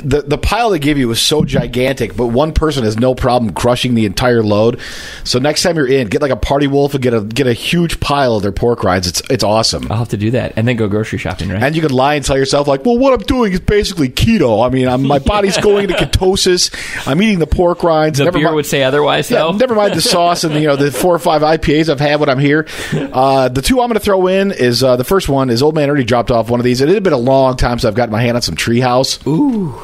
The, 0.02 0.22
the 0.22 0.38
pile 0.38 0.70
they 0.70 0.78
give 0.78 0.96
you 0.96 1.10
is 1.10 1.20
so 1.20 1.44
gigantic, 1.44 2.16
but 2.16 2.28
one 2.28 2.52
person 2.52 2.84
has 2.84 2.98
no 2.98 3.14
problem 3.14 3.52
crushing 3.52 3.94
the 3.94 4.06
entire 4.06 4.42
load. 4.42 4.80
So 5.24 5.38
next 5.38 5.62
time 5.62 5.76
you're 5.76 5.86
in, 5.86 6.06
get 6.08 6.22
like 6.22 6.30
a 6.30 6.36
party 6.36 6.66
wolf 6.66 6.94
and 6.94 7.02
get 7.02 7.12
a 7.12 7.20
get 7.20 7.46
a 7.46 7.52
huge 7.52 8.00
pile 8.00 8.36
of 8.36 8.42
their 8.42 8.52
pork 8.52 8.84
rinds. 8.84 9.06
It's 9.06 9.20
it's 9.28 9.44
awesome. 9.44 9.90
i'll 9.92 9.98
have 9.98 10.08
to 10.08 10.16
do 10.16 10.30
that 10.32 10.54
and 10.56 10.66
then 10.66 10.76
go 10.76 10.88
grocery 10.88 11.18
shopping 11.18 11.48
right 11.50 11.62
And 11.62 11.76
you 11.76 11.82
can 11.82 11.90
lie 11.92 12.14
and 12.14 12.24
tell 12.24 12.38
yourself, 12.38 12.66
like, 12.68 12.84
well, 12.86 12.96
what 12.96 13.12
I'm 13.12 13.26
doing 13.26 13.52
is 13.52 13.60
basically 13.60 14.08
keto. 14.08 14.66
I 14.66 14.70
mean, 14.70 14.88
I'm, 14.88 15.02
my 15.06 15.18
body's 15.32 15.58
going 15.58 15.90
into 15.90 15.94
ketosis. 16.02 16.72
I'm 17.06 17.20
eating 17.20 17.38
the 17.38 17.46
pork 17.46 17.82
rinds. 17.82 18.18
the 18.18 18.24
Never 18.24 18.38
beer 18.38 18.48
mi- 18.48 18.54
would 18.54 18.66
say 18.66 18.82
otherwise 18.82 19.30
yeah, 19.30 19.40
though 19.40 19.52
never 19.52 19.74
mind 19.74 19.94
the 19.94 20.00
sauce 20.00 20.44
and 20.44 20.54
you 20.54 20.66
know 20.66 20.76
the 20.76 20.90
four 20.90 21.14
or 21.14 21.18
five 21.18 21.42
IPAs 21.42 21.88
I've 21.90 22.00
had 22.00 22.18
when 22.20 22.28
I'm 22.30 22.38
here. 22.38 22.66
Uh, 22.92 23.48
the 23.48 23.60
two 23.62 23.80
I'm 23.80 23.88
going 23.88 23.94
to 23.98 24.00
throw 24.00 24.26
in 24.26 24.52
is 24.52 24.82
uh, 24.82 24.96
the 24.96 25.04
first 25.04 25.28
one 25.28 25.50
is 25.50 25.62
Old 25.62 25.74
Man 25.74 25.88
already 25.88 26.04
dropped 26.04 26.30
off 26.30 26.48
one 26.50 26.60
of 26.60 26.64
these. 26.64 26.80
It 26.80 26.88
had 26.88 27.02
been 27.02 27.12
a 27.12 27.18
long 27.18 27.56
time 27.56 27.78
since 27.78 27.84
I've 27.84 27.94
gotten 27.94 28.12
my 28.12 28.22
hand 28.22 28.36
on 28.36 28.42
some 28.42 28.56
Treehouse. 28.56 29.24
Ooh. 29.26 29.74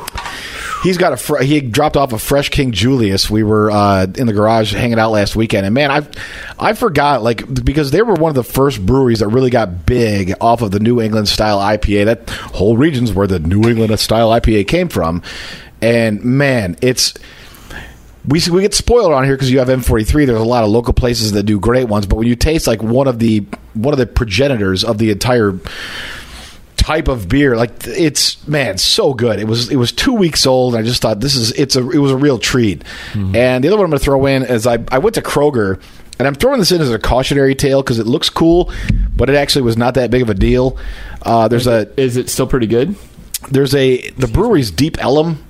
He's 0.82 0.96
got 0.96 1.12
a 1.12 1.16
fr- 1.16 1.38
he 1.38 1.60
dropped 1.60 1.96
off 1.96 2.12
a 2.12 2.18
fresh 2.18 2.50
King 2.50 2.70
Julius. 2.70 3.28
We 3.28 3.42
were 3.42 3.70
uh, 3.70 4.06
in 4.16 4.26
the 4.26 4.32
garage 4.32 4.72
hanging 4.72 4.98
out 4.98 5.10
last 5.10 5.34
weekend, 5.34 5.66
and 5.66 5.74
man, 5.74 5.90
I 5.90 6.06
I 6.58 6.72
forgot 6.74 7.22
like 7.22 7.64
because 7.64 7.90
they 7.90 8.00
were 8.02 8.14
one 8.14 8.30
of 8.30 8.36
the 8.36 8.44
first 8.44 8.84
breweries 8.84 9.18
that 9.18 9.28
really 9.28 9.50
got 9.50 9.86
big 9.86 10.34
off 10.40 10.62
of 10.62 10.70
the 10.70 10.78
New 10.78 11.00
England 11.00 11.28
style 11.28 11.58
IPA. 11.58 12.04
That 12.04 12.30
whole 12.30 12.76
region's 12.76 13.12
where 13.12 13.26
the 13.26 13.40
New 13.40 13.68
England 13.68 13.98
style 13.98 14.30
IPA 14.30 14.68
came 14.68 14.88
from, 14.88 15.22
and 15.82 16.22
man, 16.22 16.76
it's 16.80 17.14
we 18.28 18.40
we 18.50 18.62
get 18.62 18.74
spoiled 18.74 19.12
on 19.12 19.24
here 19.24 19.34
because 19.34 19.50
you 19.50 19.58
have 19.58 19.68
M43. 19.68 20.26
There's 20.26 20.40
a 20.40 20.44
lot 20.44 20.62
of 20.62 20.70
local 20.70 20.92
places 20.92 21.32
that 21.32 21.44
do 21.44 21.58
great 21.58 21.88
ones, 21.88 22.06
but 22.06 22.16
when 22.16 22.28
you 22.28 22.36
taste 22.36 22.66
like 22.66 22.82
one 22.82 23.08
of 23.08 23.18
the 23.18 23.44
one 23.74 23.94
of 23.94 23.98
the 23.98 24.06
progenitors 24.06 24.84
of 24.84 24.98
the 24.98 25.10
entire 25.10 25.58
type 26.88 27.08
of 27.08 27.28
beer, 27.28 27.56
like 27.56 27.70
it's 27.86 28.46
man, 28.48 28.78
so 28.78 29.14
good. 29.14 29.38
It 29.38 29.46
was 29.46 29.70
it 29.70 29.76
was 29.76 29.92
two 29.92 30.14
weeks 30.14 30.46
old. 30.46 30.74
And 30.74 30.82
I 30.82 30.86
just 30.86 31.02
thought 31.02 31.20
this 31.20 31.34
is 31.36 31.52
it's 31.52 31.76
a 31.76 31.90
it 31.90 31.98
was 31.98 32.12
a 32.12 32.16
real 32.16 32.38
treat. 32.38 32.82
And 33.34 33.62
the 33.62 33.68
other 33.68 33.76
one 33.76 33.84
I'm 33.84 33.90
going 33.90 33.98
to 33.98 34.04
throw 34.04 34.26
in 34.26 34.42
is 34.42 34.66
I 34.66 34.78
I 34.90 34.98
went 34.98 35.14
to 35.14 35.22
Kroger. 35.22 35.80
And 36.18 36.26
I'm 36.26 36.34
throwing 36.34 36.58
this 36.58 36.72
in 36.72 36.80
as 36.80 36.90
a 36.90 36.98
cautionary 36.98 37.54
tale 37.54 37.80
because 37.80 38.00
it 38.00 38.06
looks 38.08 38.28
cool, 38.28 38.72
but 39.16 39.30
it 39.30 39.36
actually 39.36 39.62
was 39.62 39.76
not 39.76 39.94
that 39.94 40.10
big 40.10 40.20
of 40.20 40.28
a 40.28 40.34
deal. 40.34 40.76
Uh, 41.22 41.46
there's 41.46 41.68
a 41.68 41.88
is 42.00 42.16
it 42.16 42.28
still 42.28 42.48
pretty 42.48 42.66
good 42.66 42.96
there's 43.50 43.74
a 43.74 44.10
the 44.10 44.26
brewery's 44.26 44.70
Deep 44.70 45.00
Ellum. 45.02 45.44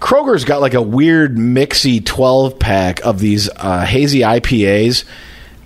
Kroger's 0.00 0.44
got 0.44 0.62
like 0.62 0.72
a 0.74 0.80
weird 0.80 1.36
mixy 1.36 2.04
12 2.04 2.58
pack 2.58 3.04
of 3.04 3.18
these 3.18 3.50
uh, 3.56 3.84
hazy 3.84 4.20
IPAs, 4.20 5.04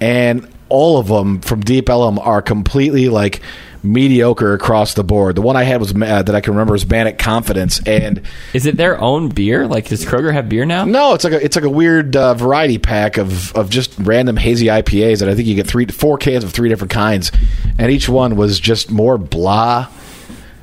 and 0.01 0.49
all 0.69 0.99
of 0.99 1.07
them 1.07 1.41
from 1.41 1.61
Deep 1.61 1.89
Ellum 1.89 2.19
are 2.19 2.43
completely 2.43 3.09
like 3.09 3.43
mediocre 3.93 4.53
across 4.53 4.95
the 4.95 5.05
board. 5.05 5.37
The 5.37 5.43
one 5.43 5.57
I 5.57 5.63
had 5.65 5.81
was 5.81 5.95
uh, 5.95 6.23
that 6.23 6.35
I 6.35 6.41
can 6.41 6.53
remember 6.55 6.75
is 6.75 6.89
Manic 6.89 7.19
Confidence, 7.19 7.81
and 7.87 8.23
is 8.53 8.67
it 8.67 8.77
their 8.77 9.01
own 9.01 9.29
beer 9.29 9.67
like 9.67 9.89
does 9.89 10.05
kroger 10.05 10.33
have 10.33 10.49
beer 10.49 10.65
now 10.65 10.85
no, 10.85 11.15
it's 11.15 11.25
like 11.25 11.33
a 11.33 11.45
it's 11.45 11.57
like 11.57 11.65
a 11.65 11.71
weird 11.71 12.17
uh, 12.17 12.35
variety 12.35 12.79
pack 12.79 13.17
of 13.17 13.55
of 13.55 13.71
just 13.71 13.95
random 13.99 14.37
hazy 14.37 14.67
IPAs, 14.67 15.21
that 15.21 15.29
I 15.29 15.35
think 15.35 15.47
you 15.47 15.55
get 15.55 15.67
three 15.67 15.87
four 15.87 16.19
cans 16.19 16.45
of 16.45 16.53
three 16.53 16.69
different 16.69 16.91
kinds, 16.91 17.33
and 17.79 17.91
each 17.91 18.09
one 18.09 18.37
was 18.37 18.61
just 18.61 18.91
more 18.91 19.19
blah. 19.19 19.89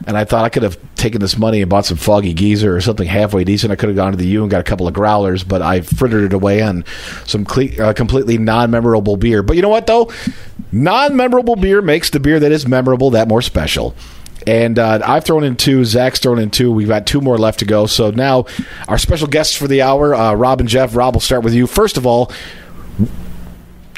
And 0.08 0.18
I 0.18 0.26
thought 0.26 0.46
I 0.46 0.50
could 0.50 0.64
have 0.64 0.78
taken 0.96 1.22
this 1.22 1.38
money 1.38 1.62
and 1.62 1.70
bought 1.70 1.86
some 1.86 1.98
Foggy 1.98 2.34
Geezer 2.34 2.76
or 2.76 2.82
something 2.82 3.08
halfway 3.08 3.44
decent. 3.44 3.72
I 3.72 3.76
could 3.76 3.90
have 3.90 3.96
gone 3.96 4.12
to 4.12 4.18
the 4.18 4.28
U 4.28 4.42
and 4.42 4.52
got 4.52 4.62
a 4.62 4.64
couple 4.64 4.88
of 4.88 4.94
growlers, 4.94 5.44
but 5.44 5.62
I 5.62 5.82
frittered 5.82 6.24
it 6.24 6.34
away 6.34 6.62
on 6.62 6.86
some 7.26 7.46
cle- 7.46 7.82
uh, 7.82 7.94
completely 7.94 8.38
non-memorable 8.38 9.18
beer. 9.18 9.44
But 9.44 9.56
you 9.56 9.62
know 9.62 9.70
what, 9.70 9.88
though? 9.88 10.12
Non-memorable 10.72 11.56
beer 11.56 11.82
makes 11.82 12.10
the 12.10 12.20
beer 12.20 12.40
that 12.40 12.52
is 12.52 12.68
memorable 12.68 13.12
that 13.12 13.28
more 13.28 13.42
special. 13.42 13.96
And 14.46 14.78
uh, 14.78 15.00
I've 15.06 15.24
thrown 15.24 15.44
in 15.44 15.56
two. 15.56 15.86
Zach's 15.86 16.20
thrown 16.20 16.40
in 16.40 16.50
two. 16.50 16.72
We've 16.72 16.88
got 16.88 17.08
two 17.08 17.22
more 17.22 17.38
left 17.38 17.60
to 17.60 17.66
go. 17.66 17.86
So 17.86 18.12
now, 18.12 18.46
our 18.88 18.98
special 18.98 19.28
guests 19.28 19.56
for 19.56 19.68
the 19.68 19.82
hour, 19.82 20.14
uh, 20.14 20.34
Rob 20.34 20.60
and 20.60 20.68
Jeff. 20.68 20.96
Rob, 20.96 21.14
we'll 21.16 21.22
start 21.22 21.44
with 21.44 21.54
you. 21.54 21.66
First 21.66 21.96
of 21.96 22.06
all, 22.06 22.32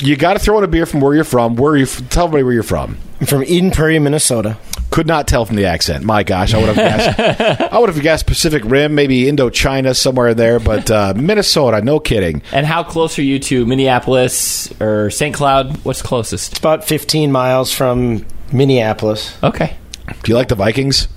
you 0.01 0.15
got 0.15 0.33
to 0.33 0.39
throw 0.39 0.57
in 0.57 0.63
a 0.63 0.67
beer 0.67 0.85
from 0.85 1.01
where 1.01 1.15
you're 1.15 1.23
from. 1.23 1.55
Where 1.55 1.75
you? 1.75 1.85
Tell 1.85 2.25
everybody 2.25 2.43
where 2.43 2.53
you're 2.53 2.63
from. 2.63 2.97
I'm 3.19 3.25
from 3.25 3.43
Eden 3.43 3.71
Prairie, 3.71 3.97
Minnesota. 3.97 4.57
Could 4.95 5.07
not 5.07 5.27
tell 5.27 5.43
from 5.43 5.57
the 5.57 5.65
accent. 5.65 6.05
My 6.05 6.23
gosh, 6.23 6.53
I 6.53 6.57
would 6.57 6.73
have 6.73 6.77
guessed. 6.77 7.59
I 7.73 7.79
would 7.79 7.89
have 7.89 8.01
guessed 8.01 8.27
Pacific 8.27 8.63
Rim, 8.63 8.95
maybe 8.95 9.23
Indochina, 9.23 9.93
somewhere 9.93 10.33
there. 10.33 10.57
But 10.57 10.89
uh, 10.89 11.13
Minnesota, 11.17 11.81
no 11.81 11.99
kidding. 11.99 12.41
And 12.53 12.65
how 12.65 12.81
close 12.81 13.19
are 13.19 13.21
you 13.21 13.37
to 13.39 13.65
Minneapolis 13.65 14.71
or 14.79 15.09
St. 15.09 15.35
Cloud? 15.35 15.83
What's 15.83 16.01
closest? 16.01 16.53
It's 16.53 16.59
about 16.59 16.85
15 16.85 17.29
miles 17.29 17.73
from 17.73 18.25
Minneapolis. 18.53 19.37
Okay. 19.43 19.75
Do 20.23 20.31
you 20.31 20.37
like 20.37 20.47
the 20.47 20.55
Vikings? 20.55 21.09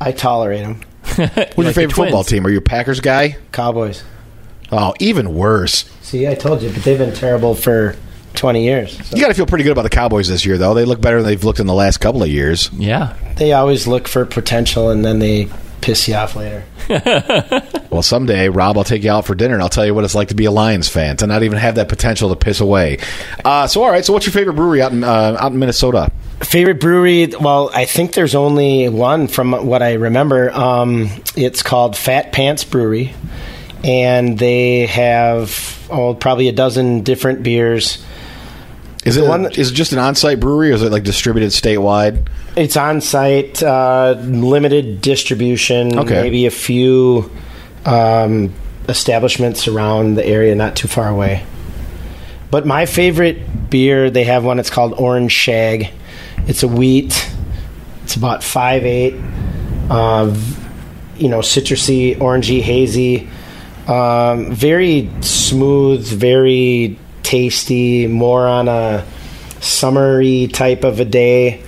I 0.00 0.10
tolerate 0.10 0.62
them. 0.62 0.80
Who's 1.04 1.18
your 1.18 1.26
like 1.36 1.54
the 1.54 1.72
favorite 1.72 1.94
football 1.94 2.24
team? 2.24 2.44
Are 2.48 2.50
you 2.50 2.58
a 2.58 2.62
Packers 2.62 2.98
guy? 2.98 3.36
Cowboys. 3.52 4.02
Oh, 4.72 4.92
even 4.98 5.34
worse. 5.34 5.88
See, 6.02 6.26
I 6.26 6.34
told 6.34 6.62
you, 6.62 6.70
but 6.70 6.82
they've 6.82 6.98
been 6.98 7.14
terrible 7.14 7.54
for 7.54 7.94
20 8.34 8.64
years. 8.64 8.96
So 9.08 9.16
You 9.16 9.22
got 9.22 9.28
to 9.28 9.34
feel 9.34 9.46
pretty 9.46 9.64
good 9.64 9.72
about 9.72 9.82
the 9.82 9.90
Cowboys 9.90 10.28
this 10.28 10.44
year, 10.44 10.58
though. 10.58 10.74
They 10.74 10.84
look 10.84 11.00
better 11.00 11.18
than 11.22 11.26
they've 11.26 11.44
looked 11.44 11.60
in 11.60 11.66
the 11.66 11.74
last 11.74 11.98
couple 11.98 12.22
of 12.22 12.28
years. 12.28 12.70
Yeah. 12.72 13.16
they 13.36 13.52
always 13.52 13.86
look 13.86 14.08
for 14.08 14.24
potential 14.26 14.90
and 14.90 15.04
then 15.04 15.18
they 15.18 15.48
piss 15.80 16.08
you 16.08 16.14
off 16.14 16.36
later. 16.36 16.64
Well, 17.94 18.02
someday, 18.02 18.48
Rob, 18.48 18.76
I'll 18.76 18.82
take 18.82 19.04
you 19.04 19.12
out 19.12 19.24
for 19.24 19.36
dinner 19.36 19.54
and 19.54 19.62
I'll 19.62 19.68
tell 19.68 19.86
you 19.86 19.94
what 19.94 20.02
it's 20.02 20.16
like 20.16 20.26
to 20.28 20.34
be 20.34 20.46
a 20.46 20.50
Lions 20.50 20.88
fan 20.88 21.16
to 21.18 21.28
not 21.28 21.44
even 21.44 21.58
have 21.58 21.76
that 21.76 21.88
potential 21.88 22.28
to 22.30 22.34
piss 22.34 22.58
away. 22.58 22.98
Uh, 23.44 23.68
so, 23.68 23.84
all 23.84 23.88
right. 23.90 24.04
So, 24.04 24.12
what's 24.12 24.26
your 24.26 24.32
favorite 24.32 24.54
brewery 24.54 24.82
out 24.82 24.90
in 24.90 25.04
uh, 25.04 25.36
out 25.38 25.52
in 25.52 25.60
Minnesota? 25.60 26.10
Favorite 26.40 26.80
brewery? 26.80 27.28
Well, 27.40 27.70
I 27.72 27.84
think 27.84 28.14
there's 28.14 28.34
only 28.34 28.88
one 28.88 29.28
from 29.28 29.52
what 29.52 29.80
I 29.80 29.92
remember. 29.92 30.50
Um, 30.50 31.08
it's 31.36 31.62
called 31.62 31.96
Fat 31.96 32.32
Pants 32.32 32.64
Brewery, 32.64 33.14
and 33.84 34.36
they 34.36 34.86
have 34.86 35.86
oh 35.92 36.14
probably 36.14 36.48
a 36.48 36.52
dozen 36.52 37.02
different 37.02 37.44
beers. 37.44 38.04
Is 39.04 39.18
it 39.18 39.26
one 39.26 39.46
is 39.52 39.70
it 39.70 39.74
just 39.74 39.92
an 39.92 39.98
on-site 39.98 40.40
brewery, 40.40 40.70
or 40.70 40.74
is 40.74 40.82
it 40.82 40.90
like 40.90 41.04
distributed 41.04 41.50
statewide? 41.50 42.26
It's 42.56 42.76
on 42.76 43.00
site, 43.00 43.62
uh, 43.62 44.16
limited 44.18 45.02
distribution. 45.02 45.98
Okay. 45.98 46.22
maybe 46.22 46.46
a 46.46 46.50
few 46.50 47.30
um, 47.84 48.54
establishments 48.88 49.68
around 49.68 50.14
the 50.14 50.24
area, 50.24 50.54
not 50.54 50.74
too 50.74 50.88
far 50.88 51.08
away. 51.08 51.44
But 52.50 52.66
my 52.66 52.86
favorite 52.86 53.68
beer, 53.68 54.10
they 54.10 54.24
have 54.24 54.44
one. 54.44 54.58
It's 54.58 54.70
called 54.70 54.94
Orange 54.94 55.32
Shag. 55.32 55.90
It's 56.46 56.62
a 56.62 56.68
wheat. 56.68 57.30
It's 58.04 58.16
about 58.16 58.42
five 58.42 58.84
eight. 58.86 59.14
Uh, 59.90 60.34
you 61.16 61.28
know, 61.28 61.40
citrusy, 61.40 62.16
orangey, 62.16 62.62
hazy. 62.62 63.28
Um, 63.86 64.54
very 64.54 65.10
smooth, 65.20 66.06
very 66.06 66.98
tasty. 67.34 68.06
More 68.06 68.46
on 68.46 68.68
a 68.68 69.04
summery 69.60 70.46
type 70.48 70.84
of 70.84 71.00
a 71.00 71.04
day, 71.04 71.62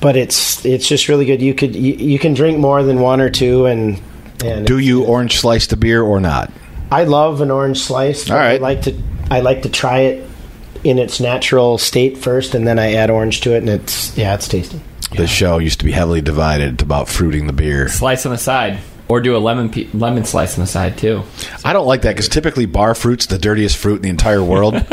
but 0.00 0.16
it's 0.16 0.64
it's 0.66 0.86
just 0.86 1.08
really 1.08 1.24
good. 1.24 1.40
You 1.40 1.54
could 1.54 1.74
you, 1.74 1.94
you 1.94 2.18
can 2.18 2.34
drink 2.34 2.58
more 2.58 2.82
than 2.82 3.00
one 3.00 3.20
or 3.20 3.30
two, 3.30 3.66
and 3.66 4.00
and 4.44 4.66
Do 4.66 4.78
you 4.78 5.04
orange 5.04 5.38
slice 5.38 5.66
the 5.66 5.76
beer 5.76 6.02
or 6.02 6.20
not? 6.20 6.52
I 6.90 7.04
love 7.04 7.40
an 7.40 7.50
orange 7.50 7.80
slice. 7.80 8.30
All 8.30 8.36
right. 8.36 8.56
I 8.60 8.62
like 8.62 8.82
to 8.82 8.94
I 9.30 9.40
like 9.40 9.62
to 9.62 9.70
try 9.70 10.00
it 10.00 10.28
in 10.84 10.98
its 10.98 11.20
natural 11.20 11.78
state 11.78 12.18
first, 12.18 12.54
and 12.54 12.66
then 12.66 12.78
I 12.78 12.94
add 12.94 13.08
orange 13.08 13.40
to 13.42 13.54
it, 13.54 13.58
and 13.58 13.70
it's 13.70 14.16
yeah, 14.16 14.34
it's 14.34 14.48
tasty. 14.48 14.80
The 15.16 15.26
show 15.26 15.58
used 15.58 15.78
to 15.80 15.84
be 15.84 15.92
heavily 15.92 16.22
divided 16.22 16.82
about 16.82 17.08
fruiting 17.08 17.46
the 17.46 17.52
beer. 17.52 17.88
Slice 17.88 18.24
on 18.26 18.32
the 18.32 18.38
side. 18.38 18.78
Or 19.08 19.20
do 19.20 19.36
a 19.36 19.38
lemon 19.38 19.70
pe- 19.70 19.88
lemon 19.92 20.24
slice 20.24 20.56
on 20.56 20.64
the 20.64 20.66
side, 20.66 20.96
too. 20.96 21.22
I 21.64 21.72
don't 21.72 21.86
like 21.86 22.02
that 22.02 22.12
because 22.12 22.28
typically 22.28 22.66
bar 22.66 22.94
fruit's 22.94 23.26
the 23.26 23.38
dirtiest 23.38 23.76
fruit 23.76 23.96
in 23.96 24.02
the 24.02 24.08
entire 24.08 24.42
world. 24.42 24.74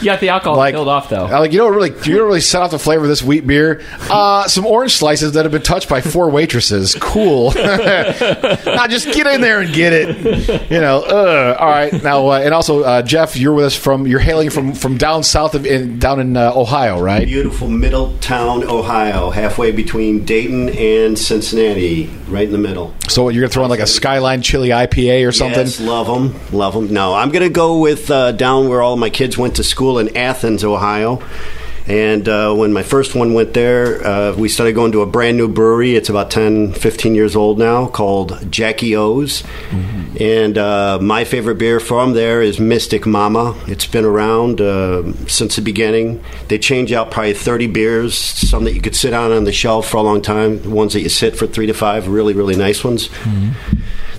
You 0.00 0.04
got 0.04 0.20
the 0.20 0.28
alcohol 0.28 0.56
like, 0.56 0.74
killed 0.74 0.86
off, 0.88 1.08
though. 1.08 1.24
Like 1.24 1.50
you 1.50 1.58
don't 1.58 1.74
really, 1.74 1.90
you 1.90 2.16
don't 2.16 2.26
really 2.26 2.40
set 2.40 2.62
off 2.62 2.70
the 2.70 2.78
flavor 2.78 3.02
of 3.02 3.08
this 3.08 3.22
wheat 3.22 3.44
beer. 3.44 3.82
Uh, 4.08 4.46
some 4.46 4.64
orange 4.64 4.92
slices 4.92 5.32
that 5.32 5.44
have 5.44 5.50
been 5.50 5.62
touched 5.62 5.88
by 5.88 6.00
four 6.00 6.30
waitresses. 6.30 6.94
Cool. 7.00 7.52
now 7.54 8.86
just 8.86 9.06
get 9.06 9.26
in 9.26 9.40
there 9.40 9.60
and 9.60 9.74
get 9.74 9.92
it. 9.92 10.70
You 10.70 10.80
know. 10.80 11.02
Uh, 11.02 11.56
all 11.58 11.68
right. 11.68 11.92
Now 12.02 12.28
uh, 12.28 12.38
and 12.38 12.54
also 12.54 12.82
uh, 12.82 13.02
Jeff, 13.02 13.36
you're 13.36 13.54
with 13.54 13.66
us 13.66 13.74
from. 13.74 14.06
You're 14.06 14.20
hailing 14.20 14.50
from 14.50 14.72
from 14.72 14.96
down 14.98 15.24
south 15.24 15.54
of 15.54 15.66
in, 15.66 15.98
down 15.98 16.20
in 16.20 16.36
uh, 16.36 16.52
Ohio, 16.54 17.00
right? 17.00 17.26
Beautiful 17.26 17.68
Middletown, 17.68 18.64
Ohio, 18.64 19.30
halfway 19.30 19.72
between 19.72 20.24
Dayton 20.24 20.68
and 20.70 21.18
Cincinnati, 21.18 22.06
right 22.28 22.46
in 22.46 22.52
the 22.52 22.58
middle. 22.58 22.94
So 23.08 23.24
what 23.24 23.34
you're 23.34 23.47
gonna 23.48 23.54
throw 23.54 23.64
in 23.64 23.70
like 23.70 23.80
a 23.80 23.86
Skyline 23.86 24.42
Chili 24.42 24.68
IPA 24.68 25.26
or 25.26 25.32
something. 25.32 25.60
Yes, 25.60 25.80
love 25.80 26.06
them, 26.06 26.38
love 26.52 26.74
them. 26.74 26.92
No, 26.92 27.14
I'm 27.14 27.30
to 27.42 27.48
go 27.48 27.78
with 27.78 28.10
uh, 28.10 28.32
down 28.32 28.68
where 28.68 28.82
all 28.82 28.96
my 28.96 29.10
kids 29.10 29.38
went 29.38 29.56
to 29.56 29.64
school 29.64 29.98
in 29.98 30.16
Athens, 30.16 30.64
Ohio. 30.64 31.22
And 31.88 32.28
uh, 32.28 32.54
when 32.54 32.72
my 32.74 32.82
first 32.82 33.14
one 33.14 33.32
went 33.32 33.54
there, 33.54 34.06
uh, 34.06 34.36
we 34.36 34.50
started 34.50 34.74
going 34.74 34.92
to 34.92 35.00
a 35.00 35.06
brand 35.06 35.38
new 35.38 35.48
brewery. 35.48 35.94
It's 35.96 36.10
about 36.10 36.30
10, 36.30 36.74
15 36.74 37.14
years 37.14 37.34
old 37.34 37.58
now, 37.58 37.86
called 37.86 38.50
Jackie 38.52 38.94
O's. 38.94 39.42
And 40.20 40.58
uh, 40.58 40.98
my 41.00 41.24
favorite 41.24 41.56
beer 41.56 41.80
from 41.80 42.12
there 42.12 42.42
is 42.42 42.60
Mystic 42.60 43.06
Mama. 43.06 43.58
It's 43.68 43.86
been 43.86 44.04
around 44.04 44.60
uh, 44.60 45.12
since 45.28 45.56
the 45.56 45.62
beginning. 45.62 46.22
They 46.48 46.58
change 46.58 46.92
out 46.92 47.10
probably 47.10 47.32
30 47.34 47.68
beers, 47.68 48.14
some 48.18 48.64
that 48.64 48.74
you 48.74 48.82
could 48.82 48.96
sit 48.96 49.14
on 49.14 49.32
on 49.32 49.44
the 49.44 49.52
shelf 49.52 49.88
for 49.88 49.96
a 49.96 50.02
long 50.02 50.20
time, 50.20 50.70
ones 50.70 50.92
that 50.92 51.00
you 51.00 51.08
sit 51.08 51.36
for 51.36 51.46
three 51.46 51.66
to 51.66 51.74
five, 51.74 52.06
really, 52.08 52.34
really 52.34 52.56
nice 52.56 52.84
ones. 52.84 53.08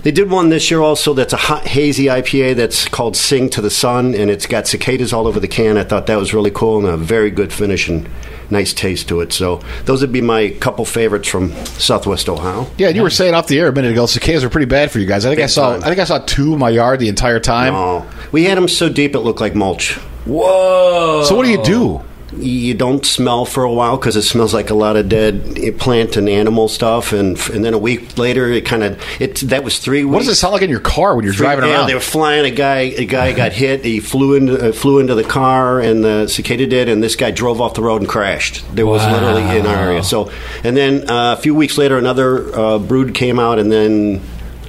They 0.02 0.12
did 0.12 0.30
one 0.30 0.48
this 0.48 0.70
year 0.70 0.80
also 0.80 1.12
that's 1.12 1.32
a 1.32 1.36
hot, 1.36 1.66
hazy 1.66 2.06
IPA 2.06 2.56
that's 2.56 2.88
called 2.88 3.16
Sing 3.16 3.50
to 3.50 3.60
the 3.60 3.70
Sun, 3.70 4.14
and 4.14 4.30
it's 4.30 4.46
got 4.46 4.66
cicadas 4.66 5.12
all 5.12 5.26
over 5.26 5.38
the 5.38 5.48
can. 5.48 5.76
I 5.76 5.84
thought 5.84 6.06
that 6.06 6.16
was 6.18 6.32
really 6.32 6.50
cool 6.50 6.78
and 6.78 6.88
a 6.88 6.96
very 6.96 7.30
good 7.30 7.52
finish 7.52 7.88
and 7.88 8.08
nice 8.50 8.72
taste 8.72 9.08
to 9.08 9.20
it. 9.20 9.32
So 9.32 9.60
those 9.84 10.00
would 10.00 10.12
be 10.12 10.22
my 10.22 10.50
couple 10.60 10.84
favorites 10.84 11.28
from 11.28 11.52
Southwest 11.66 12.28
Ohio. 12.28 12.66
Yeah, 12.78 12.88
and 12.88 12.96
you 12.96 13.02
were 13.02 13.10
saying 13.10 13.34
off 13.34 13.46
the 13.46 13.58
air 13.58 13.68
a 13.68 13.72
minute 13.72 13.92
ago, 13.92 14.06
cicadas 14.06 14.42
are 14.42 14.50
pretty 14.50 14.66
bad 14.66 14.90
for 14.90 14.98
you 14.98 15.06
guys. 15.06 15.26
I 15.26 15.28
think 15.30 15.42
I 15.42 15.46
saw. 15.46 15.72
time. 15.72 15.84
I 15.84 15.88
think 15.88 15.98
I 15.98 16.04
saw 16.04 16.18
two 16.18 16.54
in 16.54 16.58
my 16.58 16.70
yard 16.70 16.98
the 17.00 17.08
entire 17.08 17.40
time. 17.40 17.74
Oh, 17.74 18.10
we 18.32 18.44
had 18.44 18.56
them 18.56 18.68
so 18.68 18.88
deep 18.88 19.14
it 19.14 19.20
looked 19.20 19.40
like 19.40 19.54
mulch. 19.54 19.96
Whoa. 20.24 21.24
So 21.24 21.34
what 21.34 21.44
do 21.44 21.50
you 21.50 21.62
do? 21.62 22.02
You 22.36 22.74
don't 22.74 23.04
smell 23.04 23.44
for 23.44 23.64
a 23.64 23.72
while 23.72 23.96
because 23.96 24.16
it 24.16 24.22
smells 24.22 24.54
like 24.54 24.70
a 24.70 24.74
lot 24.74 24.96
of 24.96 25.08
dead 25.08 25.78
plant 25.78 26.16
and 26.16 26.28
animal 26.28 26.68
stuff, 26.68 27.12
and 27.12 27.38
and 27.50 27.64
then 27.64 27.74
a 27.74 27.78
week 27.78 28.16
later 28.18 28.48
it 28.48 28.64
kind 28.64 28.82
of 28.82 29.02
it 29.20 29.36
that 29.36 29.64
was 29.64 29.78
three 29.78 30.04
weeks. 30.04 30.12
What 30.12 30.18
does 30.20 30.28
it 30.28 30.34
sound 30.36 30.52
like 30.52 30.62
in 30.62 30.70
your 30.70 30.80
car 30.80 31.16
when 31.16 31.24
you're 31.24 31.34
driving 31.34 31.64
yeah, 31.64 31.78
around? 31.78 31.88
they 31.88 31.94
were 31.94 32.00
flying. 32.00 32.44
A 32.44 32.54
guy, 32.54 32.78
a 32.78 33.04
guy 33.04 33.32
got 33.32 33.52
hit. 33.52 33.84
He 33.84 34.00
flew 34.00 34.34
into 34.34 34.68
uh, 34.68 34.72
flew 34.72 35.00
into 35.00 35.14
the 35.14 35.24
car, 35.24 35.80
and 35.80 36.04
the 36.04 36.28
cicada 36.28 36.66
did. 36.66 36.88
And 36.88 37.02
this 37.02 37.16
guy 37.16 37.30
drove 37.30 37.60
off 37.60 37.74
the 37.74 37.82
road 37.82 38.00
and 38.00 38.08
crashed. 38.08 38.64
There 38.74 38.86
was 38.86 39.04
literally 39.06 39.58
in 39.58 39.66
our 39.66 39.76
area. 39.76 40.04
So, 40.04 40.30
and 40.62 40.76
then 40.76 41.10
uh, 41.10 41.34
a 41.38 41.40
few 41.40 41.54
weeks 41.54 41.78
later, 41.78 41.98
another 41.98 42.54
uh, 42.56 42.78
brood 42.78 43.14
came 43.14 43.38
out, 43.38 43.58
and 43.58 43.70
then 43.70 44.20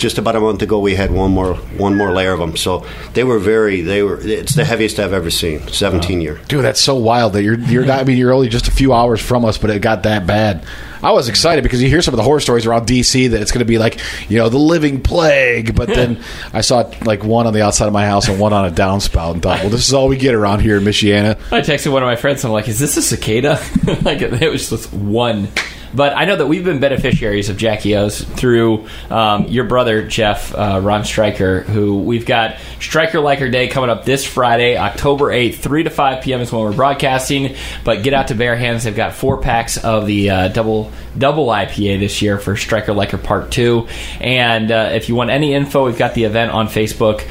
just 0.02 0.18
about 0.18 0.36
a 0.36 0.40
month 0.40 0.62
ago, 0.62 0.80
we 0.80 0.96
had 0.96 1.12
one 1.12 1.32
more 1.32 1.54
one 1.78 1.96
more 1.96 2.12
layer 2.12 2.34
of 2.34 2.40
them. 2.40 2.58
So 2.58 2.86
they 3.14 3.24
were 3.24 3.40
very. 3.40 3.82
They 3.82 4.04
were. 4.04 4.20
It's 4.20 4.56
the 4.56 4.66
heaviest 4.66 5.00
I've 5.00 5.14
ever 5.14 5.30
seen. 5.30 5.68
Seventeen 5.68 6.20
year. 6.20 6.42
Dude, 6.48 6.64
that's 6.64 6.82
so 6.82 6.96
wild 6.96 7.34
that 7.34 7.44
you're 7.44 7.60
you're 7.60 7.86
not. 7.86 8.00
I 8.00 8.04
mean, 8.04 8.18
you're 8.18 8.34
only 8.34 8.50
just 8.50 8.68
a 8.68 8.72
few 8.72 8.94
hours 8.94 9.22
from 9.22 9.46
us, 9.46 9.58
but 9.58 9.70
it 9.70 9.82
got 9.82 10.04
that 10.04 10.28
bad. 10.28 10.66
I 11.04 11.12
was 11.12 11.30
excited 11.30 11.64
because 11.64 11.82
you 11.82 11.90
hear 11.90 12.02
some 12.02 12.14
of 12.14 12.18
the 12.18 12.24
horror 12.24 12.40
stories 12.40 12.66
around 12.66 12.88
DC 12.88 13.32
that 13.32 13.42
it's 13.42 13.52
going 13.52 13.60
to 13.60 13.66
be 13.66 13.78
like 13.78 14.00
you 14.30 14.38
know 14.38 14.50
the 14.50 14.60
living 14.60 15.02
plague, 15.02 15.76
but 15.76 15.88
then 15.88 16.22
I 16.54 16.62
saw 16.62 16.92
like 17.06 17.24
one 17.24 17.48
on 17.48 17.54
the 17.54 17.62
outside 17.62 17.88
of 17.88 17.94
my 17.94 18.06
house 18.06 18.28
and 18.28 18.40
one 18.40 18.54
on 18.54 18.66
a 18.66 18.72
downspout 18.72 19.34
and 19.34 19.42
thought, 19.42 19.62
well, 19.62 19.70
this 19.70 19.88
is 19.88 19.94
all 19.94 20.08
we 20.08 20.18
get 20.18 20.36
around 20.36 20.60
here 20.60 20.78
in 20.78 20.84
Michiana. 20.84 21.38
I 21.52 21.62
texted 21.62 21.92
one 21.92 22.04
of 22.04 22.08
my 22.08 22.16
friends. 22.16 22.44
And 22.44 22.50
I'm 22.50 22.54
like, 22.54 22.68
"Is 22.68 22.80
this 22.80 22.98
a 22.98 23.02
cicada?" 23.02 23.62
like 24.02 24.22
it 24.22 24.52
was 24.52 24.70
just 24.70 24.92
one. 24.94 25.48
But 25.94 26.16
I 26.16 26.26
know 26.26 26.36
that 26.38 26.48
we've 26.48 26.64
been 26.64 26.80
beneficiaries 26.80 27.50
of 27.50 27.58
Jackie 27.58 27.96
O's 27.96 28.22
through 28.22 28.88
um, 29.10 29.48
your 29.48 29.66
brother 29.66 30.08
Jeff 30.08 30.54
uh, 30.56 30.80
Ron 30.82 31.04
Striker, 31.04 31.62
who 31.62 32.02
we've 32.02 32.26
got 32.26 32.58
Striker 32.80 33.20
Liker 33.20 33.50
Day 33.50 33.68
coming 33.68 33.90
up 33.90 34.06
this 34.06 34.26
Friday, 34.26 34.78
October 34.78 35.32
eighth, 35.32 35.62
three 35.62 35.84
to 35.84 35.90
five 35.90 36.24
p.m. 36.24 36.42
is 36.42 36.52
when 36.52 36.62
we're 36.62 36.74
broadcasting. 36.74 37.56
But 37.84 38.04
get 38.04 38.14
out 38.14 38.30
to 38.30 38.36
Bare 38.36 38.56
Hands; 38.56 38.84
they've 38.84 38.96
got 38.96 39.14
four 39.14 39.42
packs 39.42 39.78
of 39.78 40.06
the 40.06 40.30
uh, 40.30 40.48
double 40.50 40.92
double 41.18 41.48
IPA 41.48 42.00
this 42.00 42.22
year 42.22 42.38
for 42.38 42.56
Striker 42.56 42.94
Liker 42.94 43.18
Part 43.18 43.52
Two. 43.52 43.88
And 44.20 44.72
uh, 44.72 44.92
if 44.94 45.10
you 45.10 45.16
want 45.16 45.30
any 45.30 45.54
info, 45.54 45.86
we've 45.86 45.98
got 45.98 46.14
the 46.14 46.24
event 46.24 46.52
on 46.52 46.68
Facebook. 46.68 47.28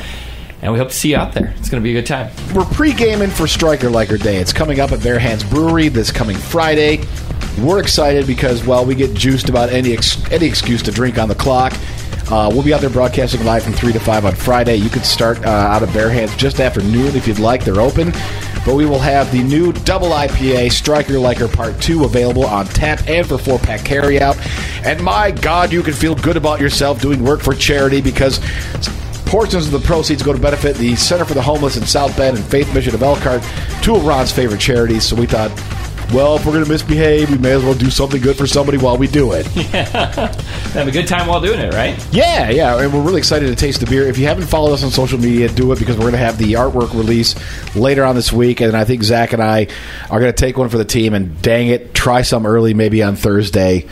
And 0.62 0.70
we 0.72 0.78
hope 0.78 0.88
to 0.88 0.94
see 0.94 1.12
you 1.12 1.16
out 1.16 1.32
there. 1.32 1.54
It's 1.56 1.70
going 1.70 1.82
to 1.82 1.84
be 1.84 1.96
a 1.96 2.02
good 2.02 2.06
time. 2.06 2.30
We're 2.54 2.66
pre-gaming 2.66 3.30
for 3.30 3.46
Striker 3.46 3.88
Liker 3.88 4.18
Day. 4.18 4.36
It's 4.36 4.52
coming 4.52 4.78
up 4.78 4.92
at 4.92 5.02
Bare 5.02 5.18
Hands 5.18 5.42
Brewery 5.42 5.88
this 5.88 6.12
coming 6.12 6.36
Friday. 6.36 6.98
We're 7.58 7.80
excited 7.80 8.26
because, 8.26 8.64
while 8.64 8.84
we 8.84 8.94
get 8.94 9.14
juiced 9.14 9.48
about 9.48 9.70
any 9.70 9.92
ex- 9.92 10.22
any 10.30 10.46
excuse 10.46 10.82
to 10.82 10.90
drink 10.90 11.18
on 11.18 11.28
the 11.28 11.34
clock. 11.34 11.72
Uh, 12.30 12.48
we'll 12.52 12.62
be 12.62 12.72
out 12.72 12.80
there 12.80 12.90
broadcasting 12.90 13.44
live 13.44 13.64
from 13.64 13.72
3 13.72 13.92
to 13.92 13.98
5 13.98 14.24
on 14.24 14.34
Friday. 14.36 14.76
You 14.76 14.88
can 14.88 15.02
start 15.02 15.44
uh, 15.44 15.48
out 15.50 15.82
of 15.82 15.92
Bare 15.92 16.10
Hands 16.10 16.34
just 16.36 16.60
after 16.60 16.80
noon 16.80 17.16
if 17.16 17.26
you'd 17.26 17.40
like. 17.40 17.64
They're 17.64 17.80
open. 17.80 18.12
But 18.64 18.76
we 18.76 18.86
will 18.86 19.00
have 19.00 19.32
the 19.32 19.42
new 19.42 19.72
double 19.72 20.10
IPA 20.10 20.70
Striker 20.70 21.18
Liker 21.18 21.48
Part 21.48 21.80
2 21.80 22.04
available 22.04 22.44
on 22.46 22.66
tap 22.66 23.08
and 23.08 23.26
for 23.26 23.36
four 23.36 23.58
pack 23.58 23.80
carryout. 23.80 24.36
And 24.86 25.02
my 25.02 25.32
God, 25.32 25.72
you 25.72 25.82
can 25.82 25.92
feel 25.92 26.14
good 26.14 26.36
about 26.36 26.60
yourself 26.60 27.00
doing 27.00 27.24
work 27.24 27.40
for 27.40 27.52
charity 27.52 28.00
because 28.00 28.38
portions 29.26 29.66
of 29.66 29.72
the 29.72 29.80
proceeds 29.80 30.22
go 30.22 30.32
to 30.32 30.38
benefit 30.38 30.76
the 30.76 30.94
Center 30.94 31.24
for 31.24 31.34
the 31.34 31.42
Homeless 31.42 31.76
in 31.76 31.84
South 31.84 32.16
Bend 32.16 32.36
and 32.36 32.46
Faith 32.46 32.72
Mission 32.74 32.94
of 32.94 33.02
Elkhart, 33.02 33.42
two 33.82 33.96
of 33.96 34.04
Ron's 34.04 34.30
favorite 34.30 34.60
charities. 34.60 35.04
So 35.04 35.16
we 35.16 35.26
thought, 35.26 35.50
well, 36.12 36.36
if 36.36 36.44
we're 36.44 36.52
going 36.52 36.64
to 36.64 36.70
misbehave, 36.70 37.30
we 37.30 37.38
may 37.38 37.52
as 37.52 37.62
well 37.62 37.74
do 37.74 37.90
something 37.90 38.20
good 38.20 38.36
for 38.36 38.46
somebody 38.46 38.78
while 38.78 38.96
we 38.96 39.06
do 39.06 39.32
it. 39.32 39.46
Have 39.46 40.88
a 40.88 40.90
good 40.90 41.06
time 41.06 41.26
while 41.28 41.40
doing 41.40 41.60
it, 41.60 41.72
right? 41.72 41.96
Yeah, 42.12 42.50
yeah, 42.50 42.80
and 42.80 42.92
we're 42.92 43.02
really 43.02 43.18
excited 43.18 43.46
to 43.46 43.54
taste 43.56 43.80
the 43.80 43.86
beer. 43.86 44.06
If 44.08 44.18
you 44.18 44.26
haven't 44.26 44.46
followed 44.46 44.72
us 44.72 44.82
on 44.82 44.90
social 44.90 45.18
media, 45.18 45.48
do 45.48 45.70
it 45.72 45.78
because 45.78 45.96
we're 45.96 46.02
going 46.02 46.12
to 46.12 46.18
have 46.18 46.38
the 46.38 46.54
artwork 46.54 46.92
release 46.94 47.34
later 47.76 48.04
on 48.04 48.14
this 48.16 48.32
week, 48.32 48.60
and 48.60 48.76
I 48.76 48.84
think 48.84 49.02
Zach 49.02 49.32
and 49.32 49.42
I 49.42 49.68
are 50.10 50.20
going 50.20 50.32
to 50.32 50.36
take 50.36 50.56
one 50.56 50.68
for 50.68 50.78
the 50.78 50.84
team 50.84 51.14
and 51.14 51.40
dang 51.42 51.68
it, 51.68 51.94
try 51.94 52.22
some 52.22 52.44
early, 52.46 52.74
maybe 52.74 53.02
on 53.02 53.14
Thursday. 53.16 53.86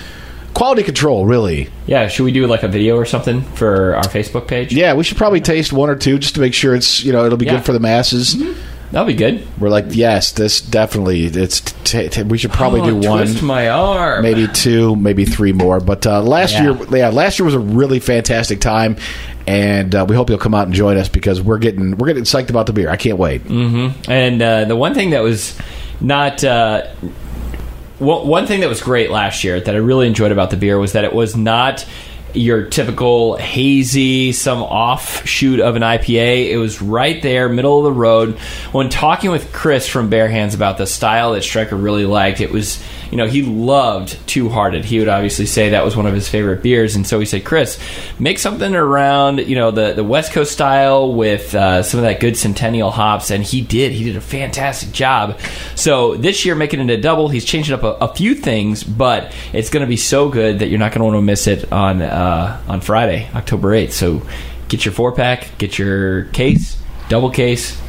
Quality 0.54 0.82
control, 0.82 1.24
really. 1.24 1.68
Yeah. 1.86 2.08
Should 2.08 2.24
we 2.24 2.32
do 2.32 2.46
like 2.48 2.64
a 2.64 2.68
video 2.68 2.96
or 2.96 3.04
something 3.04 3.42
for 3.42 3.94
our 3.94 4.02
Facebook 4.04 4.48
page? 4.48 4.72
Yeah, 4.74 4.94
we 4.94 5.04
should 5.04 5.16
probably 5.16 5.40
taste 5.40 5.72
one 5.72 5.88
or 5.88 5.94
two 5.94 6.18
just 6.18 6.34
to 6.34 6.40
make 6.40 6.52
sure 6.52 6.74
it's 6.74 7.04
you 7.04 7.12
know 7.12 7.24
it'll 7.26 7.38
be 7.38 7.44
Yeah. 7.46 7.56
good 7.56 7.64
for 7.64 7.72
the 7.72 7.78
masses. 7.78 8.34
Mm-hmm. 8.34 8.60
That'll 8.90 9.06
be 9.06 9.14
good. 9.14 9.46
We're 9.60 9.68
like, 9.68 9.84
yes, 9.90 10.32
this 10.32 10.60
definitely. 10.62 11.24
It's 11.26 11.60
t- 11.84 12.08
t- 12.08 12.22
we 12.22 12.38
should 12.38 12.52
probably 12.52 12.80
Oh, 12.80 12.86
do 13.00 13.08
one. 13.08 13.44
My 13.44 13.68
arm. 13.68 14.22
maybe 14.22 14.48
two, 14.48 14.96
maybe 14.96 15.26
three 15.26 15.52
more. 15.52 15.78
But 15.78 16.06
uh, 16.06 16.22
last 16.22 16.52
Yeah. 16.54 16.62
year, 16.72 16.78
yeah, 16.96 17.08
last 17.10 17.38
year 17.38 17.44
was 17.44 17.54
a 17.54 17.58
really 17.58 18.00
fantastic 18.00 18.60
time, 18.60 18.96
and 19.46 19.94
uh, 19.94 20.06
we 20.08 20.16
hope 20.16 20.30
you'll 20.30 20.38
come 20.38 20.54
out 20.54 20.66
and 20.68 20.74
join 20.74 20.96
us 20.96 21.08
because 21.10 21.42
we're 21.42 21.58
getting 21.58 21.98
we're 21.98 22.06
getting 22.06 22.24
psyched 22.24 22.48
about 22.48 22.66
the 22.66 22.72
beer. 22.72 22.88
I 22.88 22.96
can't 22.96 23.18
wait. 23.18 23.44
And 23.46 24.40
uh, 24.40 24.64
the 24.64 24.76
one 24.76 24.94
thing 24.94 25.10
that 25.10 25.22
was 25.22 25.58
not. 26.00 26.42
Uh, 26.42 26.86
one 27.98 28.46
thing 28.46 28.60
that 28.60 28.68
was 28.68 28.80
great 28.80 29.10
last 29.10 29.42
year 29.42 29.58
that 29.60 29.74
I 29.74 29.78
really 29.78 30.06
enjoyed 30.06 30.30
about 30.30 30.50
the 30.50 30.56
beer 30.56 30.78
was 30.78 30.92
that 30.92 31.02
it 31.04 31.12
was 31.12 31.36
not 31.36 31.84
your 32.34 32.64
typical 32.64 33.36
hazy, 33.36 34.32
some 34.32 34.62
offshoot 34.62 35.60
of 35.60 35.76
an 35.76 35.82
IPA. 35.82 36.50
It 36.50 36.58
was 36.58 36.82
right 36.82 37.20
there, 37.22 37.48
middle 37.48 37.78
of 37.78 37.84
the 37.84 37.92
road. 37.92 38.38
When 38.72 38.88
talking 38.88 39.30
with 39.30 39.52
Chris 39.52 39.88
from 39.88 40.10
Bare 40.10 40.28
Hands 40.28 40.54
about 40.54 40.78
the 40.78 40.86
style 40.86 41.32
that 41.32 41.42
Striker 41.42 41.76
really 41.76 42.06
liked, 42.06 42.40
it 42.40 42.50
was, 42.50 42.82
you 43.10 43.16
know, 43.16 43.26
he 43.26 43.42
loved 43.42 44.18
Two 44.26 44.48
Hearted. 44.48 44.84
He 44.84 44.98
would 44.98 45.08
obviously 45.08 45.46
say 45.46 45.70
that 45.70 45.84
was 45.84 45.96
one 45.96 46.06
of 46.06 46.14
his 46.14 46.28
favorite 46.28 46.62
beers. 46.62 46.96
And 46.96 47.06
so 47.06 47.18
he 47.18 47.26
said, 47.26 47.44
Chris, 47.44 47.78
make 48.18 48.38
something 48.38 48.74
around, 48.74 49.38
you 49.38 49.56
know, 49.56 49.70
the, 49.70 49.94
the 49.94 50.04
West 50.04 50.32
Coast 50.32 50.52
style 50.52 51.14
with 51.14 51.54
uh, 51.54 51.82
some 51.82 51.98
of 51.98 52.04
that 52.04 52.20
good 52.20 52.36
Centennial 52.36 52.90
hops. 52.90 53.30
And 53.30 53.42
he 53.42 53.60
did. 53.60 53.92
He 53.92 54.04
did 54.04 54.16
a 54.16 54.20
fantastic 54.20 54.92
job. 54.92 55.38
So 55.74 56.16
this 56.16 56.44
year, 56.44 56.54
making 56.54 56.80
it 56.80 56.90
a 56.90 57.00
double, 57.00 57.28
he's 57.28 57.44
changing 57.44 57.74
up 57.74 57.82
a, 57.82 58.04
a 58.04 58.14
few 58.14 58.34
things, 58.34 58.84
but 58.84 59.34
it's 59.52 59.70
going 59.70 59.82
to 59.82 59.88
be 59.88 59.96
so 59.96 60.28
good 60.28 60.58
that 60.58 60.68
you're 60.68 60.78
not 60.78 60.92
going 60.92 61.00
to 61.00 61.04
want 61.04 61.16
to 61.16 61.22
miss 61.22 61.46
it 61.46 61.72
on 61.72 62.02
uh, 62.02 62.60
on 62.68 62.80
Friday, 62.80 63.28
October 63.34 63.70
8th. 63.70 63.92
So 63.92 64.22
get 64.68 64.84
your 64.84 64.92
four 64.92 65.12
pack, 65.12 65.56
get 65.58 65.78
your 65.78 66.24
case, 66.26 66.80
double 67.08 67.30
case. 67.30 67.80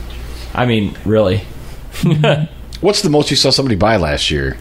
I 0.54 0.66
mean, 0.66 0.98
really. 1.06 1.40
What's 2.82 3.02
the 3.02 3.10
most 3.10 3.30
you 3.30 3.36
saw 3.36 3.50
somebody 3.50 3.76
buy 3.76 3.98
last 3.98 4.32
year? 4.32 4.58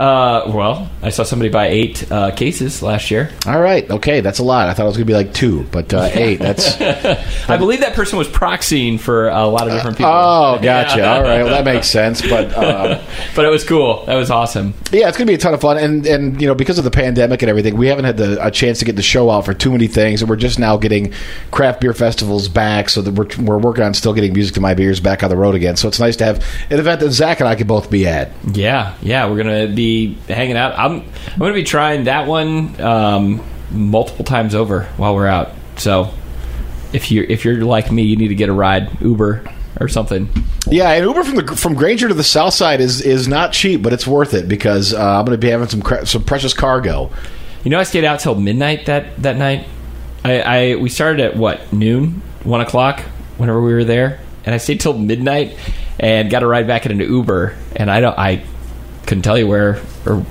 Uh, 0.00 0.50
well, 0.54 0.90
I 1.02 1.10
saw 1.10 1.24
somebody 1.24 1.50
buy 1.50 1.66
eight 1.66 2.10
uh, 2.10 2.30
cases 2.30 2.82
last 2.82 3.10
year. 3.10 3.30
All 3.46 3.60
right, 3.60 3.88
okay, 3.90 4.22
that's 4.22 4.38
a 4.38 4.42
lot. 4.42 4.66
I 4.70 4.72
thought 4.72 4.84
it 4.84 4.86
was 4.86 4.96
going 4.96 5.06
to 5.06 5.12
be 5.12 5.14
like 5.14 5.34
two, 5.34 5.64
but 5.64 5.92
uh, 5.92 6.08
eight. 6.14 6.38
That's 6.38 6.80
I 7.50 7.58
believe 7.58 7.80
that 7.80 7.92
person 7.92 8.16
was 8.16 8.26
proxying 8.26 8.98
for 8.98 9.28
a 9.28 9.46
lot 9.46 9.68
of 9.68 9.74
different 9.74 9.98
people. 9.98 10.10
oh, 10.10 10.58
gotcha. 10.62 11.06
All 11.06 11.20
right, 11.20 11.42
well 11.42 11.50
that 11.50 11.66
makes 11.66 11.86
sense. 11.86 12.22
But 12.22 12.54
uh, 12.54 12.98
but 13.36 13.44
it 13.44 13.50
was 13.50 13.62
cool. 13.62 14.06
That 14.06 14.14
was 14.14 14.30
awesome. 14.30 14.72
yeah, 14.90 15.06
it's 15.06 15.18
going 15.18 15.26
to 15.26 15.30
be 15.30 15.34
a 15.34 15.38
ton 15.38 15.52
of 15.52 15.60
fun, 15.60 15.76
and 15.76 16.06
and 16.06 16.40
you 16.40 16.46
know 16.46 16.54
because 16.54 16.78
of 16.78 16.84
the 16.84 16.90
pandemic 16.90 17.42
and 17.42 17.50
everything, 17.50 17.76
we 17.76 17.88
haven't 17.88 18.06
had 18.06 18.16
the, 18.16 18.42
a 18.42 18.50
chance 18.50 18.78
to 18.78 18.86
get 18.86 18.96
the 18.96 19.02
show 19.02 19.28
out 19.28 19.44
for 19.44 19.52
too 19.52 19.70
many 19.70 19.86
things, 19.86 20.22
and 20.22 20.30
we're 20.30 20.36
just 20.36 20.58
now 20.58 20.78
getting 20.78 21.12
craft 21.50 21.82
beer 21.82 21.92
festivals 21.92 22.48
back, 22.48 22.88
so 22.88 23.02
that 23.02 23.12
we're 23.12 23.44
we're 23.44 23.58
working 23.58 23.84
on 23.84 23.92
still 23.92 24.14
getting 24.14 24.32
music 24.32 24.54
to 24.54 24.62
my 24.62 24.72
beers 24.72 24.98
back 24.98 25.22
on 25.22 25.28
the 25.28 25.36
road 25.36 25.54
again. 25.54 25.76
So 25.76 25.88
it's 25.88 26.00
nice 26.00 26.16
to 26.16 26.24
have 26.24 26.38
an 26.70 26.78
event 26.78 27.00
that 27.00 27.10
Zach 27.10 27.40
and 27.40 27.48
I 27.50 27.54
can 27.54 27.66
both 27.66 27.90
be 27.90 28.06
at. 28.06 28.30
Yeah, 28.54 28.96
yeah, 29.02 29.28
we're 29.28 29.36
gonna 29.36 29.66
be 29.66 29.89
hanging 30.28 30.56
out. 30.56 30.78
I'm 30.78 31.00
I'm 31.32 31.38
gonna 31.38 31.54
be 31.54 31.64
trying 31.64 32.04
that 32.04 32.26
one 32.26 32.80
um, 32.80 33.44
multiple 33.70 34.24
times 34.24 34.54
over 34.54 34.84
while 34.96 35.14
we're 35.14 35.26
out. 35.26 35.52
So 35.76 36.12
if 36.92 37.10
you 37.10 37.26
if 37.28 37.44
you're 37.44 37.64
like 37.64 37.90
me, 37.90 38.02
you 38.02 38.16
need 38.16 38.28
to 38.28 38.34
get 38.34 38.48
a 38.48 38.52
ride, 38.52 39.00
Uber 39.00 39.44
or 39.80 39.88
something. 39.88 40.28
Yeah, 40.66 40.90
and 40.90 41.04
Uber 41.04 41.24
from 41.24 41.36
the 41.36 41.56
from 41.56 41.74
Granger 41.74 42.08
to 42.08 42.14
the 42.14 42.24
South 42.24 42.54
Side 42.54 42.80
is 42.80 43.00
is 43.00 43.28
not 43.28 43.52
cheap, 43.52 43.82
but 43.82 43.92
it's 43.92 44.06
worth 44.06 44.34
it 44.34 44.48
because 44.48 44.92
uh, 44.92 45.18
I'm 45.18 45.24
going 45.24 45.38
to 45.38 45.44
be 45.44 45.50
having 45.50 45.68
some 45.68 45.82
cra- 45.82 46.06
some 46.06 46.24
precious 46.24 46.54
cargo. 46.54 47.10
You 47.64 47.70
know, 47.70 47.78
I 47.78 47.84
stayed 47.84 48.04
out 48.04 48.20
till 48.20 48.34
midnight 48.34 48.86
that 48.86 49.22
that 49.22 49.36
night. 49.36 49.66
I, 50.24 50.40
I 50.40 50.74
we 50.76 50.90
started 50.90 51.20
at 51.20 51.36
what 51.36 51.72
noon, 51.72 52.22
one 52.44 52.60
o'clock, 52.60 53.00
whenever 53.38 53.60
we 53.60 53.72
were 53.72 53.84
there, 53.84 54.20
and 54.44 54.54
I 54.54 54.58
stayed 54.58 54.80
till 54.80 54.96
midnight 54.96 55.56
and 55.98 56.30
got 56.30 56.42
a 56.42 56.46
ride 56.46 56.66
back 56.66 56.86
in 56.86 56.92
an 56.92 57.00
Uber. 57.00 57.56
And 57.76 57.90
I 57.90 58.00
don't, 58.00 58.18
I 58.18 58.42
couldn't 59.06 59.22
tell 59.22 59.38
you 59.38 59.46
where 59.46 59.80
or 60.06 60.24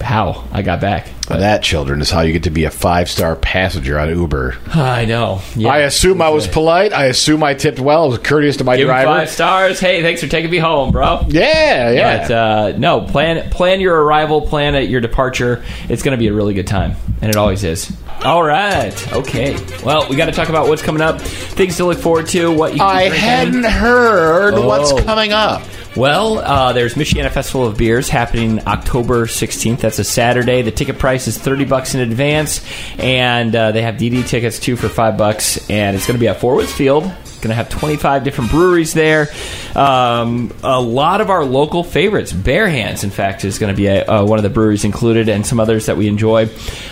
how 0.00 0.48
I 0.50 0.62
got 0.62 0.80
back. 0.80 1.08
But 1.28 1.40
that, 1.40 1.62
children, 1.62 2.00
is 2.00 2.10
how 2.10 2.22
you 2.22 2.32
get 2.32 2.44
to 2.44 2.50
be 2.50 2.64
a 2.64 2.70
five 2.70 3.08
star 3.08 3.36
passenger 3.36 3.98
on 4.00 4.08
Uber. 4.08 4.56
I 4.68 5.04
know. 5.04 5.42
Yeah. 5.54 5.68
I 5.70 5.78
assume 5.80 6.20
I 6.22 6.30
was 6.30 6.48
polite. 6.48 6.92
I 6.92 7.04
assume 7.06 7.44
I 7.44 7.54
tipped 7.54 7.78
well. 7.78 8.04
I 8.04 8.06
was 8.08 8.18
courteous 8.18 8.56
to 8.56 8.64
my 8.64 8.76
Give 8.76 8.86
driver. 8.88 9.06
five 9.06 9.30
stars. 9.30 9.78
Hey, 9.78 10.02
thanks 10.02 10.20
for 10.22 10.26
taking 10.26 10.50
me 10.50 10.58
home, 10.58 10.90
bro. 10.90 11.24
Yeah, 11.28 11.90
yeah. 11.90 12.22
But 12.26 12.30
uh, 12.32 12.78
no, 12.78 13.02
plan 13.02 13.50
plan 13.50 13.80
your 13.80 14.02
arrival, 14.02 14.40
plan 14.42 14.74
at 14.74 14.88
your 14.88 15.00
departure. 15.00 15.62
It's 15.88 16.02
going 16.02 16.16
to 16.16 16.18
be 16.18 16.26
a 16.28 16.32
really 16.32 16.54
good 16.54 16.66
time, 16.66 16.96
and 17.20 17.30
it 17.30 17.36
always 17.36 17.62
is. 17.62 17.94
All 18.24 18.42
right, 18.42 19.12
okay. 19.12 19.56
Well, 19.84 20.06
we 20.10 20.16
got 20.16 20.26
to 20.26 20.32
talk 20.32 20.48
about 20.48 20.66
what's 20.68 20.82
coming 20.82 21.00
up, 21.00 21.20
things 21.22 21.76
to 21.76 21.84
look 21.86 21.98
forward 21.98 22.26
to, 22.28 22.50
what 22.52 22.74
you. 22.76 22.82
I 22.82 23.04
hadn't 23.04 23.64
heard 23.64 24.54
what's 24.62 24.92
Oh. 24.92 25.02
coming 25.04 25.32
up. 25.32 25.62
Well, 25.96 26.38
uh, 26.38 26.72
there's 26.72 26.94
Michiana 26.94 27.30
Festival 27.30 27.66
of 27.66 27.76
Beers 27.76 28.08
happening 28.08 28.64
October 28.66 29.26
16th. 29.26 29.78
That's 29.80 29.98
a 29.98 30.04
Saturday. 30.04 30.62
The 30.62 30.70
ticket 30.70 30.98
price 30.98 31.26
is 31.26 31.36
30 31.36 31.64
bucks 31.64 31.94
in 31.94 32.00
advance, 32.00 32.64
and 32.98 33.54
uh, 33.54 33.72
they 33.72 33.82
have 33.82 33.96
DD 33.96 34.26
tickets 34.26 34.60
too 34.60 34.76
for 34.76 34.88
five 34.88 35.18
bucks. 35.18 35.68
And 35.68 35.96
it's 35.96 36.06
going 36.06 36.16
to 36.16 36.20
be 36.20 36.28
at 36.28 36.40
Four 36.40 36.54
Winds 36.56 36.72
Field. 36.72 37.12
Going 37.40 37.50
to 37.50 37.54
have 37.54 37.68
25 37.68 38.24
different 38.24 38.50
breweries 38.50 38.94
there. 38.94 39.28
Um, 39.74 40.52
a 40.62 40.80
lot 40.80 41.20
of 41.20 41.30
our 41.30 41.44
local 41.44 41.84
favorites. 41.84 42.32
Bare 42.32 42.68
Hands, 42.68 43.02
in 43.02 43.10
fact, 43.10 43.44
is 43.44 43.58
going 43.58 43.72
to 43.72 43.76
be 43.76 43.86
a, 43.86 44.04
uh, 44.06 44.24
one 44.24 44.38
of 44.38 44.42
the 44.42 44.50
breweries 44.50 44.84
included, 44.84 45.28
and 45.28 45.46
some 45.46 45.60
others 45.60 45.86
that 45.86 45.96
we 45.96 46.08
enjoy. 46.08 46.48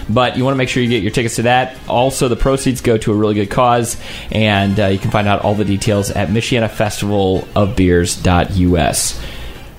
But 0.09 0.37
you 0.37 0.45
want 0.45 0.55
to 0.55 0.59
make 0.59 0.69
sure 0.69 0.83
you 0.83 0.89
get 0.89 1.03
your 1.03 1.13
tickets 1.13 1.37
to 1.37 1.43
that. 1.43 1.77
Also, 1.89 2.29
the 2.29 2.37
proceeds 2.37 2.81
go 2.81 2.99
to 2.99 3.13
a 3.13 3.15
really 3.15 3.35
good 3.35 3.51
cause, 3.51 3.97
and 4.31 4.79
uh, 4.79 4.87
you 4.87 4.99
can 4.99 5.11
find 5.11 5.29
out 5.29 5.43
all 5.43 5.55
the 5.55 5.65
details 5.65 6.11
at 6.11 6.29
Michiana 6.29 6.71
Festival 6.71 7.47
of 7.55 7.77
MichianaFestivalofBeers.us. 7.77 9.21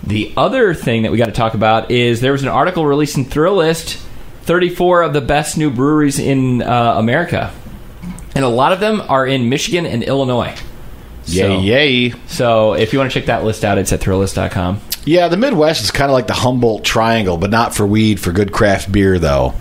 The 0.04 0.34
other 0.38 0.74
thing 0.74 1.04
that 1.04 1.12
we 1.12 1.18
got 1.18 1.26
to 1.26 1.32
talk 1.32 1.54
about 1.54 1.92
is 1.92 2.22
there 2.22 2.32
was 2.32 2.44
an 2.44 2.50
article 2.50 2.86
released 2.86 3.18
in 3.18 3.26
Thrillist 3.26 4.02
34 4.44 5.04
of 5.04 5.14
the 5.14 5.22
best 5.22 5.58
new 5.58 5.70
breweries 5.70 6.18
in 6.20 6.62
uh, 6.62 6.96
America. 6.98 7.54
And 8.40 8.46
a 8.46 8.50
lot 8.50 8.72
of 8.72 8.80
them 8.80 9.04
are 9.10 9.28
in 9.28 9.50
Michigan 9.50 9.86
and 9.86 10.02
Illinois. 10.02 10.56
Yay, 11.26 11.42
So- 11.42 11.60
yay. 11.60 12.14
So 12.28 12.74
if 12.74 12.94
you 12.94 13.00
want 13.00 13.12
to 13.12 13.20
check 13.20 13.26
that 13.26 13.44
list 13.44 13.66
out, 13.66 13.78
it's 13.78 13.92
at 13.92 14.00
Thrillist.com. 14.00 14.80
Yeah, 15.04 15.28
the 15.28 15.36
Midwest 15.36 15.84
is 15.84 15.92
kind 15.92 16.10
of 16.10 16.14
like 16.14 16.28
the 16.28 16.34
Humboldt 16.36 16.86
Triangle, 16.86 17.36
but 17.36 17.50
not 17.50 17.76
for 17.76 17.86
weed, 17.86 18.18
for 18.18 18.32
good 18.32 18.54
craft 18.54 18.94
beer, 18.94 19.20
though. 19.20 19.56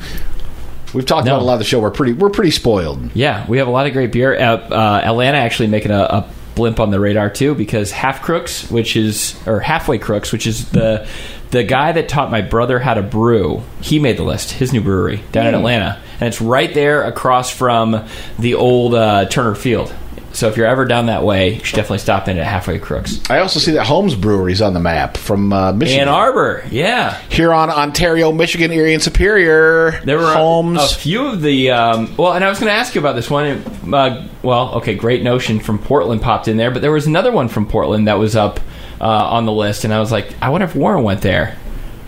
We've 0.95 1.05
talked 1.05 1.27
No. 1.27 1.33
about 1.35 1.43
a 1.43 1.45
lot 1.45 1.55
of 1.55 1.59
the 1.59 1.65
show. 1.65 1.81
We're 1.81 1.91
pretty, 1.91 2.13
we're 2.13 2.31
pretty 2.31 2.53
spoiled. 2.53 3.11
Yeah, 3.15 3.45
we 3.49 3.59
have 3.59 3.67
a 3.67 3.71
lot 3.73 3.89
of 3.89 3.95
great 3.95 4.13
beer. 4.13 4.33
Uh, 4.39 4.57
uh, 4.59 5.01
Atlanta 5.05 5.39
actually 5.39 5.67
making 5.67 5.91
a, 5.91 5.99
a 6.03 6.25
blimp 6.55 6.79
on 6.79 6.93
the 6.93 7.01
radar 7.01 7.31
too 7.31 7.57
because 7.57 7.91
Half 7.91 8.23
Crooks, 8.23 8.71
which 8.71 8.97
is 8.97 9.35
or 9.45 9.59
Halfway 9.59 9.99
Crooks, 9.99 10.31
which 10.31 10.47
is 10.47 10.69
the 10.71 11.05
the 11.51 11.65
guy 11.65 11.91
that 11.91 12.09
taught 12.09 12.31
my 12.31 12.43
brother 12.43 12.79
how 12.79 12.95
to 12.95 13.03
brew, 13.03 13.65
he 13.81 13.99
made 13.99 14.19
the 14.19 14.23
list. 14.23 14.53
His 14.53 14.73
new 14.73 14.81
brewery 14.83 15.21
down 15.33 15.49
in 15.49 15.55
Atlanta, 15.57 15.99
and 16.21 16.29
it's 16.29 16.41
right 16.41 16.73
there 16.73 17.05
across 17.05 17.51
from 17.51 18.07
the 18.39 18.55
old 18.55 18.95
uh, 18.95 19.27
Turner 19.27 19.55
Field. 19.55 19.95
So 20.33 20.47
if 20.49 20.57
you're 20.57 20.67
ever 20.67 20.85
down 20.85 21.07
that 21.07 21.25
way, 21.25 21.55
you 21.55 21.65
should 21.65 21.77
definitely 21.77 21.99
stop 21.99 22.29
in 22.29 22.39
at 22.39 22.47
Halfway 22.47 22.79
Crooks. 22.79 23.19
I 23.29 23.41
also 23.41 23.59
see 23.59 23.73
that 23.73 23.87
Homes 23.87 24.15
Brewery's 24.15 24.61
on 24.61 24.75
the 24.75 24.79
map 24.79 25.17
from 25.17 25.53
uh, 25.53 25.73
Michigan. 25.73 26.03
Ann 26.03 26.09
Arbor, 26.09 26.65
yeah. 26.71 27.19
Here 27.31 27.53
on 27.53 27.71
Ontario, 27.71 28.31
Michigan, 28.31 28.71
Erie, 28.71 28.95
and 28.95 29.03
Superior. 29.03 30.01
There 30.05 30.19
were 30.19 30.31
a- 30.31 30.37
Homes. 30.37 30.93
a, 30.93 30.95
few 30.95 31.27
of 31.27 31.41
the 31.41 31.71
um, 31.71 32.15
well, 32.17 32.35
and 32.35 32.45
I 32.45 32.51
was 32.51 32.61
going 32.61 32.71
to 32.71 32.77
ask 32.79 32.95
you 32.95 33.01
about 33.01 33.17
this 33.17 33.31
one. 33.31 33.47
Uh, 33.93 34.29
well, 34.43 34.75
okay, 34.77 34.95
Great 34.95 35.23
Notion 35.23 35.61
from 35.61 35.79
Portland 35.79 36.23
popped 36.23 36.47
in 36.47 36.57
there, 36.57 36.71
but 36.71 36.83
there 36.83 36.93
was 36.93 37.07
another 37.07 37.33
one 37.33 37.49
from 37.49 37.67
Portland 37.67 38.07
that 38.07 38.19
was 38.19 38.37
up 38.37 38.61
uh, 39.01 39.05
on 39.07 39.47
the 39.47 39.53
list, 39.53 39.85
and 39.85 39.95
I 39.95 39.99
was 39.99 40.13
like, 40.13 40.35
I 40.43 40.51
wonder 40.51 40.67
if 40.67 40.77
Warren 40.77 41.03
went 41.03 41.23
there. 41.23 41.57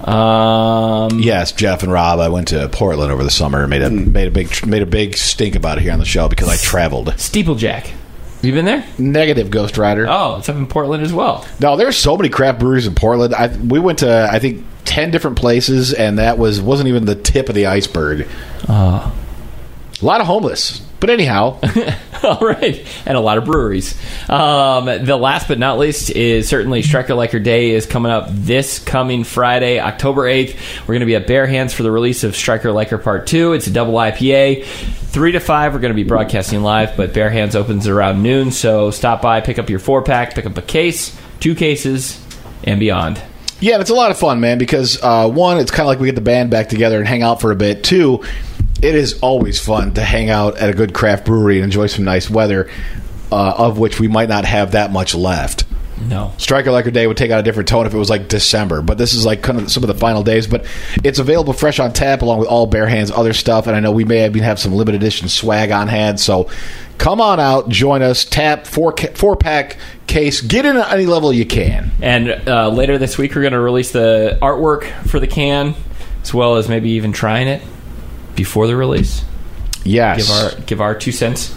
Um, 0.06 1.18
Yes, 1.20 1.52
Jeff 1.52 1.82
and 1.82 1.92
Rob. 1.92 2.18
I 2.20 2.28
went 2.28 2.48
to 2.48 2.68
Portland 2.68 3.12
over 3.12 3.22
the 3.24 3.30
summer. 3.30 3.62
and 3.62 3.70
Made 3.70 3.82
a 3.82 3.90
made 3.90 4.28
a 4.28 4.30
big 4.30 4.66
made 4.66 4.82
a 4.82 4.86
big 4.86 5.16
stink 5.16 5.54
about 5.54 5.78
it 5.78 5.82
here 5.82 5.92
on 5.92 5.98
the 5.98 6.04
show 6.04 6.28
because 6.28 6.48
I 6.48 6.56
traveled. 6.56 7.08
Steeplejack. 7.16 7.86
Have 7.86 8.44
you 8.44 8.52
been 8.52 8.64
there? 8.64 8.84
Negative 8.98 9.50
Ghost 9.50 9.76
Rider. 9.76 10.06
Oh, 10.08 10.36
it's 10.38 10.48
up 10.48 10.56
in 10.56 10.66
Portland 10.66 11.02
as 11.02 11.12
well. 11.12 11.46
No, 11.60 11.76
there's 11.76 11.96
so 11.98 12.16
many 12.16 12.30
craft 12.30 12.58
breweries 12.60 12.86
in 12.86 12.94
Portland. 12.94 13.34
I, 13.34 13.48
we 13.58 13.78
went 13.78 13.98
to 13.98 14.28
I 14.30 14.38
think 14.38 14.64
ten 14.86 15.10
different 15.10 15.36
places, 15.36 15.92
and 15.92 16.18
that 16.18 16.38
was 16.38 16.60
wasn't 16.60 16.88
even 16.88 17.04
the 17.04 17.14
tip 17.16 17.48
of 17.48 17.54
the 17.54 17.66
iceberg. 17.66 18.26
Uh. 18.68 19.10
A 20.00 20.04
lot 20.06 20.22
of 20.22 20.26
homeless, 20.26 20.80
but 20.98 21.10
anyhow, 21.10 21.58
All 22.24 22.40
right, 22.40 22.86
and 23.06 23.16
a 23.16 23.20
lot 23.20 23.38
of 23.38 23.44
breweries. 23.46 23.98
Um, 24.28 24.84
the 24.84 25.16
last 25.16 25.48
but 25.48 25.58
not 25.58 25.78
least 25.78 26.10
is 26.10 26.48
certainly 26.48 26.82
Striker 26.82 27.14
Liker 27.14 27.38
Day 27.38 27.70
is 27.70 27.86
coming 27.86 28.12
up 28.12 28.26
this 28.28 28.78
coming 28.78 29.24
Friday, 29.24 29.80
October 29.80 30.26
eighth. 30.26 30.58
We're 30.82 30.94
going 30.94 31.00
to 31.00 31.06
be 31.06 31.16
at 31.16 31.26
Bare 31.26 31.46
Hands 31.46 31.72
for 31.72 31.82
the 31.82 31.90
release 31.90 32.22
of 32.24 32.36
Striker 32.36 32.72
Liker 32.72 32.98
Part 32.98 33.26
Two. 33.26 33.54
It's 33.54 33.66
a 33.68 33.70
double 33.72 33.94
IPA, 33.94 34.64
three 34.66 35.32
to 35.32 35.40
five. 35.40 35.72
We're 35.72 35.80
going 35.80 35.92
to 35.92 36.02
be 36.02 36.04
broadcasting 36.04 36.62
live, 36.62 36.96
but 36.96 37.14
Bare 37.14 37.30
Hands 37.30 37.54
opens 37.56 37.88
around 37.88 38.22
noon. 38.22 38.50
So 38.50 38.90
stop 38.90 39.22
by, 39.22 39.40
pick 39.40 39.58
up 39.58 39.70
your 39.70 39.78
four 39.78 40.02
pack, 40.02 40.34
pick 40.34 40.44
up 40.46 40.58
a 40.58 40.62
case, 40.62 41.18
two 41.40 41.54
cases, 41.54 42.22
and 42.64 42.78
beyond. 42.78 43.20
yeah, 43.60 43.80
it's 43.80 43.90
a 43.90 43.94
lot 43.94 44.10
of 44.10 44.18
fun, 44.18 44.40
man. 44.40 44.58
Because 44.58 45.02
uh, 45.02 45.28
one, 45.28 45.58
it's 45.58 45.70
kind 45.70 45.82
of 45.82 45.86
like 45.86 46.00
we 46.00 46.06
get 46.06 46.16
the 46.16 46.20
band 46.20 46.50
back 46.50 46.68
together 46.68 46.98
and 46.98 47.08
hang 47.08 47.22
out 47.22 47.40
for 47.40 47.50
a 47.50 47.56
bit. 47.56 47.82
Two, 47.82 48.22
it 48.82 48.94
is 48.94 49.18
always 49.20 49.60
fun 49.60 49.94
to 49.94 50.02
hang 50.02 50.30
out 50.30 50.58
at 50.58 50.70
a 50.70 50.72
good 50.72 50.94
craft 50.94 51.26
brewery 51.26 51.56
and 51.56 51.64
enjoy 51.64 51.86
some 51.86 52.04
nice 52.04 52.30
weather, 52.30 52.70
uh, 53.30 53.54
of 53.56 53.78
which 53.78 54.00
we 54.00 54.08
might 54.08 54.28
not 54.28 54.44
have 54.44 54.72
that 54.72 54.90
much 54.90 55.14
left. 55.14 55.64
No. 56.08 56.32
Striker 56.38 56.70
Liker 56.70 56.90
Day 56.90 57.06
would 57.06 57.18
take 57.18 57.30
on 57.30 57.38
a 57.38 57.42
different 57.42 57.68
tone 57.68 57.86
if 57.86 57.92
it 57.92 57.98
was 57.98 58.08
like 58.08 58.28
December, 58.28 58.80
but 58.80 58.96
this 58.96 59.12
is 59.12 59.26
like 59.26 59.42
kind 59.42 59.58
of 59.60 59.70
some 59.70 59.82
of 59.82 59.88
the 59.88 59.94
final 59.94 60.22
days. 60.22 60.46
But 60.46 60.64
it's 61.04 61.18
available 61.18 61.52
fresh 61.52 61.78
on 61.78 61.92
tap 61.92 62.22
along 62.22 62.38
with 62.38 62.48
all 62.48 62.66
Bare 62.66 62.86
Hands 62.86 63.10
other 63.10 63.34
stuff, 63.34 63.66
and 63.66 63.76
I 63.76 63.80
know 63.80 63.92
we 63.92 64.04
may 64.04 64.18
have 64.18 64.34
even 64.34 64.44
have 64.44 64.58
some 64.58 64.72
limited 64.72 65.02
edition 65.02 65.28
swag 65.28 65.70
on 65.70 65.88
hand. 65.88 66.18
So 66.18 66.48
come 66.96 67.20
on 67.20 67.38
out, 67.38 67.68
join 67.68 68.00
us, 68.00 68.24
tap 68.24 68.66
four 68.66 68.96
four 69.14 69.36
pack 69.36 69.76
case, 70.06 70.40
get 70.40 70.64
in 70.64 70.78
at 70.78 70.90
any 70.90 71.04
level 71.04 71.34
you 71.34 71.44
can. 71.44 71.90
And 72.00 72.30
uh, 72.48 72.70
later 72.70 72.96
this 72.96 73.18
week, 73.18 73.34
we're 73.34 73.42
going 73.42 73.52
to 73.52 73.60
release 73.60 73.92
the 73.92 74.38
artwork 74.40 74.90
for 75.06 75.20
the 75.20 75.26
can, 75.26 75.74
as 76.22 76.32
well 76.32 76.56
as 76.56 76.66
maybe 76.66 76.92
even 76.92 77.12
trying 77.12 77.46
it 77.46 77.62
before 78.36 78.66
the 78.66 78.76
release. 78.76 79.24
Yes. 79.84 80.26
Give 80.26 80.30
our 80.36 80.60
give 80.66 80.80
our 80.80 80.94
two 80.94 81.12
cents. 81.12 81.54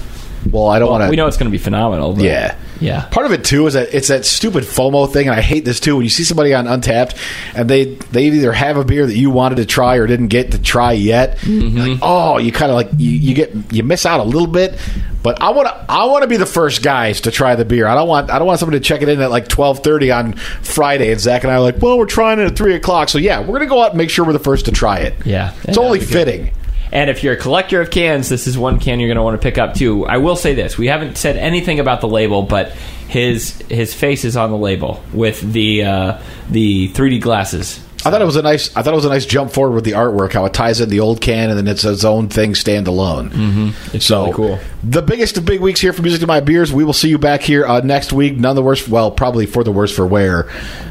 well, 0.51 0.67
I 0.67 0.80
don't 0.80 0.89
Well, 0.89 0.99
want 0.99 1.03
to. 1.07 1.09
we 1.09 1.15
know 1.15 1.28
it's 1.28 1.38
going 1.38 1.49
to 1.51 1.57
be 1.57 1.61
phenomenal. 1.61 2.13
But 2.13 2.24
Yeah. 2.24 2.55
yeah. 2.80 3.05
Part 3.11 3.26
of 3.26 3.32
it 3.32 3.43
too 3.45 3.65
is 3.67 3.74
that 3.76 3.93
it's 3.93 4.07
that 4.09 4.26
stupid 4.26 4.63
FOMO 4.63 5.11
thing, 5.11 5.28
and 5.28 5.36
I 5.36 5.41
hate 5.41 5.63
this 5.65 5.80
too. 5.80 5.95
When 5.97 6.03
you 6.03 6.09
see 6.09 6.24
somebody 6.24 6.53
on 6.53 6.65
Untappd 6.65 7.15
and 7.55 7.69
they 7.69 7.95
they 8.11 8.26
either 8.26 8.51
have 8.53 8.78
a 8.78 8.84
beer 8.86 9.05
that 9.05 9.15
you 9.15 9.30
wanted 9.30 9.55
to 9.55 9.65
try 9.65 9.95
or 9.97 10.07
didn't 10.07 10.28
get 10.28 10.51
to 10.51 10.59
try 10.61 10.93
yet, 10.93 11.38
Mm-hmm. 11.39 11.78
like, 11.78 11.99
oh, 12.01 12.38
you 12.39 12.51
kind 12.51 12.71
of 12.71 12.76
like 12.76 12.89
you, 12.97 13.09
you 13.11 13.34
get 13.36 13.53
you 13.74 13.84
miss 13.84 14.05
out 14.05 14.19
a 14.21 14.24
little 14.24 14.47
bit. 14.47 14.78
But 15.21 15.41
I 15.41 15.51
want 15.51 15.67
to 15.69 15.86
I 15.89 16.05
want 16.05 16.24
to 16.24 16.28
be 16.28 16.36
the 16.38 16.45
first 16.45 16.84
guys 16.84 17.21
to 17.21 17.32
try 17.32 17.55
the 17.55 17.63
beer. 17.65 17.88
I 17.88 17.95
don't 17.95 18.07
want 18.09 18.30
I 18.30 18.38
don't 18.39 18.47
want 18.47 18.59
somebody 18.59 18.80
to 18.80 18.84
check 18.86 19.01
it 19.01 19.07
in 19.09 19.21
at 19.21 19.32
like 19.32 19.47
twelve 19.49 19.80
thirty 19.80 20.11
on 20.11 20.34
Friday, 20.61 21.11
and 21.11 21.19
Zach 21.21 21.43
and 21.43 21.51
I 21.51 21.55
are 21.55 21.61
like, 21.61 21.82
well, 21.82 21.97
we're 21.97 22.05
trying 22.05 22.39
it 22.39 22.45
at 22.51 22.57
three 22.57 22.76
o'clock. 22.76 23.07
So 23.09 23.17
yeah, 23.17 23.39
we're 23.39 23.59
gonna 23.59 23.67
go 23.69 23.82
out 23.82 23.89
and 23.91 23.97
make 23.97 24.09
sure 24.09 24.26
we're 24.26 24.34
the 24.34 24.39
first 24.39 24.65
to 24.65 24.71
try 24.74 24.99
it. 24.99 25.13
Yeah. 25.26 25.53
it's 25.63 25.78
only 25.78 25.99
fitting. 26.01 26.51
And 26.91 27.09
if 27.09 27.23
you're 27.23 27.34
a 27.34 27.38
collector 27.38 27.81
of 27.81 27.89
cans, 27.89 28.29
this 28.29 28.45
is 28.45 28.57
one 28.57 28.79
can 28.79 28.99
you're 28.99 29.09
going 29.09 29.17
to 29.17 29.23
want 29.23 29.39
to 29.39 29.43
pick 29.43 29.57
up 29.57 29.73
too. 29.73 30.05
I 30.05 30.17
will 30.17 30.36
say 30.36 30.53
this: 30.53 30.77
we 30.77 30.88
haven't 30.88 31.17
said 31.17 31.38
anything 31.38 31.79
about 31.79 32.01
the 32.01 32.07
label, 32.07 32.43
but 32.43 32.71
his 33.07 33.61
his 33.69 33.93
face 33.93 34.25
is 34.25 34.38
on 34.38 34.51
the 34.51 34.57
label 34.57 35.01
with 35.13 35.41
the 35.41 35.84
uh, 35.84 36.21
the 36.49 36.89
3D 36.89 37.21
glasses. 37.21 37.79
I 38.06 38.12
thought 38.12 38.22
it 38.22 38.26
was 38.26 38.36
a 38.36 38.41
nice. 38.41 38.76
I 38.76 38.82
thought 38.82 38.93
it 38.93 38.97
was 38.97 39.06
a 39.06 39.10
nice 39.10 39.26
jump 39.26 39.51
forward 39.51 39.76
with 39.76 39.86
the 39.86 39.91
artwork, 39.91 40.34
how 40.34 40.45
it 40.45 40.54
ties 40.54 40.82
in 40.82 40.89
the 40.89 40.99
old 40.99 41.22
can, 41.22 41.49
and 41.49 41.58
then 41.58 41.68
it's 41.68 41.84
its 41.84 42.04
own 42.04 42.30
thing, 42.30 42.54
standalone. 42.54 43.30
Mm-hmm. 43.30 43.95
It's 43.95 44.06
so 44.06 44.24
really 44.24 44.34
cool. 44.34 44.60
The 44.84 45.01
biggest 45.01 45.38
of 45.38 45.45
big 45.45 45.62
weeks 45.62 45.80
here 45.80 45.93
for 45.93 46.01
Music 46.01 46.20
to 46.22 46.28
My 46.28 46.41
Beers. 46.41 46.74
We 46.74 46.84
will 46.84 46.93
see 46.93 47.08
you 47.08 47.18
back 47.18 47.41
here 47.41 47.66
uh, 47.66 47.80
next 47.80 48.12
week. 48.12 48.38
None 48.38 48.56
the 48.56 48.62
worse. 48.62 48.88
Well, 48.88 49.12
probably 49.12 49.45
for 49.45 49.64
the 49.64 49.72
worse 49.72 49.95
for 49.95 50.06
wear. 50.06 50.49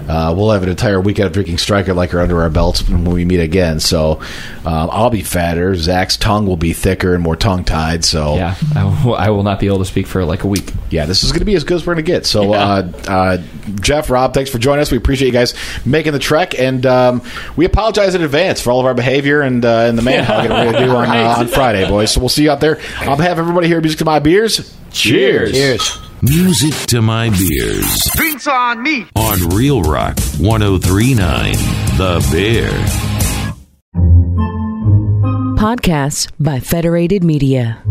Uh, 0.09 0.35
we'll 0.37 0.51
have 0.51 0.63
an 0.63 0.69
entire 0.69 1.01
weekend 1.01 1.27
of 1.27 1.33
drinking 1.33 1.59
Striker 1.59 1.95
like 1.95 2.13
under 2.15 2.41
our 2.43 2.51
belts 2.51 2.89
when 2.89 3.05
we 3.05 3.25
meet 3.25 3.41
again. 3.41 3.79
So 3.79 4.21
um, 4.65 4.89
I'll 4.91 5.11
be 5.11 5.23
fatter. 5.23 5.75
Zach's 5.77 6.17
tongue 6.17 6.47
will 6.47 6.57
be 6.57 6.73
thicker 6.73 7.15
and 7.15 7.23
more 7.23 7.37
tongue 7.37 7.65
tied. 7.65 8.05
So 8.05 8.35
Yeah, 8.37 8.57
I 8.75 9.05
will, 9.05 9.15
I 9.15 9.31
will 9.31 9.43
not 9.43 9.61
be 9.61 9.67
able 9.67 9.79
to 9.79 9.85
speak 9.85 10.07
for 10.07 10.25
like 10.25 10.45
a 10.45 10.49
week. 10.49 10.73
yeah, 10.91 11.07
this 11.07 11.23
is 11.23 11.31
going 11.31 11.41
to 11.41 11.45
be 11.45 11.55
as 11.55 11.65
good 11.65 11.77
as 11.77 11.87
we're 11.87 11.95
going 11.95 12.05
to 12.05 12.11
get. 12.11 12.27
So, 12.27 12.53
uh, 12.55 12.91
uh, 13.07 13.39
Jeff, 13.81 14.11
Rob, 14.11 14.35
thanks 14.35 14.51
for 14.51 14.59
joining 14.59 14.83
us. 14.83 14.91
We 14.91 14.97
appreciate 14.97 15.29
you 15.29 15.33
guys 15.33 15.55
making 15.87 16.13
the 16.13 16.19
trek, 16.19 16.59
and 16.59 16.85
um, 17.09 17.23
we 17.57 17.65
apologize 17.65 18.15
in 18.15 18.23
advance 18.23 18.61
for 18.61 18.71
all 18.71 18.81
of 18.81 18.87
our 18.87 18.95
behavior 18.95 19.43
and 19.43 19.65
uh, 19.65 19.87
and 19.89 19.97
the 19.99 20.03
man 20.03 20.25
hogging 20.25 20.51
we're 20.51 20.65
going 20.65 20.75
to 20.75 20.85
do 20.85 20.91
on, 20.91 21.09
uh, 21.17 21.35
on 21.39 21.49
Friday, 21.49 21.87
boys. 21.89 22.13
So 22.13 22.21
we'll 22.21 22.29
see 22.29 22.45
you 22.45 22.51
out 22.51 22.61
there. 22.61 22.77
On 23.01 23.17
behalf 23.17 23.33
of 23.33 23.39
everybody 23.41 23.67
here 23.67 23.81
Music 23.81 23.99
to 23.99 24.05
My 24.05 24.19
Beers, 24.19 24.75
cheers. 24.91 25.53
Cheers. 25.53 25.99
Music 26.23 26.73
to 26.87 27.03
my 27.03 27.31
beers. 27.31 28.05
Drinks 28.15 28.47
on 28.47 28.81
me. 28.81 29.07
On 29.17 29.49
Real 29.49 29.83
Rock 29.83 30.21
1039, 30.39 31.53
The 31.97 32.29
Bear. 32.31 32.71
Podcasts 35.59 36.31
by 36.39 36.61
Federated 36.61 37.25
Media. 37.25 37.83